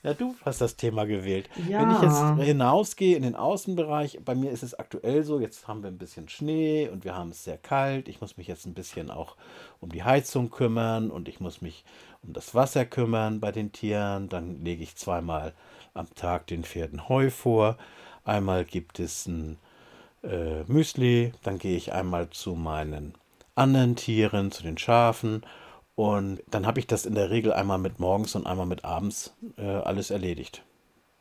Ja. 0.03 0.13
Du 0.13 0.35
hast 0.43 0.61
das 0.61 0.75
Thema 0.75 1.05
gewählt. 1.05 1.49
Ja. 1.69 1.81
Wenn 1.81 1.91
ich 1.95 2.01
jetzt 2.01 2.43
hinausgehe 2.47 3.15
in 3.15 3.23
den 3.23 3.35
Außenbereich, 3.35 4.19
bei 4.25 4.33
mir 4.33 4.51
ist 4.51 4.63
es 4.63 4.73
aktuell 4.73 5.23
so, 5.23 5.39
jetzt 5.39 5.67
haben 5.67 5.83
wir 5.83 5.89
ein 5.89 5.97
bisschen 5.97 6.27
Schnee 6.27 6.89
und 6.89 7.03
wir 7.03 7.15
haben 7.15 7.29
es 7.29 7.43
sehr 7.43 7.57
kalt. 7.57 8.07
Ich 8.07 8.19
muss 8.19 8.37
mich 8.37 8.47
jetzt 8.47 8.65
ein 8.65 8.73
bisschen 8.73 9.11
auch 9.11 9.35
um 9.79 9.89
die 9.89 10.03
Heizung 10.03 10.49
kümmern 10.49 11.11
und 11.11 11.27
ich 11.27 11.39
muss 11.39 11.61
mich 11.61 11.83
um 12.23 12.33
das 12.33 12.55
Wasser 12.55 12.85
kümmern 12.85 13.39
bei 13.39 13.51
den 13.51 13.71
Tieren. 13.71 14.27
Dann 14.27 14.63
lege 14.63 14.83
ich 14.83 14.95
zweimal 14.95 15.53
am 15.93 16.13
Tag 16.15 16.47
den 16.47 16.63
Pferden 16.63 17.07
Heu 17.07 17.29
vor. 17.29 17.77
Einmal 18.23 18.65
gibt 18.65 18.99
es 18.99 19.27
ein 19.27 19.57
äh, 20.23 20.63
Müsli, 20.63 21.31
dann 21.43 21.59
gehe 21.59 21.77
ich 21.77 21.93
einmal 21.93 22.29
zu 22.29 22.55
meinen 22.55 23.13
anderen 23.55 23.95
Tieren, 23.95 24.51
zu 24.51 24.63
den 24.63 24.77
Schafen 24.77 25.43
und 25.95 26.41
dann 26.49 26.65
habe 26.65 26.79
ich 26.79 26.87
das 26.87 27.05
in 27.05 27.15
der 27.15 27.29
Regel 27.29 27.53
einmal 27.53 27.77
mit 27.77 27.99
morgens 27.99 28.35
und 28.35 28.47
einmal 28.47 28.65
mit 28.65 28.85
abends 28.85 29.35
äh, 29.57 29.63
alles 29.63 30.11
erledigt. 30.11 30.63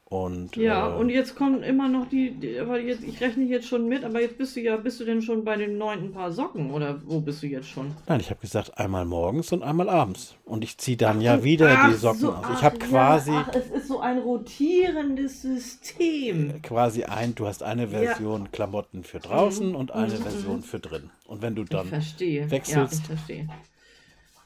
Und 0.04 0.56
ja, 0.56 0.88
äh, 0.88 0.98
und 0.98 1.08
jetzt 1.10 1.34
kommen 1.36 1.62
immer 1.62 1.88
noch 1.88 2.08
die, 2.08 2.30
die 2.38 2.58
aber 2.58 2.78
jetzt, 2.80 3.02
ich 3.04 3.20
rechne 3.20 3.44
jetzt 3.44 3.66
schon 3.68 3.88
mit, 3.88 4.04
aber 4.04 4.20
jetzt 4.20 4.38
bist 4.38 4.54
du 4.56 4.60
ja, 4.60 4.76
bist 4.76 4.98
du 5.00 5.04
denn 5.04 5.22
schon 5.22 5.44
bei 5.44 5.56
dem 5.56 5.78
neunten 5.78 6.12
Paar 6.12 6.32
Socken 6.32 6.70
oder 6.70 7.00
wo 7.06 7.20
bist 7.20 7.42
du 7.42 7.46
jetzt 7.46 7.68
schon? 7.68 7.96
nein, 8.06 8.20
ich 8.20 8.30
habe 8.30 8.40
gesagt 8.40 8.78
einmal 8.78 9.04
morgens 9.04 9.52
und 9.52 9.62
einmal 9.62 9.88
abends. 9.88 10.34
Und 10.44 10.64
ich 10.64 10.78
ziehe 10.78 10.96
dann 10.96 11.20
ja 11.20 11.44
wieder 11.44 11.76
die 11.76 11.92
Ach 11.92 11.98
Socken 11.98 12.22
so, 12.22 12.32
aus. 12.32 12.44
ach 12.44 12.58
Ich 12.58 12.64
habe 12.64 12.78
quasi, 12.78 13.30
Ja, 13.32 13.44
ach, 13.48 13.54
es 13.54 13.70
ist 13.70 13.88
so 13.88 14.00
ein 14.00 14.18
rotierendes 14.18 15.42
System. 15.42 16.60
quasi 16.62 17.04
ein, 17.04 17.34
du 17.34 17.46
hast 17.46 17.62
eine 17.62 17.88
Version 17.88 18.50
Klamotten 18.52 19.04
für 19.04 19.20
draußen 19.20 19.74
und 19.74 19.92
eine 19.92 20.12
Mhm, 20.12 20.22
Version 20.22 20.62
für 20.62 20.80
drin. 20.80 21.10
Und 21.26 21.42
wenn 21.42 21.54
du 21.54 21.62
Ich 21.64 21.70
dann 21.70 21.86
verstehe. 21.88 22.48
wechselst. 22.50 23.08
Ja, 23.08 23.44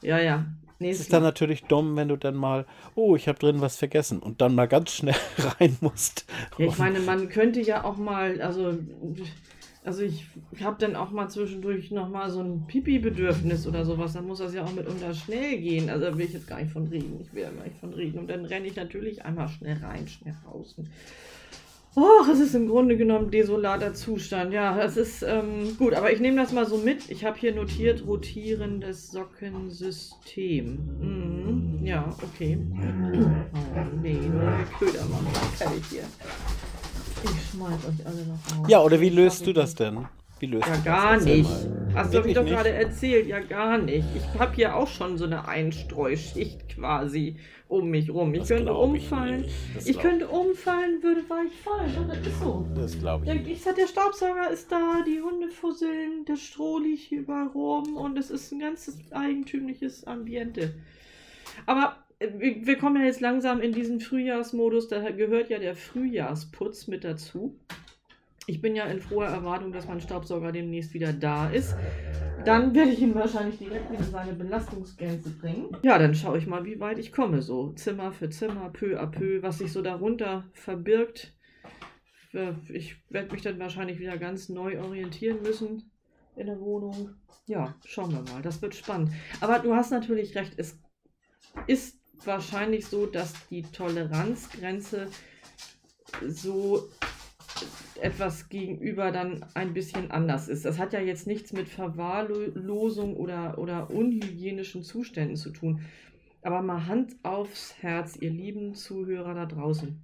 Ja, 0.05 0.19
ja. 0.19 0.45
Es 0.79 0.99
ist 0.99 1.13
dann 1.13 1.23
natürlich 1.23 1.63
dumm, 1.63 1.95
wenn 1.95 2.09
du 2.09 2.17
dann 2.17 2.35
mal, 2.35 2.65
oh, 2.95 3.15
ich 3.15 3.27
habe 3.27 3.39
drin 3.39 3.61
was 3.61 3.77
vergessen 3.77 4.19
und 4.19 4.41
dann 4.41 4.53
mal 4.55 4.67
ganz 4.67 4.91
schnell 4.91 5.15
rein 5.59 5.77
musst. 5.81 6.25
Ja, 6.57 6.65
ich 6.67 6.77
meine, 6.77 6.99
man 6.99 7.29
könnte 7.29 7.61
ja 7.61 7.83
auch 7.83 7.97
mal, 7.97 8.41
also 8.41 8.77
Also 9.85 10.01
ich 10.03 10.25
habe 10.61 10.77
dann 10.79 10.95
auch 10.95 11.11
mal 11.11 11.29
zwischendurch 11.29 11.91
nochmal 11.91 12.29
so 12.31 12.41
ein 12.41 12.65
Pipi-Bedürfnis 12.67 13.67
oder 13.67 13.85
sowas. 13.85 14.13
Dann 14.13 14.25
muss 14.25 14.39
das 14.39 14.53
ja 14.53 14.63
auch 14.63 14.73
mitunter 14.73 15.13
schnell 15.13 15.59
gehen. 15.59 15.89
Also 15.89 16.05
da 16.05 16.17
will 16.17 16.25
ich 16.25 16.33
jetzt 16.33 16.47
gar 16.47 16.59
nicht 16.59 16.71
von 16.71 16.87
reden. 16.87 17.19
Ich 17.21 17.33
will 17.33 17.43
ja 17.43 17.51
gar 17.51 17.63
nicht 17.63 17.77
von 17.77 17.93
reden. 17.93 18.19
Und 18.19 18.27
dann 18.29 18.45
renne 18.45 18.67
ich 18.67 18.75
natürlich 18.75 19.23
einmal 19.23 19.47
schnell 19.47 19.77
rein, 19.77 20.07
schnell 20.07 20.35
raus. 20.45 20.75
Och, 21.95 22.27
es 22.29 22.39
ist 22.41 22.55
im 22.55 22.67
Grunde 22.67 22.97
genommen 22.97 23.31
desolater 23.31 23.93
Zustand. 23.93 24.51
Ja, 24.51 24.75
das 24.75 24.97
ist 24.97 25.23
ähm, 25.23 25.77
gut, 25.77 25.93
aber 25.93 26.11
ich 26.11 26.19
nehme 26.19 26.35
das 26.41 26.51
mal 26.51 26.65
so 26.65 26.77
mit. 26.77 27.09
Ich 27.09 27.23
habe 27.23 27.39
hier 27.39 27.55
notiert 27.55 28.05
rotierendes 28.05 29.11
Sockensystem. 29.11 30.79
Mhm. 30.99 31.85
Ja, 31.85 32.13
okay. 32.21 32.57
Oh, 32.73 33.99
nee, 34.01 34.13
nur 34.13 34.41
der 34.41 34.65
Köder 34.77 35.05
macht 35.05 35.37
fertig 35.55 35.83
hier. 35.89 36.03
Ich 37.23 37.49
schmeiß 37.51 37.79
euch 37.87 38.05
alle 38.05 38.25
noch 38.25 38.59
raus. 38.59 38.67
Ja, 38.67 38.81
oder 38.81 38.99
wie 38.99 39.09
löst 39.09 39.47
du 39.47 39.53
das 39.53 39.73
denn? 39.73 40.05
Wie 40.45 40.51
löst 40.51 40.67
ja, 40.67 40.77
gar 40.77 41.19
nicht. 41.19 41.49
Hast 41.95 42.13
du 42.13 42.21
mir 42.21 42.35
doch 42.35 42.45
gerade 42.45 42.69
erzählt. 42.69 43.25
Ja, 43.25 43.39
gar 43.39 43.79
nicht. 43.79 44.05
Ich 44.15 44.39
habe 44.39 44.53
hier 44.53 44.75
auch 44.75 44.87
schon 44.87 45.17
so 45.17 45.25
eine 45.25 45.47
Einstreuschicht 45.47 46.69
quasi 46.69 47.37
um 47.67 47.89
mich 47.89 48.11
rum. 48.11 48.31
Ich 48.35 48.41
das 48.41 48.49
könnte 48.49 48.75
umfallen. 48.75 49.45
Ich, 49.79 49.89
ich 49.89 49.97
könnte 49.97 50.27
umfallen, 50.27 51.01
würde 51.01 51.27
weich 51.27 51.51
fallen. 51.63 51.97
Und 51.97 52.09
das 52.09 52.19
ist 52.19 52.39
so. 52.39 52.67
Das 52.75 52.99
glaube 52.99 53.25
ich. 53.25 53.31
Der, 53.31 53.51
ich 53.51 53.63
sag, 53.63 53.75
der 53.75 53.87
Staubsauger 53.87 54.51
ist 54.51 54.71
da, 54.71 55.01
die 55.07 55.19
Hunde 55.19 55.47
fusseln, 55.47 56.25
der 56.27 56.35
Stroh 56.35 56.77
liegt 56.77 57.01
hier 57.01 57.21
überall 57.21 57.47
rum 57.47 57.97
und 57.97 58.15
es 58.19 58.29
ist 58.29 58.51
ein 58.51 58.59
ganz 58.59 58.95
eigentümliches 59.09 60.05
Ambiente. 60.05 60.75
Aber 61.65 61.95
wir 62.19 62.77
kommen 62.77 63.01
ja 63.01 63.07
jetzt 63.07 63.21
langsam 63.21 63.61
in 63.61 63.71
diesen 63.71 63.99
Frühjahrsmodus, 63.99 64.89
da 64.89 65.09
gehört 65.09 65.49
ja 65.49 65.57
der 65.57 65.75
Frühjahrsputz 65.75 66.85
mit 66.85 67.03
dazu. 67.03 67.57
Ich 68.47 68.61
bin 68.61 68.75
ja 68.75 68.85
in 68.85 69.01
froher 69.01 69.29
Erwartung, 69.29 69.71
dass 69.71 69.87
mein 69.87 70.01
Staubsauger 70.01 70.51
demnächst 70.51 70.93
wieder 70.93 71.13
da 71.13 71.49
ist. 71.49 71.75
Dann 72.45 72.75
werde 72.75 72.91
ich 72.91 73.01
ihn 73.01 73.15
wahrscheinlich 73.15 73.57
direkt 73.57 73.91
wieder 73.91 74.03
seine 74.03 74.33
Belastungsgrenze 74.33 75.31
bringen. 75.31 75.75
Ja, 75.81 75.97
dann 75.97 76.13
schaue 76.13 76.37
ich 76.37 76.45
mal, 76.45 76.63
wie 76.63 76.79
weit 76.79 76.99
ich 76.99 77.11
komme. 77.11 77.41
So 77.41 77.71
Zimmer 77.71 78.11
für 78.11 78.29
Zimmer, 78.29 78.69
peu 78.69 78.99
à 78.99 79.07
peu, 79.07 79.41
was 79.41 79.57
sich 79.57 79.71
so 79.71 79.81
darunter 79.81 80.45
verbirgt. 80.53 81.33
Äh, 82.33 82.53
ich 82.69 82.97
werde 83.09 83.31
mich 83.31 83.41
dann 83.41 83.57
wahrscheinlich 83.57 83.99
wieder 83.99 84.17
ganz 84.19 84.47
neu 84.49 84.79
orientieren 84.79 85.41
müssen 85.41 85.89
in 86.35 86.45
der 86.45 86.59
Wohnung. 86.59 87.15
Ja, 87.47 87.75
schauen 87.85 88.11
wir 88.11 88.21
mal. 88.31 88.43
Das 88.43 88.61
wird 88.61 88.75
spannend. 88.75 89.09
Aber 89.41 89.57
du 89.57 89.73
hast 89.73 89.89
natürlich 89.89 90.35
recht. 90.35 90.53
Es 90.57 90.79
ist 91.65 91.99
wahrscheinlich 92.25 92.85
so, 92.85 93.07
dass 93.07 93.33
die 93.49 93.63
Toleranzgrenze 93.63 95.07
so 96.27 96.89
etwas 98.01 98.49
gegenüber 98.49 99.11
dann 99.11 99.45
ein 99.53 99.73
bisschen 99.73 100.11
anders 100.11 100.47
ist. 100.47 100.65
Das 100.65 100.79
hat 100.79 100.93
ja 100.93 100.99
jetzt 100.99 101.27
nichts 101.27 101.53
mit 101.53 101.67
Verwahrlosung 101.67 103.15
oder, 103.15 103.57
oder 103.57 103.89
unhygienischen 103.89 104.83
Zuständen 104.83 105.35
zu 105.35 105.51
tun. 105.51 105.81
Aber 106.41 106.61
mal 106.61 106.87
Hand 106.87 107.15
aufs 107.23 107.75
Herz, 107.81 108.17
ihr 108.17 108.29
lieben 108.29 108.75
Zuhörer 108.75 109.33
da 109.33 109.45
draußen. 109.45 109.99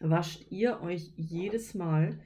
Wascht 0.00 0.46
ihr 0.50 0.80
euch 0.80 1.12
jedes 1.16 1.74
Mal, 1.74 2.18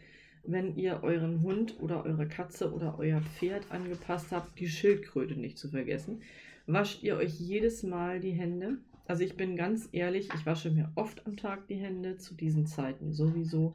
wenn 0.44 0.76
ihr 0.76 1.02
euren 1.02 1.42
Hund 1.42 1.76
oder 1.80 2.04
eure 2.04 2.26
Katze 2.26 2.72
oder 2.72 2.98
euer 2.98 3.20
Pferd 3.20 3.70
angepasst 3.70 4.28
habt, 4.30 4.58
die 4.58 4.68
Schildkröte 4.68 5.34
nicht 5.34 5.58
zu 5.58 5.68
vergessen, 5.68 6.22
wascht 6.66 7.02
ihr 7.02 7.16
euch 7.16 7.38
jedes 7.38 7.82
Mal 7.82 8.20
die 8.20 8.32
Hände? 8.32 8.78
Also 9.06 9.22
ich 9.22 9.36
bin 9.36 9.56
ganz 9.56 9.88
ehrlich, 9.92 10.28
ich 10.34 10.46
wasche 10.46 10.70
mir 10.70 10.90
oft 10.94 11.26
am 11.26 11.36
Tag 11.36 11.66
die 11.68 11.76
Hände, 11.76 12.16
zu 12.16 12.34
diesen 12.34 12.66
Zeiten 12.66 13.12
sowieso. 13.12 13.74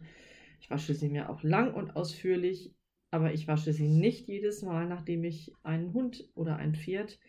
Ich 0.61 0.69
wasche 0.69 0.93
sie 0.93 1.09
mir 1.09 1.29
auch 1.29 1.43
lang 1.43 1.73
und 1.73 1.95
ausführlich, 1.95 2.73
aber 3.09 3.33
ich 3.33 3.47
wasche 3.47 3.73
sie 3.73 3.89
nicht 3.89 4.27
jedes 4.27 4.61
Mal, 4.61 4.87
nachdem 4.87 5.23
ich 5.23 5.51
einen 5.63 5.91
Hund 5.91 6.29
oder 6.35 6.55
ein 6.55 6.75
Pferd 6.75 7.19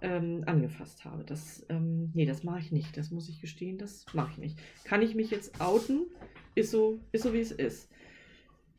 ähm, 0.00 0.44
angefasst 0.46 1.04
habe. 1.04 1.24
Das, 1.24 1.66
ähm, 1.68 2.10
nee, 2.14 2.24
das 2.24 2.44
mache 2.44 2.60
ich 2.60 2.72
nicht. 2.72 2.96
Das 2.96 3.10
muss 3.10 3.28
ich 3.28 3.40
gestehen, 3.40 3.78
das 3.78 4.06
mache 4.14 4.30
ich 4.32 4.38
nicht. 4.38 4.58
Kann 4.84 5.02
ich 5.02 5.14
mich 5.14 5.30
jetzt 5.30 5.60
outen? 5.60 6.06
Ist 6.54 6.70
so, 6.70 7.00
ist 7.10 7.24
so 7.24 7.32
wie 7.34 7.40
es 7.40 7.50
ist. 7.50 7.90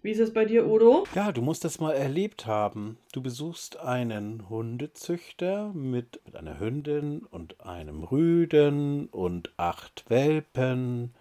Wie 0.01 0.11
ist 0.11 0.19
es 0.19 0.33
bei 0.33 0.43
dir, 0.43 0.67
Udo? 0.67 1.05
Ja, 1.15 1.31
du 1.31 1.41
musst 1.41 1.63
das 1.63 1.79
mal 1.79 1.93
erlebt 1.93 2.45
haben. 2.45 2.97
Du 3.13 3.21
besuchst 3.21 3.77
einen 3.79 4.49
Hundezüchter 4.49 5.71
mit, 5.73 6.19
mit 6.25 6.35
einer 6.35 6.59
Hündin 6.59 7.19
und 7.19 7.61
einem 7.61 8.03
Rüden 8.03 9.07
und 9.07 9.53
acht 9.57 10.03
Welpen, 10.09 11.13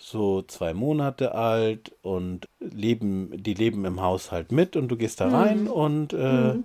so 0.00 0.42
zwei 0.42 0.72
Monate 0.72 1.34
alt 1.34 1.92
und 2.02 2.48
leben, 2.58 3.30
die 3.42 3.54
leben 3.54 3.84
im 3.84 4.00
Haushalt 4.00 4.50
mit 4.50 4.74
und 4.74 4.88
du 4.88 4.96
gehst 4.96 5.20
da 5.20 5.26
mhm. 5.26 5.34
rein 5.34 5.68
und 5.68 6.12
äh, 6.12 6.54
mhm. 6.54 6.64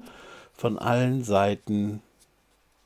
von 0.54 0.80
allen 0.80 1.24
Seiten 1.24 2.02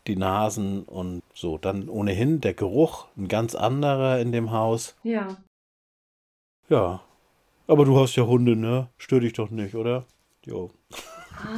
die 0.08 0.16
Nasen 0.16 0.84
und 0.84 1.22
so. 1.34 1.58
Dann 1.58 1.88
ohnehin 1.88 2.42
der 2.42 2.56
Geruch, 2.56 3.08
ein 3.16 3.28
ganz 3.28 3.54
anderer 3.54 4.20
in 4.20 4.32
dem 4.32 4.52
Haus. 4.52 4.96
Ja. 5.04 5.38
Ja, 6.68 7.02
aber 7.68 7.86
du 7.86 8.00
hast 8.00 8.16
ja 8.16 8.26
Hunde, 8.26 8.56
ne? 8.56 8.90
Stör 8.98 9.20
dich 9.20 9.34
doch 9.34 9.52
nicht, 9.52 9.76
oder? 9.76 10.06
Jo. 10.46 10.72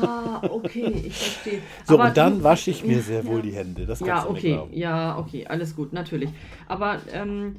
Ah, 0.01 0.41
okay, 0.49 0.91
ich 1.06 1.17
verstehe. 1.17 1.62
So, 1.86 1.95
Aber 1.95 2.10
und 2.10 2.17
dann 2.17 2.43
wasche 2.43 2.71
ich 2.71 2.84
mir 2.84 3.01
sehr 3.01 3.25
wohl 3.25 3.41
die 3.41 3.54
Hände. 3.54 3.86
Das 3.86 3.99
ja, 4.01 4.27
okay, 4.27 4.60
ja, 4.71 5.17
okay, 5.17 5.47
alles 5.47 5.75
gut, 5.75 5.93
natürlich. 5.93 6.30
Aber 6.67 6.99
ähm, 7.12 7.56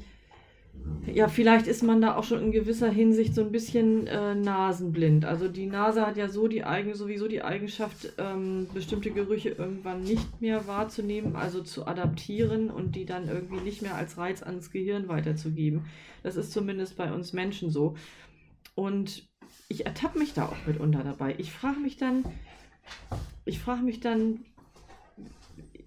ja, 1.05 1.27
vielleicht 1.27 1.67
ist 1.67 1.83
man 1.83 2.01
da 2.01 2.15
auch 2.15 2.23
schon 2.23 2.41
in 2.41 2.51
gewisser 2.51 2.89
Hinsicht 2.89 3.35
so 3.35 3.41
ein 3.41 3.51
bisschen 3.51 4.07
äh, 4.07 4.35
nasenblind. 4.35 5.25
Also 5.25 5.47
die 5.47 5.65
Nase 5.65 6.05
hat 6.05 6.17
ja 6.17 6.29
so 6.29 6.47
die 6.47 6.63
eigen, 6.63 6.95
sowieso 6.95 7.27
die 7.27 7.43
Eigenschaft, 7.43 8.13
ähm, 8.17 8.67
bestimmte 8.73 9.11
Gerüche 9.11 9.49
irgendwann 9.49 10.01
nicht 10.01 10.41
mehr 10.41 10.65
wahrzunehmen, 10.65 11.35
also 11.35 11.61
zu 11.61 11.85
adaptieren 11.85 12.71
und 12.71 12.95
die 12.95 13.05
dann 13.05 13.27
irgendwie 13.27 13.59
nicht 13.59 13.81
mehr 13.81 13.95
als 13.95 14.17
Reiz 14.17 14.41
ans 14.41 14.71
Gehirn 14.71 15.07
weiterzugeben. 15.07 15.85
Das 16.23 16.35
ist 16.35 16.51
zumindest 16.51 16.95
bei 16.97 17.11
uns 17.13 17.33
Menschen 17.33 17.69
so. 17.69 17.95
Und 18.73 19.27
ich 19.67 19.85
ertappe 19.85 20.17
mich 20.17 20.33
da 20.33 20.45
auch 20.45 20.65
mitunter 20.65 21.03
dabei. 21.03 21.35
Ich 21.37 21.51
frage 21.51 21.79
mich 21.79 21.97
dann, 21.97 22.23
ich 23.45 23.59
frage 23.59 23.83
mich 23.83 23.99
dann, 23.99 24.45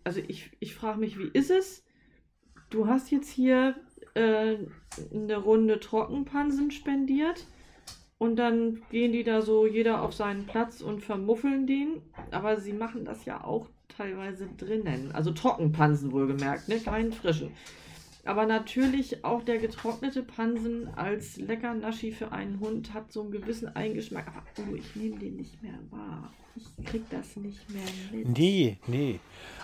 also 0.05 0.20
ich, 0.29 0.51
ich 0.61 0.75
frage 0.75 1.01
mich, 1.01 1.18
wie 1.18 1.31
ist 1.33 1.51
es? 1.51 1.85
Du 2.70 2.87
hast 2.87 3.11
jetzt 3.11 3.31
hier 3.31 3.75
äh, 4.16 4.57
eine 5.14 5.37
Runde 5.37 5.79
Trockenpansen 5.79 6.70
spendiert 6.70 7.46
und 8.18 8.37
dann 8.37 8.83
gehen 8.90 9.12
die 9.12 9.24
da 9.24 9.42
so 9.42 9.66
jeder 9.66 10.02
auf 10.02 10.14
seinen 10.14 10.46
Platz 10.46 10.81
und 10.81 11.02
vermuffeln 11.02 11.66
den. 11.66 12.00
Aber 12.31 12.59
sie 12.59 12.72
machen 12.72 13.05
das 13.05 13.26
ja 13.26 13.44
auch 13.44 13.68
teilweise 13.94 14.48
drinnen. 14.57 15.11
Also 15.12 15.33
Trockenpansen 15.33 16.12
wohlgemerkt, 16.12 16.68
ne? 16.68 16.79
Keinen 16.79 17.12
frischen. 17.12 17.50
Aber 18.24 18.46
natürlich 18.46 19.24
auch 19.24 19.42
der 19.42 19.59
getrocknete 19.59 20.22
Pansen 20.22 20.88
als 20.96 21.37
lecker 21.37 21.74
Naschi 21.74 22.11
für 22.11 22.33
einen 22.33 22.59
Hund 22.59 22.92
hat 22.92 23.12
so 23.12 23.22
einen 23.22 23.31
gewissen 23.31 23.68
Eingeschmack. 23.68 24.26
Aber 24.29 24.70
oh, 24.72 24.74
ich 24.74 24.96
nehme 24.96 25.18
den 25.18 25.37
nicht 25.37 25.62
mehr 25.62 25.79
wahr. 25.90 26.33
Ich 26.57 26.85
krieg 26.87 27.05
das 27.11 27.37
nicht 27.37 27.70
mehr 27.70 27.85
mit. 28.11 28.37
Nee, 28.37 28.79
nee. 28.87 29.20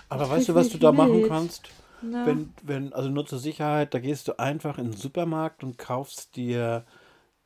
Aber 0.07 0.23
ich 0.25 0.29
weißt 0.29 0.49
du, 0.49 0.55
was 0.55 0.69
du 0.69 0.77
da 0.77 0.91
mit. 0.91 0.97
machen 0.99 1.27
kannst? 1.27 1.69
Na. 2.03 2.25
Wenn, 2.25 2.53
wenn, 2.61 2.93
also 2.93 3.09
nur 3.09 3.25
zur 3.25 3.39
Sicherheit, 3.39 3.93
da 3.93 3.99
gehst 3.99 4.27
du 4.27 4.37
einfach 4.37 4.77
in 4.77 4.91
den 4.91 4.97
Supermarkt 4.97 5.63
und 5.63 5.77
kaufst 5.77 6.35
dir 6.35 6.83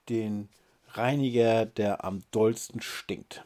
den 0.09 0.49
Reiniger, 0.93 1.65
der 1.65 2.03
am 2.03 2.23
dollsten 2.31 2.81
stinkt. 2.81 3.43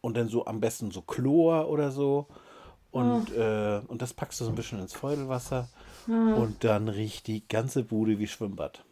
Und 0.00 0.16
dann 0.16 0.28
so 0.28 0.46
am 0.46 0.60
besten 0.60 0.90
so 0.90 1.02
Chlor 1.02 1.68
oder 1.68 1.90
so. 1.90 2.26
Und, 2.90 3.30
oh. 3.32 3.40
äh, 3.40 3.80
und 3.86 4.02
das 4.02 4.14
packst 4.14 4.40
du 4.40 4.44
so 4.44 4.50
ein 4.50 4.56
bisschen 4.56 4.80
ins 4.80 4.94
Feudelwasser 4.94 5.68
Ah. 6.08 6.34
Und 6.34 6.64
dann 6.64 6.88
riecht 6.88 7.26
die 7.26 7.46
ganze 7.46 7.82
Bude 7.82 8.18
wie 8.18 8.26
Schwimmbad. 8.26 8.84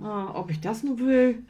Ah, 0.00 0.32
ob 0.34 0.50
ich 0.50 0.60
das 0.60 0.82
nur 0.82 0.98
will? 0.98 1.44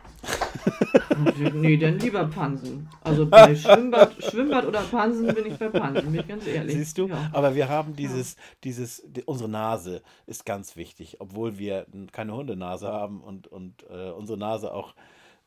nee, 1.54 1.76
dann 1.76 1.98
lieber 1.98 2.26
Pansen. 2.26 2.88
Also 3.02 3.26
bei 3.26 3.54
Schwimmbad, 3.56 4.14
Schwimmbad 4.22 4.66
oder 4.66 4.82
Pansen 4.82 5.34
bin 5.34 5.46
ich 5.46 5.56
bei 5.58 5.68
Pansen, 5.68 6.10
bin 6.10 6.20
ich 6.20 6.28
ganz 6.28 6.46
ehrlich. 6.46 6.76
Siehst 6.76 6.98
du? 6.98 7.08
Ja. 7.08 7.30
Aber 7.32 7.54
wir 7.54 7.68
haben 7.68 7.94
dieses, 7.96 8.34
ja. 8.34 8.40
dieses, 8.64 9.02
die, 9.06 9.22
unsere 9.24 9.50
Nase 9.50 10.02
ist 10.26 10.46
ganz 10.46 10.76
wichtig, 10.76 11.20
obwohl 11.20 11.58
wir 11.58 11.86
keine 12.12 12.34
Hundenase 12.34 12.88
haben 12.88 13.20
und, 13.20 13.46
und 13.48 13.84
äh, 13.90 14.10
unsere 14.10 14.38
Nase 14.38 14.72
auch 14.72 14.94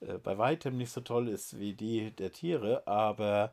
äh, 0.02 0.18
bei 0.18 0.38
weitem 0.38 0.78
nicht 0.78 0.92
so 0.92 1.02
toll 1.02 1.28
ist 1.28 1.60
wie 1.60 1.74
die 1.74 2.12
der 2.12 2.32
Tiere, 2.32 2.88
aber 2.88 3.52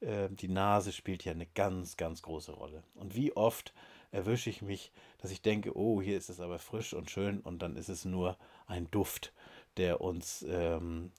äh, 0.00 0.28
die 0.30 0.48
Nase 0.48 0.92
spielt 0.92 1.24
ja 1.24 1.32
eine 1.32 1.46
ganz, 1.46 1.96
ganz 1.96 2.22
große 2.22 2.52
Rolle. 2.52 2.82
Und 2.94 3.14
wie 3.14 3.36
oft 3.36 3.72
erwische 4.10 4.48
ich 4.48 4.62
mich, 4.62 4.92
dass 5.18 5.30
ich 5.30 5.42
denke, 5.42 5.76
oh, 5.76 6.00
hier 6.00 6.16
ist 6.16 6.30
es 6.30 6.40
aber 6.40 6.58
frisch 6.58 6.94
und 6.94 7.10
schön 7.10 7.40
und 7.40 7.60
dann 7.62 7.76
ist 7.76 7.88
es 7.88 8.04
nur 8.04 8.36
ein 8.66 8.88
Duft, 8.90 9.32
der 9.76 10.00
uns 10.00 10.44
ähm, 10.48 11.10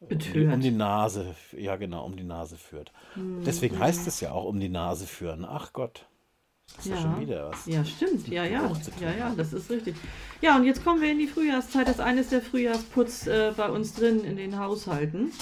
um, 0.00 0.18
die, 0.18 0.46
um, 0.46 0.60
die, 0.60 0.70
Nase, 0.70 1.34
ja 1.56 1.76
genau, 1.76 2.04
um 2.04 2.16
die 2.16 2.24
Nase 2.24 2.56
führt. 2.56 2.92
Hm, 3.14 3.42
Deswegen 3.44 3.74
ja. 3.74 3.80
heißt 3.80 4.06
es 4.06 4.20
ja 4.20 4.32
auch 4.32 4.44
um 4.44 4.60
die 4.60 4.68
Nase 4.68 5.06
führen. 5.06 5.44
Ach 5.44 5.72
Gott. 5.72 6.06
Das 6.76 6.86
ist 6.86 6.92
ja. 6.92 7.00
schon 7.00 7.20
wieder 7.20 7.50
was. 7.50 7.66
Ja, 7.66 7.84
stimmt. 7.84 8.28
Ja, 8.28 8.44
ja. 8.44 8.70
Ja, 9.00 9.12
ja, 9.12 9.34
das 9.34 9.52
ist 9.52 9.70
richtig. 9.70 9.96
Ja, 10.42 10.56
und 10.56 10.64
jetzt 10.64 10.84
kommen 10.84 11.00
wir 11.00 11.10
in 11.10 11.18
die 11.18 11.26
Frühjahrszeit. 11.26 11.88
Das 11.88 11.96
ist 11.96 12.00
eines 12.00 12.28
der 12.28 12.42
Frühjahrsputz 12.42 13.26
äh, 13.26 13.52
bei 13.56 13.70
uns 13.70 13.94
drin 13.94 14.22
in 14.22 14.36
den 14.36 14.58
Haushalten. 14.58 15.32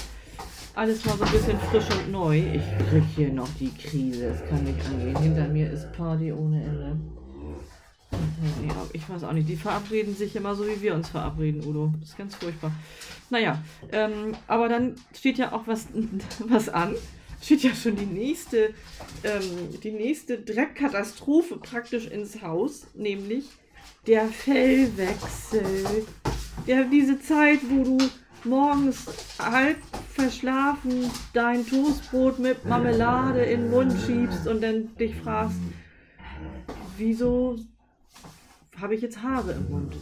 Alles 0.74 1.04
mal 1.04 1.16
so 1.16 1.24
ein 1.24 1.32
bisschen 1.32 1.58
frisch 1.58 1.88
und 1.90 2.12
neu. 2.12 2.38
Ich 2.38 2.88
krieg 2.88 3.02
hier 3.16 3.32
noch 3.32 3.48
die 3.58 3.72
Krise. 3.74 4.26
Es 4.26 4.48
kann 4.48 4.62
nicht 4.64 4.78
angehen. 4.86 5.16
Hinter 5.18 5.48
mir 5.48 5.70
ist 5.70 5.92
Party 5.92 6.32
ohne 6.32 6.62
Ende. 6.62 6.96
Ja, 8.66 8.86
ich 8.92 9.08
weiß 9.08 9.24
auch 9.24 9.32
nicht. 9.32 9.48
Die 9.48 9.56
verabreden 9.56 10.14
sich 10.14 10.34
immer 10.36 10.54
so, 10.54 10.66
wie 10.66 10.80
wir 10.80 10.94
uns 10.94 11.08
verabreden, 11.08 11.64
Udo. 11.64 11.92
Das 12.00 12.10
ist 12.10 12.18
ganz 12.18 12.34
furchtbar. 12.34 12.72
Naja, 13.30 13.62
ähm, 13.92 14.34
aber 14.46 14.68
dann 14.68 14.96
steht 15.14 15.38
ja 15.38 15.52
auch 15.52 15.66
was, 15.66 15.86
was 16.40 16.68
an. 16.68 16.94
Steht 17.42 17.62
ja 17.62 17.74
schon 17.74 17.96
die 17.96 18.06
nächste, 18.06 18.74
ähm, 19.22 19.80
die 19.82 19.92
nächste 19.92 20.38
Dreckkatastrophe 20.38 21.56
praktisch 21.56 22.06
ins 22.06 22.42
Haus, 22.42 22.86
nämlich 22.94 23.44
der 24.06 24.26
Fellwechsel. 24.26 26.06
Ja, 26.66 26.84
diese 26.84 27.20
Zeit, 27.20 27.60
wo 27.68 27.84
du 27.84 27.98
morgens 28.44 29.06
halb 29.38 29.78
verschlafen 30.14 31.10
dein 31.32 31.66
Toastbrot 31.66 32.38
mit 32.38 32.64
Marmelade 32.64 33.42
in 33.42 33.62
den 33.62 33.70
Mund 33.70 33.92
schiebst 34.06 34.46
und 34.46 34.62
dann 34.62 34.94
dich 34.96 35.14
fragst, 35.16 35.58
wieso 36.96 37.58
habe 38.80 38.94
ich 38.94 39.02
jetzt 39.02 39.22
Haare 39.22 39.52
im 39.52 39.70
Mund? 39.70 39.94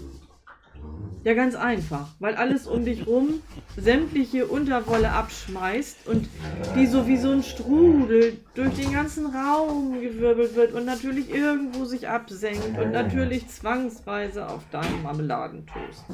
Ja, 1.25 1.33
ganz 1.33 1.55
einfach, 1.55 2.09
weil 2.19 2.35
alles 2.35 2.67
um 2.67 2.85
dich 2.85 3.07
rum 3.07 3.41
sämtliche 3.79 4.47
Unterwolle 4.47 5.11
abschmeißt 5.11 6.07
und 6.07 6.29
die 6.77 6.87
so 6.87 7.07
wie 7.09 7.17
so 7.17 7.31
ein 7.31 7.43
Strudel 7.43 8.39
durch 8.55 8.75
den 8.75 8.93
ganzen 8.93 9.35
Raum 9.35 9.99
gewirbelt 10.03 10.55
wird 10.55 10.75
und 10.75 10.85
natürlich 10.85 11.31
irgendwo 11.31 11.87
sich 11.87 12.09
absenkt 12.09 12.79
und 12.79 12.93
natürlich 12.93 13.49
zwangsweise 13.49 14.47
auf 14.47 14.61
deinen 14.71 15.03
Marmeladentoast. 15.03 16.05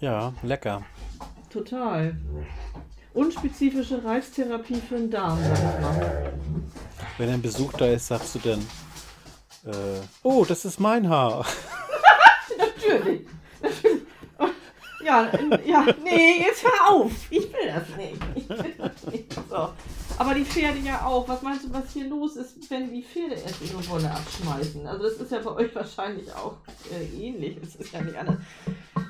Ja, 0.00 0.32
lecker. 0.42 0.82
Total. 1.50 2.16
Unspezifische 3.12 4.02
Reiztherapie 4.02 4.80
für 4.88 4.96
den 4.96 5.10
Darm, 5.10 5.38
sag 5.42 5.52
ich 5.52 5.82
mal. 5.82 6.32
Wenn 7.18 7.28
ein 7.28 7.42
Besuch 7.42 7.72
da 7.74 7.86
ist, 7.86 8.06
sagst 8.06 8.36
du 8.36 8.38
dann, 8.38 8.60
äh, 9.68 10.00
oh, 10.22 10.44
das 10.44 10.64
ist 10.64 10.80
mein 10.80 11.08
Haar. 11.08 11.46
Natürlich. 12.58 13.26
Ja, 15.04 15.30
ja, 15.64 15.86
nee, 16.02 16.42
jetzt 16.42 16.64
hör 16.64 16.90
auf. 16.90 17.12
Ich 17.30 17.52
will 17.52 17.66
das 17.66 17.96
nicht. 17.96 18.18
Ich 18.34 18.48
will 18.48 18.74
das 18.76 19.06
nicht. 19.06 19.32
So. 19.48 19.68
Aber 20.18 20.34
die 20.34 20.44
Pferde 20.44 20.80
ja 20.80 21.06
auch. 21.06 21.28
Was 21.28 21.42
meinst 21.42 21.64
du, 21.64 21.72
was 21.72 21.92
hier 21.92 22.08
los 22.08 22.36
ist, 22.36 22.70
wenn 22.70 22.92
die 22.92 23.02
Pferde 23.02 23.36
erst 23.36 23.62
ihre 23.62 23.88
Wolle 23.88 24.10
abschmeißen? 24.10 24.86
Also 24.86 25.04
das 25.04 25.14
ist 25.14 25.32
ja 25.32 25.38
bei 25.38 25.52
euch 25.52 25.74
wahrscheinlich 25.74 26.30
auch 26.34 26.56
äh, 26.92 27.04
ähnlich. 27.16 27.56
Es 27.62 27.76
ist 27.76 27.92
ja 27.92 28.02
nicht 28.02 28.16
anders. 28.16 28.36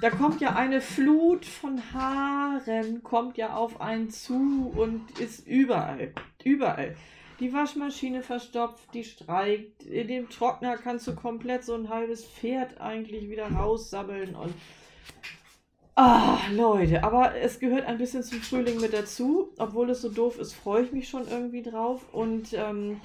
Da 0.00 0.10
kommt 0.10 0.40
ja 0.40 0.54
eine 0.54 0.80
Flut 0.80 1.44
von 1.44 1.82
Haaren, 1.92 3.02
kommt 3.02 3.36
ja 3.38 3.56
auf 3.56 3.80
einen 3.80 4.10
zu 4.10 4.72
und 4.76 5.18
ist 5.18 5.46
überall. 5.46 6.12
Überall. 6.44 6.94
Die 7.40 7.52
Waschmaschine 7.52 8.22
verstopft, 8.22 8.82
die 8.94 9.04
streikt. 9.04 9.84
In 9.84 10.08
dem 10.08 10.28
Trockner 10.28 10.76
kannst 10.76 11.06
du 11.06 11.14
komplett 11.14 11.64
so 11.64 11.74
ein 11.74 11.88
halbes 11.88 12.24
Pferd 12.24 12.80
eigentlich 12.80 13.30
wieder 13.30 13.48
raussabbeln 13.50 14.34
und. 14.34 14.52
Ah, 15.94 16.38
Leute, 16.52 17.02
aber 17.02 17.34
es 17.36 17.58
gehört 17.58 17.86
ein 17.86 17.98
bisschen 17.98 18.22
zum 18.22 18.40
Frühling 18.40 18.80
mit 18.80 18.92
dazu. 18.92 19.50
Obwohl 19.58 19.90
es 19.90 20.00
so 20.00 20.08
doof 20.08 20.38
ist, 20.38 20.52
freue 20.52 20.84
ich 20.84 20.92
mich 20.92 21.08
schon 21.08 21.26
irgendwie 21.28 21.62
drauf. 21.62 22.02
Und 22.12 22.52
ähm, 22.54 23.00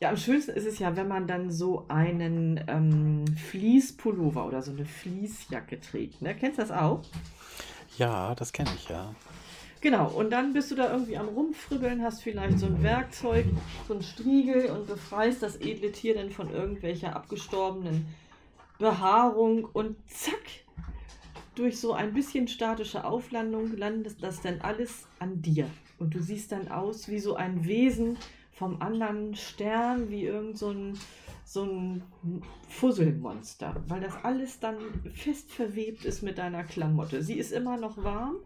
ja, 0.00 0.10
am 0.10 0.16
schönsten 0.16 0.52
ist 0.52 0.66
es 0.66 0.78
ja, 0.78 0.94
wenn 0.96 1.08
man 1.08 1.26
dann 1.26 1.50
so 1.50 1.86
einen 1.88 2.62
ähm, 2.68 3.24
Fließpullover 3.48 4.46
oder 4.46 4.60
so 4.60 4.72
eine 4.72 4.84
Fließjacke 4.84 5.80
trägt. 5.80 6.20
Ne? 6.20 6.34
Kennst 6.34 6.58
du 6.58 6.62
das 6.62 6.70
auch? 6.70 7.00
Ja, 7.96 8.34
das 8.34 8.52
kenne 8.52 8.70
ich 8.76 8.88
ja. 8.88 9.14
Genau, 9.84 10.08
und 10.08 10.30
dann 10.30 10.54
bist 10.54 10.70
du 10.70 10.76
da 10.76 10.90
irgendwie 10.90 11.18
am 11.18 11.28
Rumfribbeln, 11.28 12.02
hast 12.02 12.22
vielleicht 12.22 12.58
so 12.58 12.64
ein 12.64 12.82
Werkzeug, 12.82 13.44
so 13.86 13.92
ein 13.92 14.02
Striegel 14.02 14.70
und 14.70 14.86
befreist 14.86 15.42
das 15.42 15.56
edle 15.56 15.92
Tier 15.92 16.14
dann 16.14 16.30
von 16.30 16.50
irgendwelcher 16.50 17.14
abgestorbenen 17.14 18.06
Behaarung 18.78 19.66
und 19.66 19.98
zack, 20.08 20.40
durch 21.54 21.78
so 21.78 21.92
ein 21.92 22.14
bisschen 22.14 22.48
statische 22.48 23.04
Auflandung 23.04 23.76
landet 23.76 24.22
das 24.22 24.40
dann 24.40 24.62
alles 24.62 25.06
an 25.18 25.42
dir. 25.42 25.68
Und 25.98 26.14
du 26.14 26.22
siehst 26.22 26.52
dann 26.52 26.68
aus 26.68 27.10
wie 27.10 27.18
so 27.18 27.34
ein 27.34 27.66
Wesen 27.66 28.16
vom 28.52 28.80
anderen 28.80 29.34
Stern, 29.34 30.08
wie 30.08 30.24
irgend 30.24 30.56
so 30.56 30.70
ein, 30.70 30.98
so 31.54 31.62
ein 31.62 32.02
Fusselmonster, 32.68 33.82
weil 33.86 34.00
das 34.00 34.12
alles 34.24 34.58
dann 34.58 34.76
fest 35.14 35.52
verwebt 35.52 36.04
ist 36.04 36.22
mit 36.22 36.36
deiner 36.36 36.64
Klamotte. 36.64 37.22
Sie 37.22 37.34
ist 37.34 37.52
immer 37.52 37.76
noch 37.76 37.96
warm, 38.02 38.36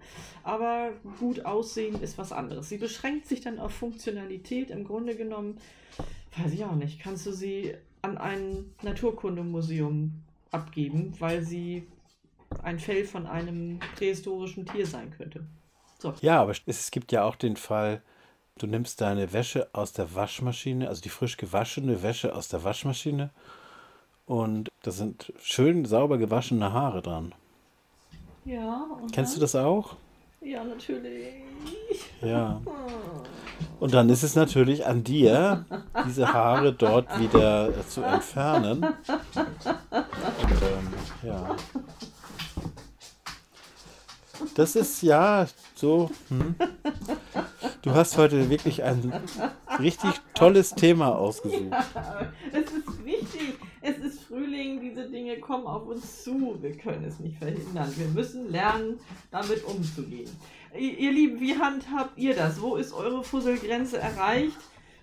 aber 0.45 0.93
gut 1.19 1.45
aussehen 1.45 2.01
ist 2.03 2.19
was 2.19 2.33
anderes. 2.33 2.69
Sie 2.69 2.77
beschränkt 2.77 3.27
sich 3.27 3.41
dann 3.41 3.59
auf 3.59 3.73
Funktionalität. 3.73 4.71
Im 4.71 4.85
Grunde 4.85 5.17
genommen, 5.17 5.57
weiß 6.37 6.53
ich 6.53 6.65
auch 6.65 6.77
nicht, 6.77 7.01
kannst 7.01 7.27
du 7.27 7.33
sie 7.33 7.75
an 8.03 8.19
ein 8.19 8.75
Naturkundemuseum 8.83 10.13
abgeben, 10.51 11.15
weil 11.19 11.43
sie 11.43 11.89
ein 12.63 12.79
Fell 12.79 13.05
von 13.05 13.27
einem 13.27 13.81
prähistorischen 13.97 14.67
Tier 14.67 14.87
sein 14.87 15.11
könnte. 15.11 15.47
So. 15.99 16.13
Ja, 16.21 16.43
aber 16.43 16.53
es 16.67 16.91
gibt 16.91 17.11
ja 17.11 17.25
auch 17.25 17.37
den 17.37 17.57
Fall, 17.57 18.03
du 18.63 18.67
nimmst 18.67 19.01
deine 19.01 19.33
Wäsche 19.33 19.69
aus 19.73 19.93
der 19.93 20.15
Waschmaschine, 20.15 20.89
also 20.89 21.01
die 21.01 21.09
frisch 21.09 21.37
gewaschene 21.37 22.03
Wäsche 22.03 22.35
aus 22.35 22.49
der 22.49 22.65
Waschmaschine 22.65 23.31
und 24.27 24.69
da 24.83 24.91
sind 24.91 25.33
schön 25.43 25.85
sauber 25.85 26.19
gewaschene 26.19 26.73
Haare 26.73 27.03
dran. 27.03 27.35
Ja. 28.45 28.87
Kennst 29.13 29.37
du 29.37 29.41
das 29.41 29.55
auch? 29.57 29.97
Ja, 30.41 30.65
natürlich. 30.65 31.35
Ja. 32.23 32.61
Und 33.81 33.93
dann 33.93 34.09
ist 34.09 34.23
es 34.23 34.37
natürlich 34.37 34.87
an 34.87 35.03
dir, 35.03 35.65
diese 36.07 36.33
Haare 36.33 36.73
dort 36.73 37.19
wieder 37.19 37.73
zu 37.89 38.03
entfernen. 38.03 38.85
Und, 38.85 39.53
ähm, 40.63 40.95
ja. 41.23 41.57
Das 44.55 44.77
ist 44.77 45.03
ja 45.03 45.47
so. 45.75 46.11
Hm. 46.29 46.55
Du 47.83 47.93
hast 47.95 48.19
heute 48.19 48.51
wirklich 48.51 48.83
ein 48.83 49.13
richtig 49.79 50.11
tolles 50.35 50.75
Thema 50.75 51.17
ausgesucht. 51.17 51.71
Ja, 51.71 52.33
es 52.53 52.73
ist 52.73 53.05
wichtig. 53.05 53.55
Es 53.81 53.99
ist 53.99 54.23
Frühling. 54.23 54.81
Diese 54.81 55.09
Dinge 55.09 55.39
kommen 55.39 55.67
auf 55.67 55.87
uns 55.87 56.25
zu. 56.25 56.57
Wir 56.61 56.77
können 56.77 57.05
es 57.05 57.21
nicht 57.21 57.39
verhindern. 57.39 57.93
Wir 57.97 58.09
müssen 58.09 58.51
lernen, 58.51 58.99
damit 59.31 59.65
umzugehen. 59.65 60.31
Ihr 60.77 61.13
Lieben, 61.13 61.41
wie 61.41 61.57
handhabt 61.57 62.19
ihr 62.19 62.35
das? 62.35 62.61
Wo 62.61 62.77
ist 62.77 62.93
eure 62.93 63.23
Fusselgrenze 63.23 63.99
erreicht? 63.99 64.57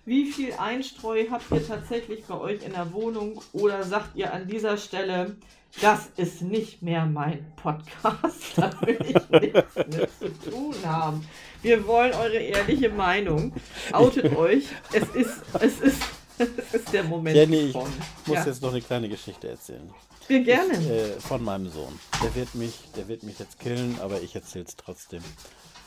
Wie 0.06 0.30
viel 0.30 0.52
Einstreu 0.52 1.24
habt 1.32 1.50
ihr 1.50 1.66
tatsächlich 1.66 2.24
bei 2.26 2.38
euch 2.38 2.62
in 2.62 2.74
der 2.74 2.92
Wohnung? 2.92 3.42
Oder 3.52 3.82
sagt 3.82 4.14
ihr 4.14 4.32
an 4.32 4.46
dieser 4.46 4.76
Stelle, 4.76 5.34
das 5.80 6.06
ist 6.16 6.42
nicht 6.42 6.80
mehr 6.80 7.04
mein 7.06 7.44
Podcast. 7.56 8.36
Da 8.56 8.70
will 8.82 8.98
ich 9.00 9.40
nichts 9.40 9.74
mit 9.74 10.10
zu 10.18 10.50
tun 10.50 10.74
haben. 10.84 11.28
Wir 11.60 11.84
wollen 11.88 12.14
eure 12.14 12.36
ehrliche 12.36 12.88
Meinung. 12.88 13.52
Outet 13.90 14.34
euch. 14.36 14.66
Es 14.92 15.08
ist, 15.08 15.42
es 15.60 15.80
ist, 15.80 16.02
es 16.38 16.74
ist 16.74 16.92
der 16.92 17.02
Moment. 17.02 17.36
Jenny, 17.36 17.56
ich 17.56 17.72
von. 17.72 17.90
muss 18.26 18.36
ja. 18.36 18.46
jetzt 18.46 18.62
noch 18.62 18.70
eine 18.70 18.82
kleine 18.82 19.08
Geschichte 19.08 19.48
erzählen. 19.48 19.92
Wir 20.28 20.40
gerne. 20.44 20.78
Ich, 20.78 20.88
äh, 20.88 21.20
von 21.20 21.42
meinem 21.42 21.68
Sohn. 21.68 21.98
Der 22.22 22.32
wird, 22.36 22.54
mich, 22.54 22.78
der 22.96 23.08
wird 23.08 23.24
mich 23.24 23.40
jetzt 23.40 23.58
killen, 23.58 23.98
aber 24.00 24.22
ich 24.22 24.36
erzähle 24.36 24.66
es 24.66 24.76
trotzdem. 24.76 25.22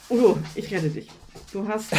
Udo, 0.10 0.38
ich 0.56 0.70
rette 0.72 0.90
dich. 0.90 1.08
Du 1.54 1.66
hast. 1.66 1.94
Äh, 1.94 1.98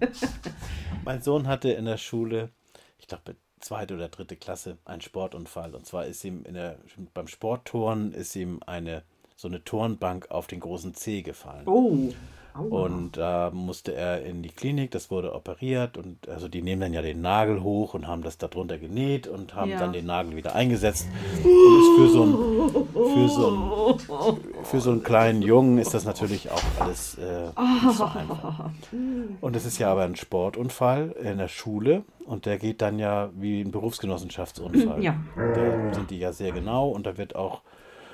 mein 1.04 1.22
Sohn 1.22 1.46
hatte 1.46 1.70
in 1.70 1.84
der 1.84 1.98
Schule, 1.98 2.50
ich 2.98 3.06
glaube, 3.06 3.36
zweite 3.60 3.94
oder 3.94 4.08
dritte 4.08 4.36
Klasse 4.36 4.78
einen 4.84 5.00
Sportunfall. 5.00 5.74
Und 5.74 5.86
zwar 5.86 6.06
ist 6.06 6.24
ihm 6.24 6.44
in 6.44 6.54
der, 6.54 6.78
beim 7.14 7.28
Sportturnen 7.28 8.12
ist 8.12 8.36
ihm 8.36 8.60
eine 8.66 9.02
so 9.38 9.46
eine 9.46 9.62
Turnbank 9.62 10.30
auf 10.32 10.48
den 10.48 10.58
großen 10.58 10.94
Zeh 10.94 11.22
gefallen. 11.22 11.68
Oh. 11.68 12.12
Und 12.58 13.16
da 13.16 13.48
äh, 13.48 13.50
musste 13.50 13.94
er 13.94 14.24
in 14.24 14.42
die 14.42 14.50
Klinik, 14.50 14.90
das 14.90 15.10
wurde 15.10 15.34
operiert 15.34 15.96
und 15.96 16.28
also 16.28 16.48
die 16.48 16.62
nehmen 16.62 16.80
dann 16.80 16.92
ja 16.92 17.02
den 17.02 17.20
Nagel 17.20 17.62
hoch 17.62 17.94
und 17.94 18.06
haben 18.06 18.22
das 18.22 18.38
darunter 18.38 18.78
genäht 18.78 19.26
und 19.26 19.54
haben 19.54 19.70
ja. 19.70 19.78
dann 19.78 19.92
den 19.92 20.06
Nagel 20.06 20.36
wieder 20.36 20.54
eingesetzt. 20.54 21.06
Und 21.44 21.78
ist 21.78 21.96
für 21.96 22.08
so 22.08 22.22
einen, 22.22 22.88
für 23.14 23.28
so 23.28 23.48
einen, 23.48 24.64
für 24.64 24.80
so 24.80 24.90
einen 24.90 25.02
kleinen 25.02 25.42
Jungen 25.42 25.78
ist 25.78 25.94
das 25.94 26.04
natürlich 26.04 26.50
auch 26.50 26.62
alles 26.80 27.16
äh, 27.18 27.48
nicht 27.84 27.96
so 27.96 28.04
einfach. 28.04 28.70
Und 29.40 29.56
es 29.56 29.64
ist 29.64 29.78
ja 29.78 29.90
aber 29.90 30.02
ein 30.02 30.16
Sportunfall 30.16 31.14
in 31.22 31.38
der 31.38 31.48
Schule 31.48 32.02
und 32.26 32.46
der 32.46 32.58
geht 32.58 32.82
dann 32.82 32.98
ja 32.98 33.30
wie 33.34 33.60
ein 33.60 33.70
Berufsgenossenschaftsunfall. 33.70 35.02
Ja. 35.02 35.16
Da 35.36 35.94
sind 35.94 36.10
die 36.10 36.18
ja 36.18 36.32
sehr 36.32 36.52
genau 36.52 36.88
und 36.90 37.06
da 37.06 37.16
wird 37.16 37.34
auch, 37.36 37.62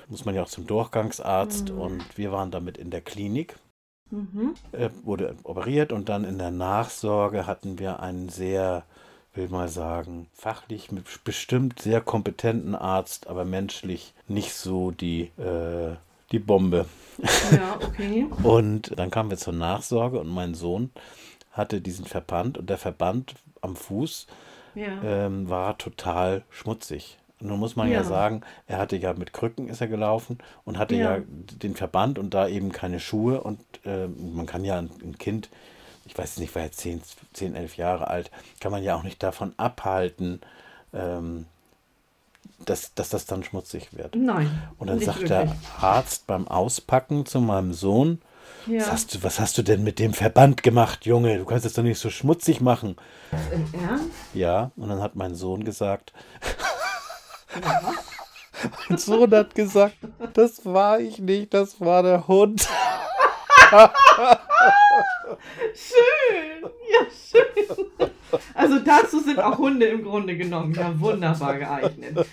muss 0.08 0.24
man 0.24 0.34
ja 0.34 0.42
auch 0.42 0.48
zum 0.48 0.66
Durchgangsarzt 0.66 1.72
mhm. 1.72 1.80
und 1.80 2.18
wir 2.18 2.30
waren 2.32 2.50
damit 2.50 2.78
in 2.78 2.90
der 2.90 3.00
Klinik. 3.00 3.56
Mhm. 4.14 4.54
Er 4.72 4.90
wurde 5.04 5.34
operiert 5.42 5.92
und 5.92 6.08
dann 6.08 6.24
in 6.24 6.38
der 6.38 6.50
Nachsorge 6.50 7.46
hatten 7.46 7.78
wir 7.78 8.00
einen 8.00 8.28
sehr, 8.28 8.84
will 9.34 9.48
mal 9.48 9.68
sagen, 9.68 10.28
fachlich 10.32 10.90
bestimmt 11.24 11.80
sehr 11.80 12.00
kompetenten 12.00 12.74
Arzt, 12.74 13.26
aber 13.26 13.44
menschlich 13.44 14.14
nicht 14.28 14.54
so 14.54 14.90
die, 14.90 15.30
äh, 15.38 15.96
die 16.32 16.38
Bombe. 16.38 16.86
Ja, 17.52 17.76
okay. 17.84 18.26
Und 18.42 18.98
dann 18.98 19.10
kamen 19.10 19.30
wir 19.30 19.36
zur 19.36 19.52
Nachsorge 19.52 20.18
und 20.18 20.28
mein 20.28 20.54
Sohn 20.54 20.90
hatte 21.52 21.80
diesen 21.80 22.06
Verband 22.06 22.58
und 22.58 22.68
der 22.68 22.78
Verband 22.78 23.36
am 23.60 23.76
Fuß 23.76 24.26
Ja. 24.74 25.00
ähm, 25.04 25.48
war 25.48 25.78
total 25.78 26.42
schmutzig. 26.50 27.18
Nun 27.44 27.58
muss 27.60 27.76
man 27.76 27.88
ja. 27.88 27.98
Ja. 27.98 28.04
sagen, 28.04 28.40
er 28.66 28.78
hatte 28.78 28.96
ja 28.96 29.12
mit 29.12 29.32
Krücken 29.32 29.68
ist 29.68 29.80
er 29.80 29.88
gelaufen 29.88 30.38
und 30.64 30.78
hatte 30.78 30.94
ja, 30.96 31.16
Ja. 31.18 31.22
den 31.62 31.76
Verband 31.76 32.18
und 32.18 32.32
da 32.34 32.48
eben 32.48 32.72
keine 32.72 33.00
Schuhe 33.00 33.40
und 33.42 33.60
ähm, 33.84 34.34
man 34.34 34.46
kann 34.46 34.64
ja 34.64 34.78
ein, 34.78 34.90
ein 35.02 35.18
Kind, 35.18 35.50
ich 36.06 36.16
weiß 36.16 36.38
nicht, 36.38 36.54
war 36.54 36.62
jetzt 36.62 36.80
10, 36.80 37.02
10, 37.34 37.54
11 37.54 37.76
Jahre 37.76 38.08
alt, 38.08 38.30
kann 38.60 38.72
man 38.72 38.82
ja 38.82 38.94
auch 38.96 39.02
nicht 39.02 39.22
davon 39.22 39.52
abhalten, 39.58 40.40
ähm, 40.94 41.46
dass, 42.64 42.94
dass 42.94 43.10
das 43.10 43.26
dann 43.26 43.44
schmutzig 43.44 43.88
wird. 43.96 44.14
Nein. 44.16 44.50
Und 44.78 44.88
dann 44.88 45.00
sagt 45.00 45.28
wirklich. 45.28 45.28
der 45.28 45.56
Arzt 45.80 46.26
beim 46.26 46.48
Auspacken 46.48 47.26
zu 47.26 47.40
meinem 47.40 47.72
Sohn, 47.74 48.22
was, 48.66 48.86
Ja. 48.86 48.92
hast 48.92 49.14
du, 49.14 49.22
was 49.22 49.40
hast 49.40 49.58
du 49.58 49.62
denn 49.62 49.84
mit 49.84 49.98
dem 49.98 50.14
Verband 50.14 50.62
gemacht, 50.62 51.04
Junge? 51.04 51.36
Du 51.38 51.44
kannst 51.44 51.66
es 51.66 51.74
doch 51.74 51.82
nicht 51.82 51.98
so 51.98 52.08
schmutzig 52.08 52.60
machen. 52.62 52.96
Im 53.52 53.80
Ernst? 53.80 54.06
Ja, 54.32 54.70
und 54.76 54.88
dann 54.88 55.02
hat 55.02 55.16
mein 55.16 55.34
Sohn 55.34 55.64
gesagt. 55.64 56.12
mein 58.88 58.98
Sohn 58.98 59.30
hat 59.32 59.54
gesagt, 59.54 59.96
das 60.32 60.64
war 60.64 61.00
ich 61.00 61.18
nicht, 61.18 61.52
das 61.54 61.80
war 61.80 62.02
der 62.02 62.26
Hund. 62.28 62.66
Schön, 65.74 66.62
ja 66.92 67.06
schön. 67.10 67.86
Also 68.54 68.78
dazu 68.78 69.20
sind 69.20 69.38
auch 69.38 69.58
Hunde 69.58 69.86
im 69.86 70.02
Grunde 70.04 70.36
genommen 70.36 70.74
ja 70.74 70.98
wunderbar 71.00 71.58
geeignet. 71.58 72.26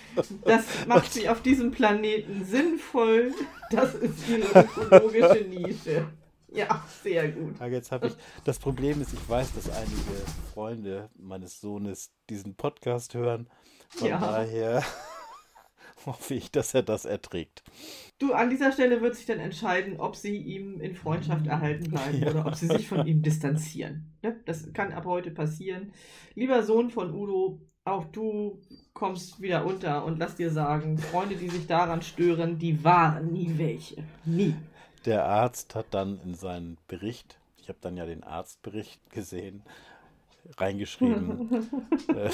Das 0.44 0.64
macht 0.86 1.12
sie 1.12 1.28
auf 1.28 1.42
diesem 1.42 1.70
Planeten 1.70 2.44
sinnvoll. 2.44 3.32
Das 3.70 3.94
ist 3.94 4.28
ihre 4.28 4.60
ökologische 4.64 5.44
Nische. 5.48 6.06
Ja, 6.48 6.84
sehr 7.02 7.28
gut. 7.28 7.58
Ja, 7.60 7.66
jetzt 7.66 7.90
habe 7.92 8.08
ich, 8.08 8.14
das 8.44 8.58
Problem 8.58 9.00
ist, 9.00 9.12
ich 9.14 9.28
weiß, 9.28 9.54
dass 9.54 9.70
einige 9.70 10.22
Freunde 10.52 11.08
meines 11.16 11.60
Sohnes 11.60 12.12
diesen 12.28 12.54
Podcast 12.56 13.14
hören. 13.14 13.48
Von 13.88 14.08
Ja. 14.08 14.18
daher 14.18 14.82
hoffe 16.06 16.34
ich, 16.34 16.50
dass 16.50 16.74
er 16.74 16.82
das 16.82 17.04
erträgt. 17.04 17.62
Du, 18.18 18.32
an 18.32 18.50
dieser 18.50 18.72
Stelle 18.72 19.00
wird 19.00 19.16
sich 19.16 19.26
dann 19.26 19.38
entscheiden, 19.40 19.98
ob 19.98 20.16
sie 20.16 20.36
ihm 20.36 20.80
in 20.80 20.94
Freundschaft 20.94 21.46
erhalten 21.46 21.90
bleiben 21.90 22.20
Ja. 22.22 22.30
oder 22.30 22.46
ob 22.46 22.54
sie 22.54 22.66
sich 22.68 22.88
von 22.88 23.06
ihm 23.06 23.22
distanzieren. 23.22 24.12
Ne? 24.22 24.36
Das 24.44 24.72
kann 24.72 24.92
ab 24.92 25.04
heute 25.06 25.30
passieren. 25.30 25.92
Lieber 26.34 26.62
Sohn 26.62 26.90
von 26.90 27.12
Udo, 27.14 27.60
auch 27.84 28.04
du 28.06 28.60
kommst 28.92 29.40
wieder 29.40 29.66
unter 29.66 30.04
und 30.04 30.18
lass 30.18 30.36
dir 30.36 30.50
sagen, 30.50 30.98
Freunde, 30.98 31.34
die 31.36 31.48
sich 31.48 31.66
daran 31.66 32.02
stören, 32.02 32.58
die 32.58 32.84
waren 32.84 33.32
nie 33.32 33.54
welche. 33.58 34.04
Nie. 34.24 34.54
Der 35.04 35.24
Arzt 35.24 35.74
hat 35.74 35.86
dann 35.90 36.20
in 36.24 36.34
seinen 36.34 36.78
Bericht, 36.86 37.38
ich 37.56 37.68
habe 37.68 37.78
dann 37.80 37.96
ja 37.96 38.06
den 38.06 38.22
Arztbericht 38.22 39.10
gesehen, 39.10 39.62
reingeschrieben, 40.58 41.50
äh, 42.08 42.30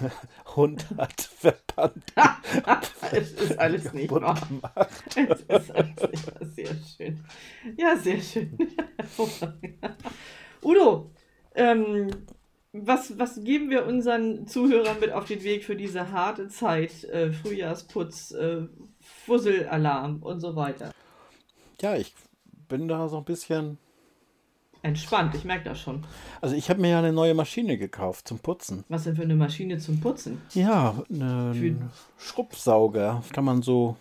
Hund 0.56 0.86
hat 0.96 1.20
Verband 1.20 2.04
es 3.12 3.32
ist 3.32 3.58
alles 3.58 3.92
nicht 3.92 4.10
wahr. 4.10 4.38
gemacht. 4.48 4.88
Es 5.16 5.40
ist 5.40 5.70
alles 5.70 6.10
nicht 6.10 6.40
wahr. 6.40 6.48
Sehr 6.48 6.74
schön. 6.96 7.24
Ja, 7.76 7.96
sehr 7.96 8.20
schön. 8.20 8.56
Udo, 10.62 11.10
ähm, 11.54 12.10
was, 12.72 13.18
was 13.18 13.42
geben 13.42 13.70
wir 13.70 13.86
unseren 13.86 14.46
Zuhörern 14.46 14.98
mit 15.00 15.12
auf 15.12 15.26
den 15.26 15.42
Weg 15.42 15.64
für 15.64 15.76
diese 15.76 16.10
harte 16.10 16.48
Zeit? 16.48 17.04
Äh, 17.04 17.32
Frühjahrsputz, 17.32 18.32
äh, 18.32 18.62
Fusselalarm 19.00 20.22
und 20.22 20.40
so 20.40 20.56
weiter. 20.56 20.92
Ja, 21.80 21.96
ich 21.96 22.14
bin 22.68 22.88
da 22.88 23.08
so 23.08 23.18
ein 23.18 23.24
bisschen. 23.24 23.78
Entspannt, 24.82 25.34
ich 25.36 25.44
merke 25.44 25.64
das 25.64 25.80
schon. 25.80 26.04
Also 26.40 26.56
ich 26.56 26.68
habe 26.68 26.80
mir 26.80 26.90
ja 26.90 26.98
eine 26.98 27.12
neue 27.12 27.34
Maschine 27.34 27.78
gekauft 27.78 28.26
zum 28.26 28.40
Putzen. 28.40 28.84
Was 28.88 29.04
denn 29.04 29.14
für 29.14 29.22
eine 29.22 29.36
Maschine 29.36 29.78
zum 29.78 30.00
Putzen? 30.00 30.42
Ja, 30.54 30.94
einen 31.08 31.90
Schrubbsauger. 32.18 33.22
Kann 33.32 33.44
man 33.44 33.62
so 33.62 33.96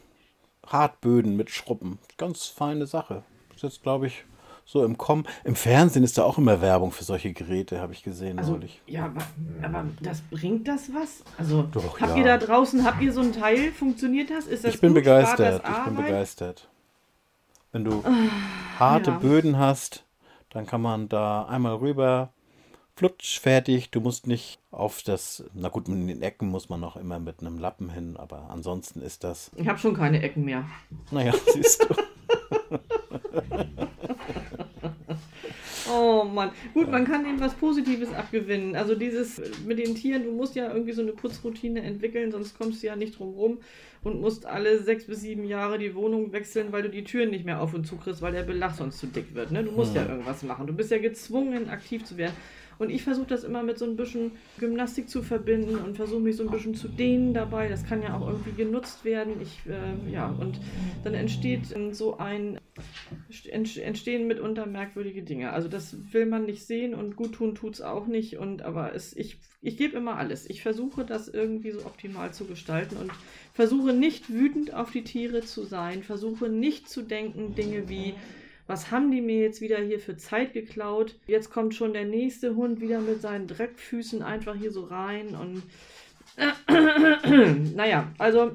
Hartböden 0.65 1.37
mit 1.37 1.51
schrubben. 1.51 1.99
Ganz 2.17 2.45
feine 2.47 2.87
Sache. 2.87 3.23
Ist 3.55 3.61
jetzt, 3.61 3.83
glaube 3.83 4.07
ich, 4.07 4.25
so 4.65 4.83
im 4.83 4.97
Kommen. 4.97 5.25
Im 5.43 5.55
Fernsehen 5.55 6.03
ist 6.03 6.17
da 6.17 6.23
auch 6.23 6.37
immer 6.39 6.61
Werbung 6.61 6.91
für 6.91 7.03
solche 7.03 7.31
Geräte, 7.33 7.79
habe 7.79 7.93
ich 7.93 8.03
gesehen 8.03 8.39
Also, 8.39 8.53
neulich. 8.53 8.81
ja, 8.87 9.05
aber, 9.05 9.21
aber 9.61 9.85
das 10.01 10.21
bringt 10.21 10.67
das 10.67 10.89
was? 10.93 11.23
Also, 11.37 11.63
Doch, 11.63 11.99
habt 11.99 12.11
ja. 12.11 12.17
ihr 12.17 12.23
da 12.23 12.37
draußen, 12.37 12.85
habt 12.85 13.01
ihr 13.01 13.13
so 13.13 13.21
ein 13.21 13.33
Teil? 13.33 13.71
Funktioniert 13.71 14.29
das? 14.31 14.45
Ist 14.47 14.63
das 14.63 14.75
Ich 14.75 14.81
bin 14.81 14.89
gut? 14.93 15.03
Begeistert. 15.03 15.61
Ich 15.69 15.83
bin 15.85 15.95
begeistert. 15.95 16.69
Wenn 17.71 17.83
du 17.85 18.03
harte 18.79 19.11
ja. 19.11 19.17
Böden 19.19 19.57
hast, 19.57 20.05
dann 20.51 20.65
kann 20.65 20.81
man 20.81 21.09
da 21.09 21.45
einmal 21.45 21.75
rüber, 21.75 22.31
flutsch, 22.95 23.39
fertig. 23.39 23.89
Du 23.89 24.01
musst 24.01 24.27
nicht 24.27 24.59
auf 24.69 25.01
das, 25.01 25.43
na 25.53 25.69
gut, 25.69 25.87
in 25.87 26.07
den 26.07 26.21
Ecken 26.21 26.49
muss 26.49 26.69
man 26.69 26.79
noch 26.79 26.97
immer 26.97 27.19
mit 27.19 27.39
einem 27.41 27.57
Lappen 27.57 27.89
hin, 27.89 28.15
aber 28.17 28.49
ansonsten 28.49 29.01
ist 29.01 29.23
das, 29.23 29.51
Ich 29.55 29.67
habe 29.67 29.79
schon 29.79 29.95
keine 29.95 30.21
Ecken 30.21 30.45
mehr. 30.45 30.65
naja, 31.09 31.33
siehst 31.53 31.83
du. 31.83 31.95
Oh 35.93 36.23
Mann. 36.23 36.51
Gut, 36.73 36.89
man 36.89 37.05
kann 37.05 37.23
dem 37.23 37.39
was 37.39 37.53
Positives 37.55 38.13
abgewinnen. 38.13 38.75
Also 38.75 38.95
dieses 38.95 39.41
mit 39.65 39.77
den 39.79 39.95
Tieren, 39.95 40.23
du 40.23 40.31
musst 40.31 40.55
ja 40.55 40.71
irgendwie 40.71 40.93
so 40.93 41.01
eine 41.01 41.11
Putzroutine 41.11 41.81
entwickeln, 41.81 42.31
sonst 42.31 42.57
kommst 42.57 42.81
du 42.81 42.87
ja 42.87 42.95
nicht 42.95 43.17
drum 43.19 43.33
rum 43.33 43.57
und 44.03 44.19
musst 44.19 44.45
alle 44.45 44.81
sechs 44.81 45.05
bis 45.05 45.21
sieben 45.21 45.43
Jahre 45.45 45.77
die 45.77 45.93
Wohnung 45.95 46.31
wechseln, 46.33 46.71
weil 46.71 46.83
du 46.83 46.89
die 46.89 47.03
Türen 47.03 47.29
nicht 47.29 47.45
mehr 47.45 47.61
auf 47.61 47.73
und 47.73 47.85
zu 47.85 47.97
kriegst, 47.97 48.21
weil 48.21 48.33
der 48.33 48.43
Belach 48.43 48.73
sonst 48.73 48.99
zu 48.99 49.07
dick 49.07 49.35
wird. 49.35 49.51
Ne? 49.51 49.63
Du 49.63 49.71
musst 49.71 49.95
ja 49.95 50.05
irgendwas 50.07 50.43
machen. 50.43 50.67
Du 50.67 50.73
bist 50.73 50.91
ja 50.91 50.97
gezwungen, 50.97 51.69
aktiv 51.69 52.03
zu 52.03 52.17
werden. 52.17 52.33
Und 52.79 52.89
ich 52.89 53.03
versuche 53.03 53.27
das 53.27 53.43
immer 53.43 53.61
mit 53.61 53.77
so 53.77 53.85
ein 53.85 53.95
bisschen 53.95 54.31
Gymnastik 54.57 55.07
zu 55.07 55.21
verbinden 55.21 55.75
und 55.75 55.97
versuche 55.97 56.19
mich 56.19 56.35
so 56.35 56.43
ein 56.43 56.49
bisschen 56.49 56.73
zu 56.73 56.87
dehnen 56.87 57.31
dabei. 57.31 57.67
Das 57.67 57.85
kann 57.85 58.01
ja 58.01 58.17
auch 58.17 58.27
irgendwie 58.27 58.53
genutzt 58.53 59.05
werden. 59.05 59.39
Ich, 59.39 59.59
äh, 59.69 60.11
ja, 60.11 60.29
und 60.29 60.59
dann 61.03 61.13
entsteht 61.13 61.75
ähm, 61.75 61.93
so 61.93 62.17
ein, 62.17 62.59
ent- 63.51 63.77
entstehen 63.77 64.25
mitunter 64.25 64.65
merkwürdige 64.65 65.21
Dinge. 65.21 65.51
Also 65.53 65.67
das 65.67 65.95
will 66.11 66.25
man 66.25 66.45
nicht 66.45 66.65
sehen 66.65 66.95
und 66.95 67.15
gut 67.15 67.33
tun 67.33 67.53
tut 67.53 67.75
es 67.75 67.81
auch 67.81 68.07
nicht. 68.07 68.37
Und 68.39 68.63
aber 68.63 68.95
es, 68.95 69.15
ich, 69.15 69.37
ich 69.61 69.77
gebe 69.77 69.97
immer 69.97 70.17
alles. 70.17 70.49
Ich 70.49 70.63
versuche 70.63 71.05
das 71.05 71.27
irgendwie 71.27 71.69
so 71.69 71.85
optimal 71.85 72.33
zu 72.33 72.45
gestalten 72.45 72.97
und 72.97 73.11
versuche 73.53 73.93
nicht 73.93 74.29
wütend 74.31 74.73
auf 74.73 74.91
die 74.91 75.03
Tiere 75.03 75.41
zu 75.41 75.63
sein, 75.63 76.03
versuche 76.03 76.49
nicht 76.49 76.89
zu 76.89 77.01
denken, 77.01 77.55
Dinge 77.55 77.89
wie, 77.89 78.13
was 78.67 78.91
haben 78.91 79.11
die 79.11 79.21
mir 79.21 79.41
jetzt 79.41 79.61
wieder 79.61 79.79
hier 79.79 79.99
für 79.99 80.17
Zeit 80.17 80.53
geklaut? 80.53 81.15
Jetzt 81.27 81.51
kommt 81.51 81.75
schon 81.75 81.93
der 81.93 82.05
nächste 82.05 82.55
Hund 82.55 82.79
wieder 82.81 82.99
mit 82.99 83.21
seinen 83.21 83.47
Dreckfüßen 83.47 84.21
einfach 84.21 84.55
hier 84.55 84.71
so 84.71 84.83
rein 84.83 85.35
und 85.35 85.63
naja, 87.75 88.07
also 88.17 88.51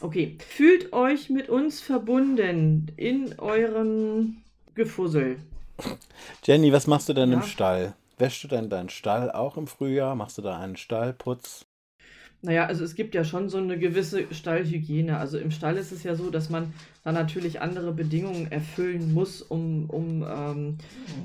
okay. 0.00 0.36
Fühlt 0.48 0.92
euch 0.92 1.30
mit 1.30 1.48
uns 1.48 1.80
verbunden 1.80 2.90
in 2.96 3.38
eurem 3.38 4.38
Gefussel. 4.74 5.36
Jenny, 6.42 6.72
was 6.72 6.86
machst 6.86 7.08
du 7.08 7.12
denn 7.12 7.32
im 7.32 7.40
Ja. 7.40 7.46
Stall? 7.46 7.94
Wäschst 8.18 8.42
du 8.42 8.48
denn 8.48 8.68
deinen 8.68 8.88
Stall 8.88 9.30
auch 9.30 9.56
im 9.56 9.68
Frühjahr? 9.68 10.16
Machst 10.16 10.38
du 10.38 10.42
da 10.42 10.58
einen 10.58 10.76
Stallputz? 10.76 11.67
Naja, 12.40 12.66
also 12.66 12.84
es 12.84 12.94
gibt 12.94 13.16
ja 13.16 13.24
schon 13.24 13.48
so 13.48 13.58
eine 13.58 13.78
gewisse 13.78 14.32
Stallhygiene. 14.32 15.18
Also 15.18 15.38
im 15.38 15.50
Stall 15.50 15.76
ist 15.76 15.90
es 15.90 16.04
ja 16.04 16.14
so, 16.14 16.30
dass 16.30 16.50
man 16.50 16.72
da 17.02 17.10
natürlich 17.10 17.60
andere 17.60 17.92
Bedingungen 17.92 18.52
erfüllen 18.52 19.12
muss, 19.12 19.42
um, 19.42 19.90
um 19.90 20.24
ähm, 20.28 20.78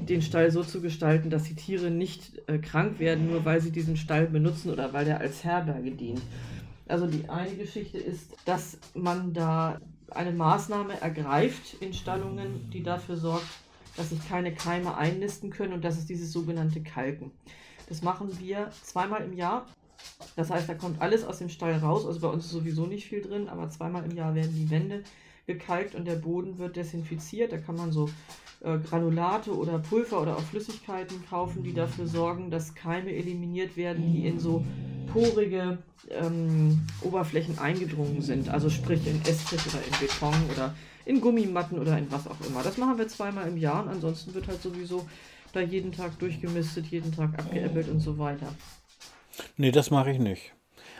den 0.10 0.24
Stall 0.24 0.50
so 0.50 0.64
zu 0.64 0.82
gestalten, 0.82 1.30
dass 1.30 1.44
die 1.44 1.56
Tiere 1.56 1.92
nicht 1.92 2.42
äh, 2.48 2.58
krank 2.58 3.00
werden, 3.00 3.30
nur 3.30 3.46
weil 3.46 3.62
sie 3.62 3.72
diesen 3.72 3.96
Stall 3.96 4.26
benutzen 4.26 4.72
oder 4.72 4.92
weil 4.92 5.06
der 5.06 5.20
als 5.20 5.44
Herberge 5.44 5.92
dient. 5.92 6.22
Also 6.88 7.06
die 7.06 7.30
eine 7.30 7.56
Geschichte 7.56 8.00
ist, 8.00 8.32
dass 8.46 8.80
man 8.96 9.34
da 9.34 9.80
eine 10.10 10.32
Maßnahme 10.32 11.00
ergreift 11.00 11.76
in 11.80 11.94
Stallungen, 11.94 12.70
die 12.72 12.82
dafür 12.82 13.18
sorgt, 13.18 13.48
dass 13.96 14.10
sich 14.10 14.28
keine 14.28 14.54
Keime 14.54 14.98
einnisten 14.98 15.52
können 15.52 15.74
und 15.74 15.84
das 15.84 15.98
ist 15.98 16.10
dieses 16.10 16.32
sogenannte 16.32 16.82
Kalken. 16.82 17.32
Das 17.88 18.02
machen 18.02 18.30
wir 18.40 18.72
zweimal 18.82 19.24
im 19.24 19.34
Jahr. 19.34 19.68
Das 20.36 20.50
heißt, 20.50 20.68
da 20.68 20.74
kommt 20.74 21.02
alles 21.02 21.24
aus 21.24 21.40
dem 21.40 21.50
Stall 21.50 21.76
raus. 21.78 22.06
Also 22.06 22.20
bei 22.20 22.28
uns 22.28 22.46
ist 22.46 22.52
sowieso 22.52 22.86
nicht 22.86 23.08
viel 23.08 23.22
drin, 23.22 23.50
aber 23.50 23.70
zweimal 23.70 24.04
im 24.04 24.16
Jahr 24.16 24.36
werden 24.36 24.56
die 24.56 24.70
Wände 24.70 25.04
gekalkt 25.46 25.96
und 25.96 26.06
der 26.06 26.16
Boden 26.16 26.58
wird 26.58 26.76
desinfiziert. 26.76 27.52
Da 27.52 27.58
kann 27.58 27.76
man 27.76 27.92
so 27.92 28.10
äh, 28.62 28.78
Granulate 28.80 29.56
oder 29.56 29.80
Pulver 29.80 30.22
oder 30.22 30.38
auch 30.38 30.44
Flüssigkeiten 30.44 31.26
kaufen, 31.30 31.64
die 31.64 31.74
dafür 31.74 32.08
sorgen, 32.08 32.50
dass 32.50 32.76
Keime 32.76 33.14
eliminiert 33.14 33.76
werden, 33.78 34.12
die 34.14 34.26
in 34.26 34.40
so 34.40 34.64
porige 35.12 35.80
ähm, 36.10 36.82
Oberflächen 37.02 37.60
eingedrungen 37.60 38.22
sind. 38.22 38.50
Also 38.50 38.70
sprich 38.70 39.06
in 39.06 39.22
Estrich 39.22 39.62
oder 39.68 39.84
in 39.86 40.00
Beton 40.00 40.50
oder 40.52 40.74
in 41.06 41.22
Gummimatten 41.22 41.78
oder 41.78 41.98
in 41.98 42.12
was 42.12 42.28
auch 42.28 42.40
immer. 42.48 42.64
Das 42.64 42.78
machen 42.78 42.98
wir 42.98 43.08
zweimal 43.08 43.48
im 43.48 43.58
Jahr 43.58 43.84
und 43.84 43.90
ansonsten 43.90 44.34
wird 44.34 44.48
halt 44.48 44.62
sowieso 44.62 45.06
da 45.52 45.60
jeden 45.62 45.92
Tag 45.92 46.18
durchgemistet, 46.20 46.88
jeden 46.88 47.12
Tag 47.12 47.38
abgeäppelt 47.38 47.90
und 47.90 48.00
so 48.00 48.18
weiter. 48.18 48.48
Nee, 49.58 49.72
das 49.72 49.92
mache 49.92 50.12
ich 50.12 50.20
nicht. 50.20 50.54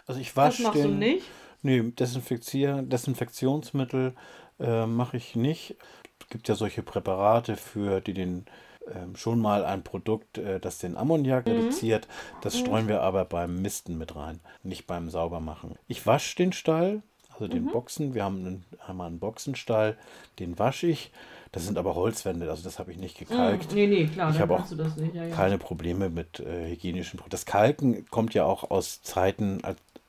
Also 0.08 0.20
ich 0.20 0.30
Das 0.30 0.38
wasche 0.38 0.64
machst 0.64 0.84
du 0.84 0.88
den. 0.90 1.00
nicht? 1.00 1.26
Nee, 1.62 1.82
Desinfizier 1.82 2.82
Desinfektionsmittel 2.82 4.16
äh, 4.60 4.86
mache 4.86 5.18
ich 5.18 5.36
nicht. 5.36 5.76
Es 6.20 6.30
gibt 6.30 6.48
ja 6.48 6.56
solche 6.56 6.84
Präparate 6.84 7.56
für, 7.56 8.02
die 8.02 8.14
den 8.14 8.46
ähm, 8.94 9.16
schon 9.16 9.40
mal 9.40 9.64
ein 9.64 9.84
Produkt, 9.84 10.38
äh, 10.38 10.60
das 10.60 10.78
den 10.80 10.98
Ammoniak 10.98 11.46
Mhm. 11.46 11.52
reduziert. 11.52 12.08
Das 12.42 12.56
Mhm. 12.56 12.60
streuen 12.60 12.88
wir 12.88 13.02
aber 13.02 13.26
beim 13.26 13.62
Misten 13.62 13.98
mit 13.98 14.16
rein, 14.16 14.42
nicht 14.64 14.88
beim 14.88 15.10
Saubermachen. 15.10 15.76
Ich 15.88 16.06
wasche 16.06 16.36
den 16.36 16.52
Stall, 16.54 17.02
also 17.34 17.48
den 17.48 17.64
Mhm. 17.64 17.70
Boxen. 17.70 18.14
Wir 18.14 18.24
haben 18.26 18.38
einen, 18.46 18.66
einmal 18.86 19.08
einen 19.08 19.20
Boxenstall, 19.20 19.98
den 20.40 20.60
wasche 20.60 20.88
ich. 20.88 21.12
Das 21.54 21.66
sind 21.66 21.78
aber 21.78 21.94
Holzwände, 21.96 22.50
also 22.50 22.64
das 22.64 22.80
habe 22.80 22.92
ich 22.92 22.98
nicht 22.98 23.18
gekalkt. 23.18 23.72
Mm, 23.72 23.76
nee, 23.76 23.88
nee, 23.88 24.08
klar, 24.08 24.32
Ich 24.32 24.40
habe 24.40 24.62
das 24.76 24.98
nicht. 24.98 25.14
Ja, 25.16 25.24
ja. 25.24 25.36
Keine 25.36 25.58
Probleme 25.60 26.10
mit 26.10 26.40
äh, 26.42 26.70
hygienischen 26.72 27.18
Produkten. 27.18 27.30
Das 27.32 27.46
Kalken 27.46 28.06
kommt 28.10 28.34
ja 28.34 28.44
auch 28.44 28.72
aus 28.72 29.02
Zeiten, 29.04 29.62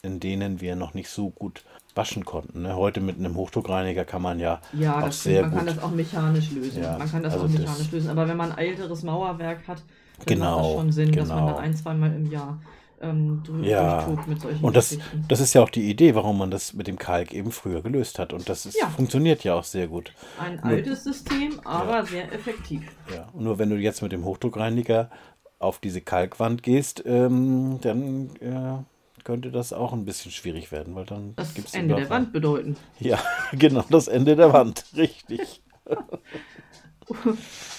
in 0.03 0.21
denen 0.21 0.61
wir 0.63 0.75
noch 0.75 0.95
nicht 0.95 1.11
so 1.11 1.29
gut 1.31 1.63
waschen 1.95 2.25
konnten. 2.25 2.63
Ne? 2.63 2.75
Heute 2.77 3.01
mit 3.03 3.19
einem 3.19 3.37
Hochdruckreiniger 3.37 4.05
kann 4.07 4.23
man 4.23 4.41
ja 4.41 4.61
Ja, 4.73 4.97
auch 4.99 5.03
das 5.05 5.23
sehr. 5.23 5.43
Man 5.43 5.51
gut. 5.51 5.59
kann 5.59 5.67
das 5.67 5.79
auch 5.83 5.91
mechanisch 5.91 6.51
lösen. 6.51 6.83
Ja, 6.83 6.97
man 6.99 7.11
kann 7.11 7.23
das 7.23 7.35
also 7.35 7.45
auch 7.45 7.51
das- 7.51 7.61
mechanisch 7.61 7.91
lösen. 7.93 8.09
Aber 8.11 8.27
wenn 8.27 8.37
man 8.39 8.51
ein 8.53 8.59
älteres 8.59 9.03
Mauerwerk 9.03 9.69
hat, 9.69 9.83
dann 10.19 10.27
Genau, 10.27 10.57
macht 10.57 10.65
das 10.65 10.73
schon 10.75 10.93
Sinn, 10.93 11.13
dass 11.13 11.29
man 11.29 11.39
genau. 11.41 11.53
da 11.53 11.59
ein, 11.59 11.77
zweimal 11.77 12.13
im 12.15 12.31
Jahr 12.31 12.59
ähm, 13.05 13.43
drü- 13.47 13.65
Ja, 13.65 14.03
durchtobt 14.05 14.29
mit 14.29 14.41
solchen 14.41 14.65
Und 14.65 14.77
das, 14.77 14.99
das 15.29 15.41
ist 15.41 15.55
ja 15.55 15.63
auch 15.63 15.71
die 15.71 15.89
Idee, 15.91 16.15
warum 16.15 16.39
man 16.39 16.51
das 16.51 16.73
mit 16.75 16.87
dem 16.87 16.99
Kalk 16.99 17.33
eben 17.33 17.53
früher 17.53 17.83
gelöst 17.83 18.19
hat. 18.19 18.33
Und 18.33 18.49
das 18.49 18.67
ist, 18.67 18.79
Ja. 18.81 18.89
funktioniert 18.89 19.45
ja 19.45 19.55
auch 19.55 19.65
sehr 19.65 19.89
gut. 19.89 20.13
Ein 20.39 20.57
nur- 20.57 20.65
altes 20.65 21.05
System, 21.05 21.61
aber 21.65 22.05
sehr 22.07 22.33
effektiv. 22.33 22.83
Ja. 23.15 23.29
Und 23.33 23.45
nur 23.45 23.59
wenn 23.59 23.71
du 23.71 23.77
jetzt 23.77 24.03
mit 24.03 24.13
dem 24.13 24.25
Hochdruckreiniger 24.25 25.11
auf 25.59 25.79
diese 25.79 26.01
Kalkwand 26.01 26.63
gehst, 26.63 27.03
ähm, 27.07 27.79
dann 27.83 28.31
äh, 28.41 29.23
könnte 29.25 29.51
das 29.51 29.73
auch 29.73 29.93
ein 29.95 30.05
bisschen 30.05 30.31
schwierig 30.33 30.71
werden, 30.73 30.95
weil 30.95 31.07
dann 31.07 31.35
Das 31.37 31.55
gibt's 31.55 31.73
Ende 31.75 31.95
der. 31.95 32.11
Wand 32.11 32.33
bedeuten. 32.33 32.77
Ja, 33.01 33.19
genau, 33.53 33.85
das 33.89 34.09
Ende 34.09 34.37
der 34.37 34.53
Wand. 34.53 34.85
Richtig. 34.97 35.63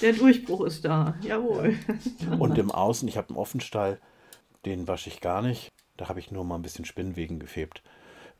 Der 0.01 0.13
Durchbruch 0.13 0.61
ist 0.65 0.85
da. 0.85 1.15
Jawohl. 1.21 1.77
Und 2.37 2.57
im 2.59 2.69
Außen, 2.69 3.07
ich 3.07 3.17
habe 3.17 3.29
einen 3.29 3.37
Offenstall, 3.37 3.99
den 4.65 4.87
wasche 4.87 5.09
ich 5.09 5.21
gar 5.21 5.41
nicht. 5.41 5.69
Da 5.97 6.09
habe 6.09 6.19
ich 6.19 6.31
nur 6.31 6.43
mal 6.43 6.55
ein 6.55 6.61
bisschen 6.61 6.85
Spinnweben 6.85 7.39
gefegt. 7.39 7.81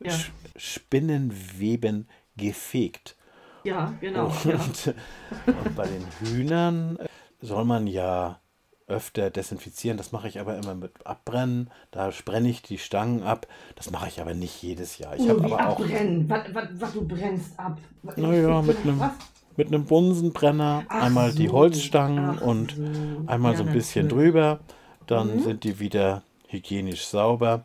Ja. 0.02 0.12
Spinnenweben 0.56 2.08
gefegt. 2.36 3.16
Ja, 3.64 3.94
genau. 4.00 4.26
Und, 4.26 4.44
Ja. 4.44 4.54
und 5.46 5.74
bei 5.76 5.86
den 5.86 6.04
Hühnern 6.20 6.96
äh, 6.98 7.06
soll 7.40 7.64
man 7.64 7.86
ja 7.86 8.40
öfter 8.86 9.30
desinfizieren. 9.30 9.96
Das 9.96 10.12
mache 10.12 10.28
ich 10.28 10.38
aber 10.38 10.56
immer 10.56 10.74
mit 10.74 11.04
Abbrennen. 11.06 11.70
Da 11.90 12.12
sprenne 12.12 12.48
ich 12.48 12.62
die 12.62 12.78
Stangen 12.78 13.22
ab. 13.24 13.48
Das 13.74 13.90
mache 13.90 14.06
ich 14.08 14.20
aber 14.20 14.34
nicht 14.34 14.62
jedes 14.62 14.98
Jahr. 14.98 15.16
Ich 15.16 15.22
Oh, 15.22 15.30
habe 15.30 15.44
aber 15.44 15.54
auch 15.70 15.80
abbrennen. 15.80 16.28
Was, 16.28 16.92
du 16.92 17.06
brennst 17.06 17.58
ab. 17.58 17.78
Naja, 18.16 18.62
mit 18.62 18.78
einem- 18.84 19.00
Was? 19.00 19.12
mit 19.56 19.68
einem 19.68 19.86
Bunsenbrenner 19.86 20.84
Ach 20.88 21.02
einmal 21.04 21.32
die 21.32 21.46
so. 21.48 21.54
Holzstangen 21.54 22.36
Ach 22.38 22.42
und 22.42 22.72
so. 22.76 22.82
einmal 23.26 23.52
Ja, 23.52 23.58
so 23.58 23.64
ein 23.64 23.72
bisschen 23.72 24.06
natürlich. 24.06 24.26
drüber. 24.32 24.60
Dann 25.06 25.36
Mhm. 25.36 25.40
sind 25.40 25.64
die 25.64 25.78
wieder 25.78 26.22
hygienisch 26.48 27.06
sauber. 27.06 27.64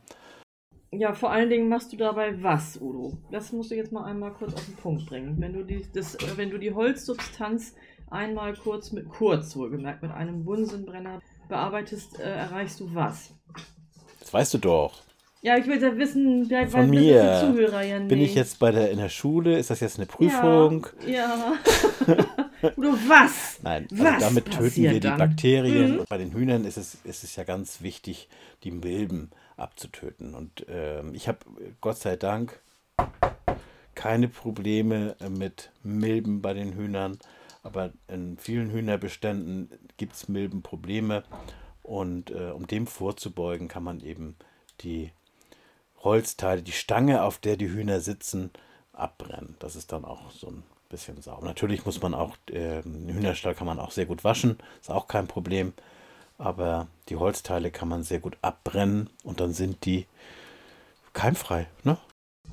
Ja, 0.92 1.14
vor 1.14 1.32
allen 1.32 1.50
Dingen 1.50 1.70
machst 1.70 1.94
du 1.94 1.98
dabei 1.98 2.42
was, 2.44 2.80
Udo? 2.82 3.18
Das 3.32 3.52
musst 3.54 3.72
du 3.72 3.76
jetzt 3.76 3.92
mal 3.94 4.04
einmal 4.04 4.34
kurz 4.34 4.54
auf 4.54 4.66
den 4.66 4.76
Punkt 4.76 5.06
bringen. 5.06 5.40
Wenn 5.40 5.54
du 5.54 5.64
die, 5.64 5.86
das, 5.94 6.18
wenn 6.36 6.50
du 6.50 6.58
die 6.58 6.74
Holzsubstanz 6.74 7.76
einmal 8.10 8.56
kurz 8.56 8.92
mit, 8.92 9.08
kurz 9.08 9.56
wohlgemerkt, 9.56 10.02
mit 10.02 10.12
einem 10.12 10.44
Bunsenbrenner 10.44 11.22
bearbeitest, 11.48 12.20
äh, 12.20 12.24
erreichst 12.36 12.80
du 12.82 12.94
was? 12.94 13.34
Das 14.20 14.34
weißt 14.34 14.54
du 14.56 14.58
doch. 14.58 15.02
Ja, 15.44 15.58
ich 15.58 15.66
will 15.66 15.82
ja 15.82 15.98
wissen, 15.98 16.48
wer 16.50 16.68
Von 16.68 16.90
mir. 16.90 17.40
die 17.42 17.48
Zuhörer 17.48 17.82
ja 17.82 17.98
Bin 17.98 18.20
nicht. 18.20 18.30
ich 18.30 18.36
jetzt 18.36 18.60
bei 18.60 18.72
der 18.72 18.92
in 18.92 19.00
der 19.00 19.10
Schule? 19.10 19.58
Ist 19.58 19.72
das 19.72 19.80
jetzt 19.80 19.98
eine 19.98 20.06
Prüfung? 20.06 20.86
Ja. 21.08 21.56
ja. 22.08 22.72
Udo, 22.78 22.94
was? 23.08 23.60
Nein, 23.64 23.88
also 23.92 24.04
Was 24.04 24.20
damit 24.20 24.52
töten 24.52 24.84
wir 24.84 24.94
die 24.94 25.00
dann? 25.00 25.18
Bakterien. 25.18 25.94
Mhm. 25.94 26.00
Und 26.02 26.10
bei 26.10 26.20
den 26.20 26.32
Hühnern 26.32 26.64
ist 26.66 26.78
es, 26.78 26.96
ist 27.06 27.24
es 27.24 27.36
ja 27.36 27.44
ganz 27.44 27.82
wichtig, 27.82 28.30
die 28.64 28.70
Milben 28.70 29.32
abzutöten. 29.58 30.36
Und 30.36 30.66
ähm, 30.70 31.16
ich 31.16 31.28
habe 31.28 31.40
Gott 31.82 31.98
sei 31.98 32.18
Dank 32.18 32.60
keine 33.96 34.28
Probleme 34.28 35.16
mit 35.28 35.72
Milben 35.82 36.44
bei 36.44 36.54
den 36.54 36.74
Hühnern. 36.76 37.18
Aber 37.64 37.92
in 38.08 38.38
vielen 38.38 38.70
Hühnerbeständen 38.70 39.72
gibt 39.98 40.14
es 40.14 40.30
Milbenprobleme. 40.30 41.24
Und 41.82 42.30
äh, 42.30 42.52
um 42.52 42.68
dem 42.68 42.86
vorzubeugen, 42.86 43.68
kann 43.68 43.84
man 43.84 44.02
eben 44.02 44.36
die 44.82 45.12
Holzteile, 46.04 46.62
die 46.62 46.72
Stange, 46.72 47.24
auf 47.24 47.38
der 47.38 47.58
die 47.58 47.70
Hühner 47.70 48.00
sitzen, 48.00 48.52
abbrennen. 48.94 49.56
Das 49.60 49.76
ist 49.76 49.92
dann 49.92 50.06
auch 50.06 50.32
so 50.32 50.48
ein 50.48 50.64
bisschen 50.90 51.22
sauber. 51.22 51.46
Natürlich 51.46 51.86
muss 51.86 52.02
man 52.02 52.14
auch, 52.14 52.38
äh, 52.50 52.84
Hühnerstall 52.84 53.56
kann 53.56 53.68
man 53.68 53.80
auch 53.80 53.92
sehr 53.92 54.06
gut 54.06 54.24
waschen, 54.24 54.58
ist 54.80 54.92
auch 54.92 55.08
kein 55.08 55.28
Problem. 55.28 55.74
Aber 56.38 56.88
die 57.10 57.16
Holzteile 57.16 57.72
kann 57.72 57.88
man 57.88 58.04
sehr 58.04 58.20
gut 58.20 58.38
abbrennen 58.42 59.10
und 59.24 59.40
dann 59.40 59.54
sind 59.54 59.86
die 59.86 60.08
keimfrei. 61.14 61.68
Ne? 61.84 61.98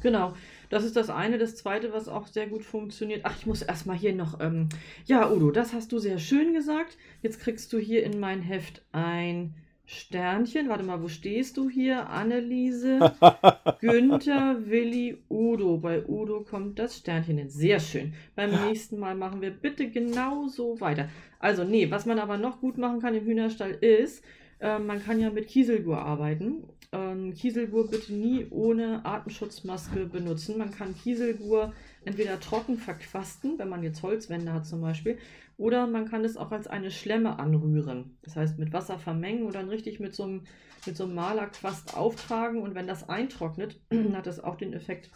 Genau, 0.02 0.34
das 0.68 0.84
ist 0.84 0.96
das 0.96 1.10
eine. 1.10 1.38
Das 1.38 1.56
zweite, 1.56 1.92
was 1.92 2.08
auch 2.08 2.26
sehr 2.26 2.46
gut 2.46 2.64
funktioniert. 2.64 3.22
Ach, 3.24 3.34
ich 3.36 3.46
muss 3.46 3.62
erstmal 3.62 3.96
hier 3.96 4.14
noch. 4.14 4.40
Ähm, 4.40 4.68
ja, 5.06 5.30
Udo, 5.30 5.50
das 5.50 5.72
hast 5.72 5.90
du 5.92 5.98
sehr 5.98 6.18
schön 6.18 6.52
gesagt. 6.52 6.98
Jetzt 7.22 7.40
kriegst 7.40 7.72
du 7.72 7.78
hier 7.78 8.04
in 8.04 8.20
mein 8.20 8.42
Heft 8.42 8.82
ein 8.92 9.54
Sternchen. 9.90 10.68
Warte 10.68 10.84
mal, 10.84 11.02
wo 11.02 11.08
stehst 11.08 11.56
du 11.56 11.70
hier? 11.70 12.10
Anneliese, 12.10 13.14
Günther, 13.80 14.58
Willi, 14.66 15.16
Udo. 15.30 15.78
Bei 15.78 16.06
Udo 16.06 16.42
kommt 16.42 16.78
das 16.78 16.98
Sternchen 16.98 17.38
hin. 17.38 17.48
Sehr 17.48 17.80
schön. 17.80 18.12
Beim 18.36 18.50
nächsten 18.66 18.98
Mal 18.98 19.14
machen 19.14 19.40
wir 19.40 19.50
bitte 19.50 19.88
genauso 19.90 20.78
weiter. 20.82 21.08
Also, 21.38 21.64
nee, 21.64 21.90
was 21.90 22.04
man 22.04 22.18
aber 22.18 22.36
noch 22.36 22.60
gut 22.60 22.76
machen 22.76 23.00
kann 23.00 23.14
im 23.14 23.24
Hühnerstall 23.24 23.70
ist, 23.70 24.22
äh, 24.60 24.78
man 24.78 25.02
kann 25.02 25.20
ja 25.20 25.30
mit 25.30 25.48
Kieselgur 25.48 25.98
arbeiten. 25.98 26.64
Ähm, 26.92 27.32
Kieselgur 27.32 27.88
bitte 27.88 28.12
nie 28.12 28.46
ohne 28.50 29.06
Atemschutzmaske 29.06 30.04
benutzen. 30.04 30.58
Man 30.58 30.70
kann 30.70 30.94
Kieselgur 30.94 31.72
entweder 32.04 32.40
trocken 32.40 32.76
verquasten, 32.76 33.58
wenn 33.58 33.70
man 33.70 33.82
jetzt 33.82 34.02
Holzwände 34.02 34.52
hat 34.52 34.66
zum 34.66 34.82
Beispiel, 34.82 35.16
oder 35.58 35.88
man 35.88 36.08
kann 36.08 36.24
es 36.24 36.36
auch 36.36 36.52
als 36.52 36.68
eine 36.68 36.90
Schlemme 36.90 37.38
anrühren. 37.38 38.16
Das 38.22 38.36
heißt 38.36 38.58
mit 38.58 38.72
Wasser 38.72 38.98
vermengen 38.98 39.44
und 39.44 39.56
dann 39.56 39.68
richtig 39.68 39.98
mit 39.98 40.14
so 40.14 40.22
einem, 40.22 40.44
mit 40.86 40.96
so 40.96 41.04
einem 41.04 41.16
Malerquast 41.16 41.96
auftragen. 41.96 42.62
Und 42.62 42.76
wenn 42.76 42.86
das 42.86 43.08
eintrocknet, 43.08 43.80
hat 44.14 44.26
das 44.26 44.38
auch 44.38 44.54
den 44.54 44.72
Effekt, 44.72 45.10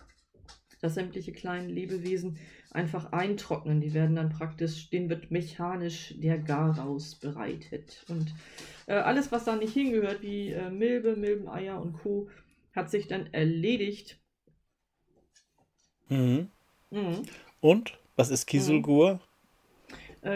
dass 0.80 0.95
sämtliche 0.95 1.30
kleinen 1.32 1.68
Lebewesen 1.68 2.38
einfach 2.72 3.12
eintrocknen. 3.12 3.80
Die 3.80 3.95
werden 3.95 4.16
dann 4.16 4.30
praktisch, 4.30 4.90
denen 4.90 5.09
wird 5.09 5.30
mechanisch 5.30 6.12
der 6.18 6.38
Garaus 6.38 7.14
bereitet. 7.14 8.05
Und 8.09 8.34
äh, 8.86 8.95
alles, 8.95 9.30
was 9.30 9.45
da 9.45 9.55
nicht 9.55 9.74
hingehört, 9.74 10.22
wie 10.22 10.51
äh, 10.51 10.70
Milbe, 10.70 11.14
Milbeneier 11.14 11.80
und 11.80 11.93
Co., 11.93 12.28
hat 12.74 12.90
sich 12.90 13.07
dann 13.07 13.32
erledigt. 13.32 14.18
Mhm. 16.09 16.49
Mhm. 16.90 17.22
Und 17.61 17.99
was 18.16 18.30
ist 18.30 18.47
Kieselgur? 18.47 19.20
Äh, 19.22 19.32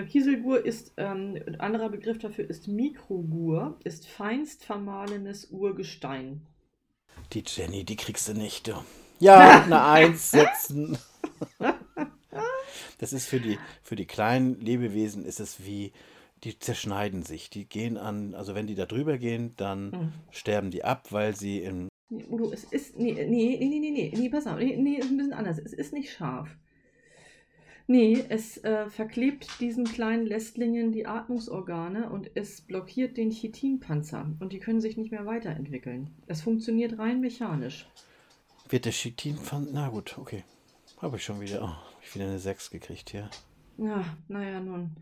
Kieselgur 0.04 0.64
ist, 0.64 0.92
ähm, 0.96 1.38
ein 1.46 1.60
anderer 1.60 1.88
Begriff 1.90 2.18
dafür 2.18 2.48
ist 2.50 2.68
Mikrogur, 2.68 3.78
ist 3.84 4.06
feinst 4.06 4.64
vermahlenes 4.64 5.50
Urgestein. 5.50 6.42
Die 7.32 7.44
Jenny, 7.46 7.84
die 7.84 7.96
kriegst 7.96 8.26
du 8.28 8.34
nicht. 8.34 8.66
Du. 8.68 8.72
Ja, 9.20 9.62
eine 9.64 9.82
Eins 9.84 10.30
setzen. 10.30 10.98
Das 12.98 13.12
ist 13.12 13.26
für 13.26 13.40
die, 13.40 13.58
für 13.82 13.96
die 13.96 14.06
kleinen 14.06 14.60
Lebewesen 14.60 15.24
ist 15.24 15.40
es 15.40 15.64
wie, 15.64 15.92
die 16.44 16.58
zerschneiden 16.58 17.22
sich. 17.22 17.50
Die 17.50 17.66
gehen 17.68 17.96
an, 17.96 18.34
also 18.34 18.54
wenn 18.54 18.66
die 18.66 18.74
da 18.74 18.86
drüber 18.86 19.18
gehen, 19.18 19.54
dann 19.56 19.90
Mhm. 19.90 20.12
sterben 20.30 20.70
die 20.70 20.84
ab, 20.84 21.08
weil 21.12 21.34
sie 21.36 21.58
in 21.62 21.88
Nee, 22.08 22.24
Udo, 22.30 22.52
es 22.52 22.64
ist. 22.64 22.96
Nee, 22.98 23.12
nee, 23.12 23.56
nee, 23.58 23.68
nee, 23.68 23.80
nee, 23.80 23.90
nee, 23.90 24.12
nee, 24.16 24.28
pass 24.28 24.46
auf. 24.46 24.58
Nee, 24.58 24.76
nee, 24.76 24.94
ist 24.96 25.10
ein 25.10 25.16
bisschen 25.16 25.32
anders. 25.32 25.58
Es 25.58 25.72
ist 25.72 25.92
nicht 25.92 26.12
scharf. 26.12 26.48
Nee, 27.88 28.24
es 28.28 28.62
äh, 28.64 28.90
verklebt 28.90 29.60
diesen 29.60 29.84
kleinen 29.84 30.26
Lästlingen 30.26 30.90
die 30.90 31.06
Atmungsorgane 31.06 32.10
und 32.10 32.30
es 32.34 32.60
blockiert 32.60 33.16
den 33.16 33.30
Chitinpanzer 33.30 34.28
und 34.40 34.52
die 34.52 34.58
können 34.58 34.80
sich 34.80 34.96
nicht 34.96 35.12
mehr 35.12 35.24
weiterentwickeln. 35.24 36.10
Es 36.26 36.42
funktioniert 36.42 36.98
rein 36.98 37.20
mechanisch. 37.20 37.86
Wird 38.68 38.86
der 38.86 38.92
Chitin 38.92 39.36
von. 39.36 39.68
Na 39.72 39.88
gut, 39.88 40.18
okay. 40.18 40.42
Habe 40.98 41.16
ich 41.16 41.24
schon 41.24 41.40
wieder. 41.40 41.62
Oh, 41.62 41.68
hab 41.68 42.02
ich 42.02 42.14
wieder 42.16 42.26
eine 42.26 42.40
6 42.40 42.70
gekriegt 42.70 43.10
hier. 43.10 43.30
Ja, 43.78 44.04
naja, 44.26 44.58
nun. 44.58 44.96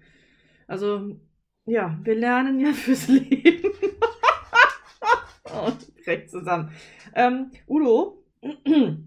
Also, 0.67 1.17
ja, 1.65 1.99
wir 2.03 2.15
lernen 2.15 2.61
ja 2.61 2.73
fürs 2.75 3.09
Leben. 3.09 3.71
oh, 5.45 5.73
brech 6.05 6.29
zusammen. 6.29 6.71
Ähm, 7.15 7.51
Udo, 7.67 8.23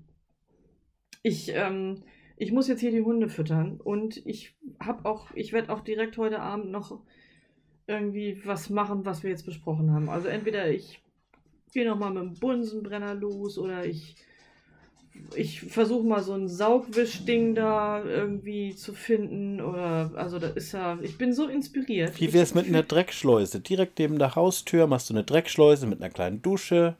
ich, 1.21 1.49
ähm, 1.49 2.03
ich 2.37 2.51
muss 2.51 2.67
jetzt 2.67 2.79
hier 2.79 2.91
die 2.91 3.01
Hunde 3.01 3.29
füttern 3.29 3.79
und 3.83 4.25
ich 4.25 4.55
habe 4.79 5.05
auch, 5.05 5.31
ich 5.33 5.53
werde 5.53 5.73
auch 5.73 5.81
direkt 5.81 6.17
heute 6.17 6.39
Abend 6.39 6.71
noch 6.71 6.99
irgendwie 7.87 8.41
was 8.45 8.69
machen, 8.69 9.05
was 9.05 9.23
wir 9.23 9.31
jetzt 9.31 9.45
besprochen 9.45 9.91
haben. 9.91 10.09
Also 10.09 10.27
entweder 10.27 10.69
ich 10.69 11.01
gehe 11.73 11.87
nochmal 11.87 12.11
mit 12.11 12.23
dem 12.23 12.39
Bunsenbrenner 12.39 13.15
los 13.15 13.57
oder 13.57 13.85
ich 13.85 14.15
ich 15.35 15.61
versuche 15.61 16.05
mal 16.05 16.21
so 16.21 16.33
ein 16.33 16.47
Saugwischding 16.47 17.55
da 17.55 18.03
irgendwie 18.03 18.75
zu 18.75 18.93
finden. 18.93 19.61
Oder, 19.61 20.11
also 20.15 20.39
da 20.39 20.47
ist 20.49 20.73
ja, 20.73 20.97
ich 21.01 21.17
bin 21.17 21.33
so 21.33 21.47
inspiriert. 21.47 22.19
Wie 22.19 22.33
wäre 22.33 22.43
es 22.43 22.53
mit 22.53 22.67
einer 22.67 22.83
Dreckschleuse? 22.83 23.59
Direkt 23.59 23.99
neben 23.99 24.19
der 24.19 24.35
Haustür 24.35 24.87
machst 24.87 25.09
du 25.09 25.13
eine 25.13 25.23
Dreckschleuse 25.23 25.87
mit 25.87 26.01
einer 26.01 26.11
kleinen 26.11 26.41
Dusche. 26.41 26.97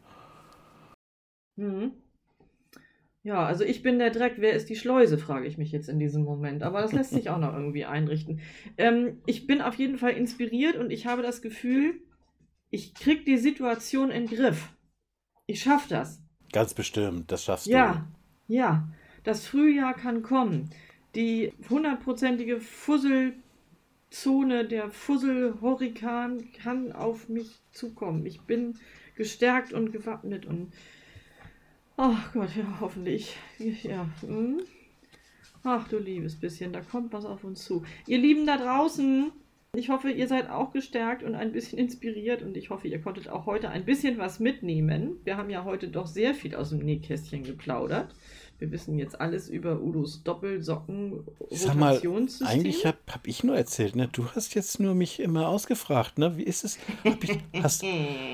Mhm. 1.55 1.91
Ja, 3.27 3.45
also 3.45 3.65
ich 3.65 3.83
bin 3.83 3.99
der 3.99 4.09
Dreck, 4.09 4.35
wer 4.37 4.53
ist 4.53 4.69
die 4.69 4.77
Schleuse, 4.77 5.17
frage 5.17 5.47
ich 5.47 5.57
mich 5.57 5.73
jetzt 5.73 5.89
in 5.89 5.99
diesem 5.99 6.23
Moment. 6.23 6.63
Aber 6.63 6.79
das 6.79 6.93
lässt 6.93 7.09
sich 7.09 7.29
auch 7.29 7.39
noch 7.39 7.53
irgendwie 7.53 7.83
einrichten. 7.83 8.39
Ähm, 8.77 9.17
ich 9.25 9.45
bin 9.45 9.61
auf 9.61 9.75
jeden 9.75 9.97
Fall 9.97 10.11
inspiriert 10.11 10.77
und 10.77 10.91
ich 10.91 11.07
habe 11.07 11.23
das 11.23 11.41
Gefühl, 11.41 11.99
ich 12.69 12.93
kriege 12.93 13.25
die 13.25 13.35
Situation 13.35 14.11
in 14.11 14.27
den 14.27 14.37
Griff. 14.37 14.69
Ich 15.45 15.61
schaffe 15.61 15.89
das. 15.89 16.23
Ganz 16.53 16.73
bestimmt, 16.73 17.29
das 17.29 17.43
schaffst 17.43 17.67
ja, 17.67 18.07
du. 18.47 18.53
Ja, 18.53 18.63
ja. 18.63 18.87
Das 19.25 19.45
Frühjahr 19.45 19.93
kann 19.93 20.21
kommen. 20.21 20.69
Die 21.13 21.51
hundertprozentige 21.69 22.61
Fusselzone, 22.61 23.33
der 24.69 24.89
Fusselhurrikan 24.89 26.53
kann 26.53 26.93
auf 26.93 27.27
mich 27.27 27.59
zukommen. 27.73 28.25
Ich 28.25 28.39
bin 28.43 28.77
gestärkt 29.15 29.73
und 29.73 29.91
gewappnet 29.91 30.45
und 30.45 30.71
Ach 31.97 32.31
Gott, 32.31 32.55
ja, 32.55 32.77
hoffentlich. 32.79 33.35
Ja. 33.57 34.07
Hm. 34.21 34.61
Ach 35.63 35.87
du 35.87 35.97
liebes 35.97 36.35
bisschen, 36.39 36.71
da 36.71 36.81
kommt 36.81 37.11
was 37.11 37.25
auf 37.25 37.43
uns 37.43 37.65
zu. 37.65 37.83
Ihr 38.05 38.19
Lieben 38.19 38.45
da 38.45 38.57
draußen, 38.57 39.31
ich 39.75 39.89
hoffe, 39.89 40.11
ihr 40.11 40.27
seid 40.27 40.49
auch 40.49 40.71
gestärkt 40.71 41.23
und 41.23 41.33
ein 41.33 41.51
bisschen 41.51 41.79
inspiriert 41.79 42.43
und 42.43 42.55
ich 42.55 42.69
hoffe, 42.69 42.87
ihr 42.87 43.01
konntet 43.01 43.29
auch 43.29 43.47
heute 43.47 43.69
ein 43.69 43.83
bisschen 43.83 44.19
was 44.19 44.39
mitnehmen. 44.39 45.17
Wir 45.23 45.37
haben 45.37 45.49
ja 45.49 45.65
heute 45.65 45.87
doch 45.87 46.05
sehr 46.05 46.35
viel 46.35 46.55
aus 46.55 46.69
dem 46.69 46.79
Nähkästchen 46.79 47.43
geplaudert. 47.43 48.13
Wir 48.59 48.71
wissen 48.71 48.97
jetzt 48.97 49.19
alles 49.19 49.49
über 49.49 49.81
Udos 49.81 50.23
Doppelsocken 50.23 51.25
Sag 51.49 51.75
mal, 51.75 51.99
eigentlich 52.43 52.85
habe 52.85 52.97
hab 53.09 53.27
ich 53.27 53.43
nur 53.43 53.55
erzählt, 53.55 53.95
ne? 53.95 54.07
Du 54.11 54.27
hast 54.31 54.55
jetzt 54.55 54.79
nur 54.79 54.95
mich 54.95 55.19
immer 55.19 55.47
ausgefragt, 55.47 56.17
ne? 56.19 56.37
Wie 56.37 56.43
ist 56.43 56.63
es? 56.63 56.79
Ich, 57.03 57.39
hast, 57.61 57.83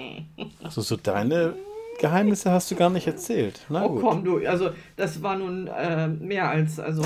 also 0.64 0.82
so 0.82 0.96
deine 0.98 1.56
Geheimnisse 2.00 2.52
hast 2.52 2.70
du 2.72 2.76
gar 2.76 2.90
nicht 2.90 3.08
erzählt. 3.08 3.62
Na, 3.70 3.86
oh 3.86 3.90
gut. 3.90 4.02
komm 4.02 4.24
du, 4.24 4.46
also 4.46 4.72
das 4.96 5.22
war 5.22 5.38
nun 5.38 5.68
äh, 5.68 6.08
mehr 6.08 6.50
als, 6.50 6.80
also, 6.80 7.04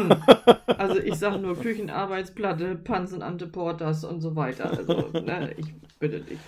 also 0.66 0.98
ich 0.98 1.14
sage 1.14 1.38
nur 1.38 1.58
Küchenarbeitsplatte, 1.58 2.76
Pansen 2.76 3.22
Anteportas 3.22 4.04
und 4.04 4.20
so 4.20 4.36
weiter. 4.36 4.70
Also, 4.70 5.08
ne, 5.20 5.52
ich 5.56 5.74
bitte 5.98 6.20
dich. 6.20 6.38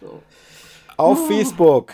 So. 0.00 0.22
Auf 0.96 1.20
oh. 1.22 1.26
Facebook 1.26 1.92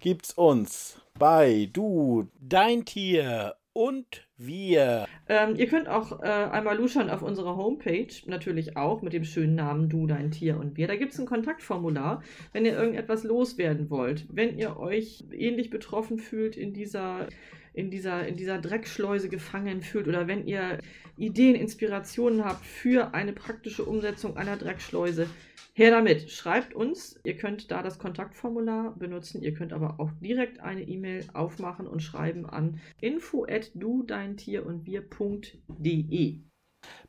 gibt's 0.00 0.32
uns 0.32 1.00
bei 1.18 1.68
du, 1.72 2.28
dein 2.40 2.84
Tier 2.84 3.54
und 3.72 4.23
wir. 4.36 5.06
Ähm, 5.28 5.54
ihr 5.56 5.66
könnt 5.66 5.88
auch 5.88 6.20
äh, 6.22 6.26
einmal 6.26 6.76
luschern 6.76 7.10
auf 7.10 7.22
unserer 7.22 7.56
Homepage, 7.56 8.08
natürlich 8.26 8.76
auch 8.76 9.02
mit 9.02 9.12
dem 9.12 9.24
schönen 9.24 9.54
Namen 9.54 9.88
Du, 9.88 10.06
dein 10.06 10.30
Tier 10.30 10.58
und 10.58 10.76
wir. 10.76 10.86
Da 10.86 10.96
gibt 10.96 11.12
es 11.12 11.20
ein 11.20 11.26
Kontaktformular, 11.26 12.22
wenn 12.52 12.64
ihr 12.64 12.76
irgendetwas 12.76 13.24
loswerden 13.24 13.90
wollt. 13.90 14.26
Wenn 14.30 14.58
ihr 14.58 14.76
euch 14.78 15.24
ähnlich 15.32 15.70
betroffen 15.70 16.18
fühlt 16.18 16.56
in 16.56 16.72
dieser 16.72 17.28
in 17.74 17.90
dieser, 17.90 18.26
in 18.26 18.36
dieser 18.36 18.58
Dreckschleuse 18.58 19.28
gefangen 19.28 19.82
fühlt 19.82 20.06
oder 20.06 20.28
wenn 20.28 20.46
ihr 20.46 20.78
Ideen, 21.16 21.56
Inspirationen 21.56 22.44
habt 22.44 22.64
für 22.64 23.14
eine 23.14 23.32
praktische 23.32 23.84
Umsetzung 23.84 24.36
einer 24.36 24.56
Dreckschleuse, 24.56 25.28
her 25.74 25.90
damit. 25.90 26.30
Schreibt 26.30 26.74
uns. 26.74 27.20
Ihr 27.24 27.36
könnt 27.36 27.70
da 27.70 27.82
das 27.82 27.98
Kontaktformular 27.98 28.94
benutzen. 28.96 29.42
Ihr 29.42 29.54
könnt 29.54 29.72
aber 29.72 30.00
auch 30.00 30.10
direkt 30.20 30.60
eine 30.60 30.82
E-Mail 30.82 31.26
aufmachen 31.34 31.86
und 31.86 32.02
schreiben 32.02 32.46
an 32.46 32.80
info 33.00 33.44
at 33.44 33.70
du 33.74 34.02
dein 34.02 34.36
Tier 34.36 34.64
und 34.64 34.86
wir.de. 34.86 36.40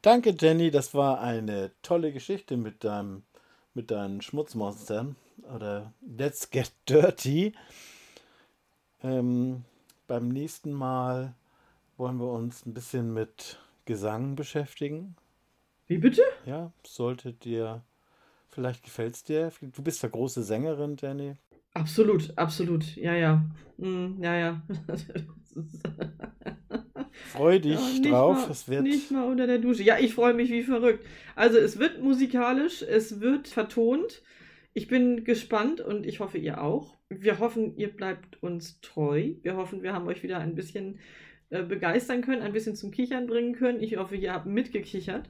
Danke, 0.01 0.36
Jenny. 0.38 0.72
Das 0.72 0.93
war 0.93 1.22
eine 1.22 1.72
tolle 1.82 2.11
Geschichte 2.11 2.57
mit 2.57 2.84
deinem 2.84 3.24
mit 3.76 3.91
deinen 3.91 4.22
Schmutzmonstern 4.22 5.16
oder 5.53 5.93
Let's 6.01 6.49
Get 6.49 6.72
Dirty. 6.89 7.53
Ähm, 9.03 9.66
beim 10.07 10.30
nächsten 10.30 10.72
Mal 10.72 11.36
wollen 11.97 12.18
wir 12.18 12.32
uns 12.32 12.66
ein 12.66 12.74
bisschen 12.74 13.13
mit 13.13 13.59
Gesang 13.86 14.36
beschäftigen. 14.36 15.16
Wie 15.88 15.97
bitte? 15.97 16.24
Ja, 16.45 16.72
sollte 16.84 17.34
dir, 17.34 17.84
vielleicht 18.56 18.84
gefällt 18.84 19.14
es 19.16 19.24
dir. 19.24 19.51
Du 19.62 19.84
bist 19.84 20.01
ja 20.01 20.10
große 20.10 20.41
Sängerin, 20.41 20.95
Jenny. 20.99 21.36
Absolut, 21.74 22.36
absolut. 22.38 22.95
Ja, 22.95 23.14
ja. 23.14 23.45
Mm, 23.78 24.24
ja, 24.24 24.36
ja. 24.36 24.62
Freu 27.12 27.60
dich 27.60 27.99
ja, 27.99 28.12
drauf. 28.12 28.45
Mal, 28.45 28.51
es 28.51 28.70
wird 28.70 28.84
nicht 28.84 29.12
mal 29.12 29.30
unter 29.30 29.45
der 29.45 29.60
Dusche. 29.60 29.84
Ja, 29.84 29.99
ich 29.99 30.14
freue 30.14 30.34
mich 30.34 30.49
wie 30.49 30.64
verrückt. 30.64 31.06
Also 31.36 31.58
es 31.58 31.78
wird 31.78 32.01
musikalisch, 32.01 32.82
es 32.82 33.20
wird 33.20 33.49
vertont. 33.49 34.24
Ich 34.74 34.88
bin 34.88 35.26
gespannt 35.26 35.82
und 35.82 36.06
ich 36.06 36.22
hoffe, 36.22 36.38
ihr 36.38 36.62
auch. 36.62 36.95
Wir 37.10 37.39
hoffen, 37.39 37.76
ihr 37.78 37.89
bleibt 37.89 38.41
uns 38.41 38.80
treu. 38.82 39.34
Wir 39.41 39.58
hoffen, 39.58 39.84
wir 39.84 39.93
haben 39.93 40.08
euch 40.08 40.24
wieder 40.24 40.39
ein 40.39 40.56
bisschen 40.56 40.99
äh, 41.49 41.64
begeistern 41.64 42.22
können, 42.22 42.41
ein 42.41 42.53
bisschen 42.53 42.76
zum 42.76 42.91
Kichern 42.91 43.28
bringen 43.28 43.53
können. 43.53 43.82
Ich 43.82 43.97
hoffe, 43.97 44.16
ihr 44.16 44.34
habt 44.34 44.45
mitgekichert. 44.45 45.30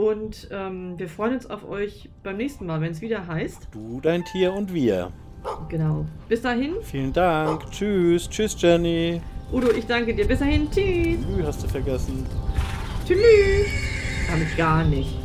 Und 0.00 0.48
ähm, 0.50 0.98
wir 0.98 1.10
freuen 1.10 1.34
uns 1.34 1.50
auf 1.50 1.68
euch 1.68 2.08
beim 2.22 2.38
nächsten 2.38 2.64
Mal, 2.64 2.80
wenn 2.80 2.90
es 2.90 3.02
wieder 3.02 3.26
heißt. 3.26 3.68
Du, 3.70 4.00
dein 4.00 4.24
Tier 4.24 4.50
und 4.54 4.72
wir. 4.72 5.12
Genau. 5.68 6.06
Bis 6.26 6.40
dahin. 6.40 6.76
Vielen 6.80 7.12
Dank. 7.12 7.70
Tschüss. 7.70 8.26
Tschüss, 8.26 8.56
Jenny. 8.58 9.20
Udo, 9.52 9.70
ich 9.70 9.84
danke 9.84 10.14
dir. 10.14 10.26
Bis 10.26 10.38
dahin. 10.38 10.70
Tschüss. 10.70 11.18
Tschüss, 11.20 11.46
hast 11.46 11.64
du 11.64 11.68
vergessen. 11.68 12.26
Tschüss. 13.06 13.66
Damit 14.30 14.56
gar 14.56 14.84
nicht. 14.84 15.19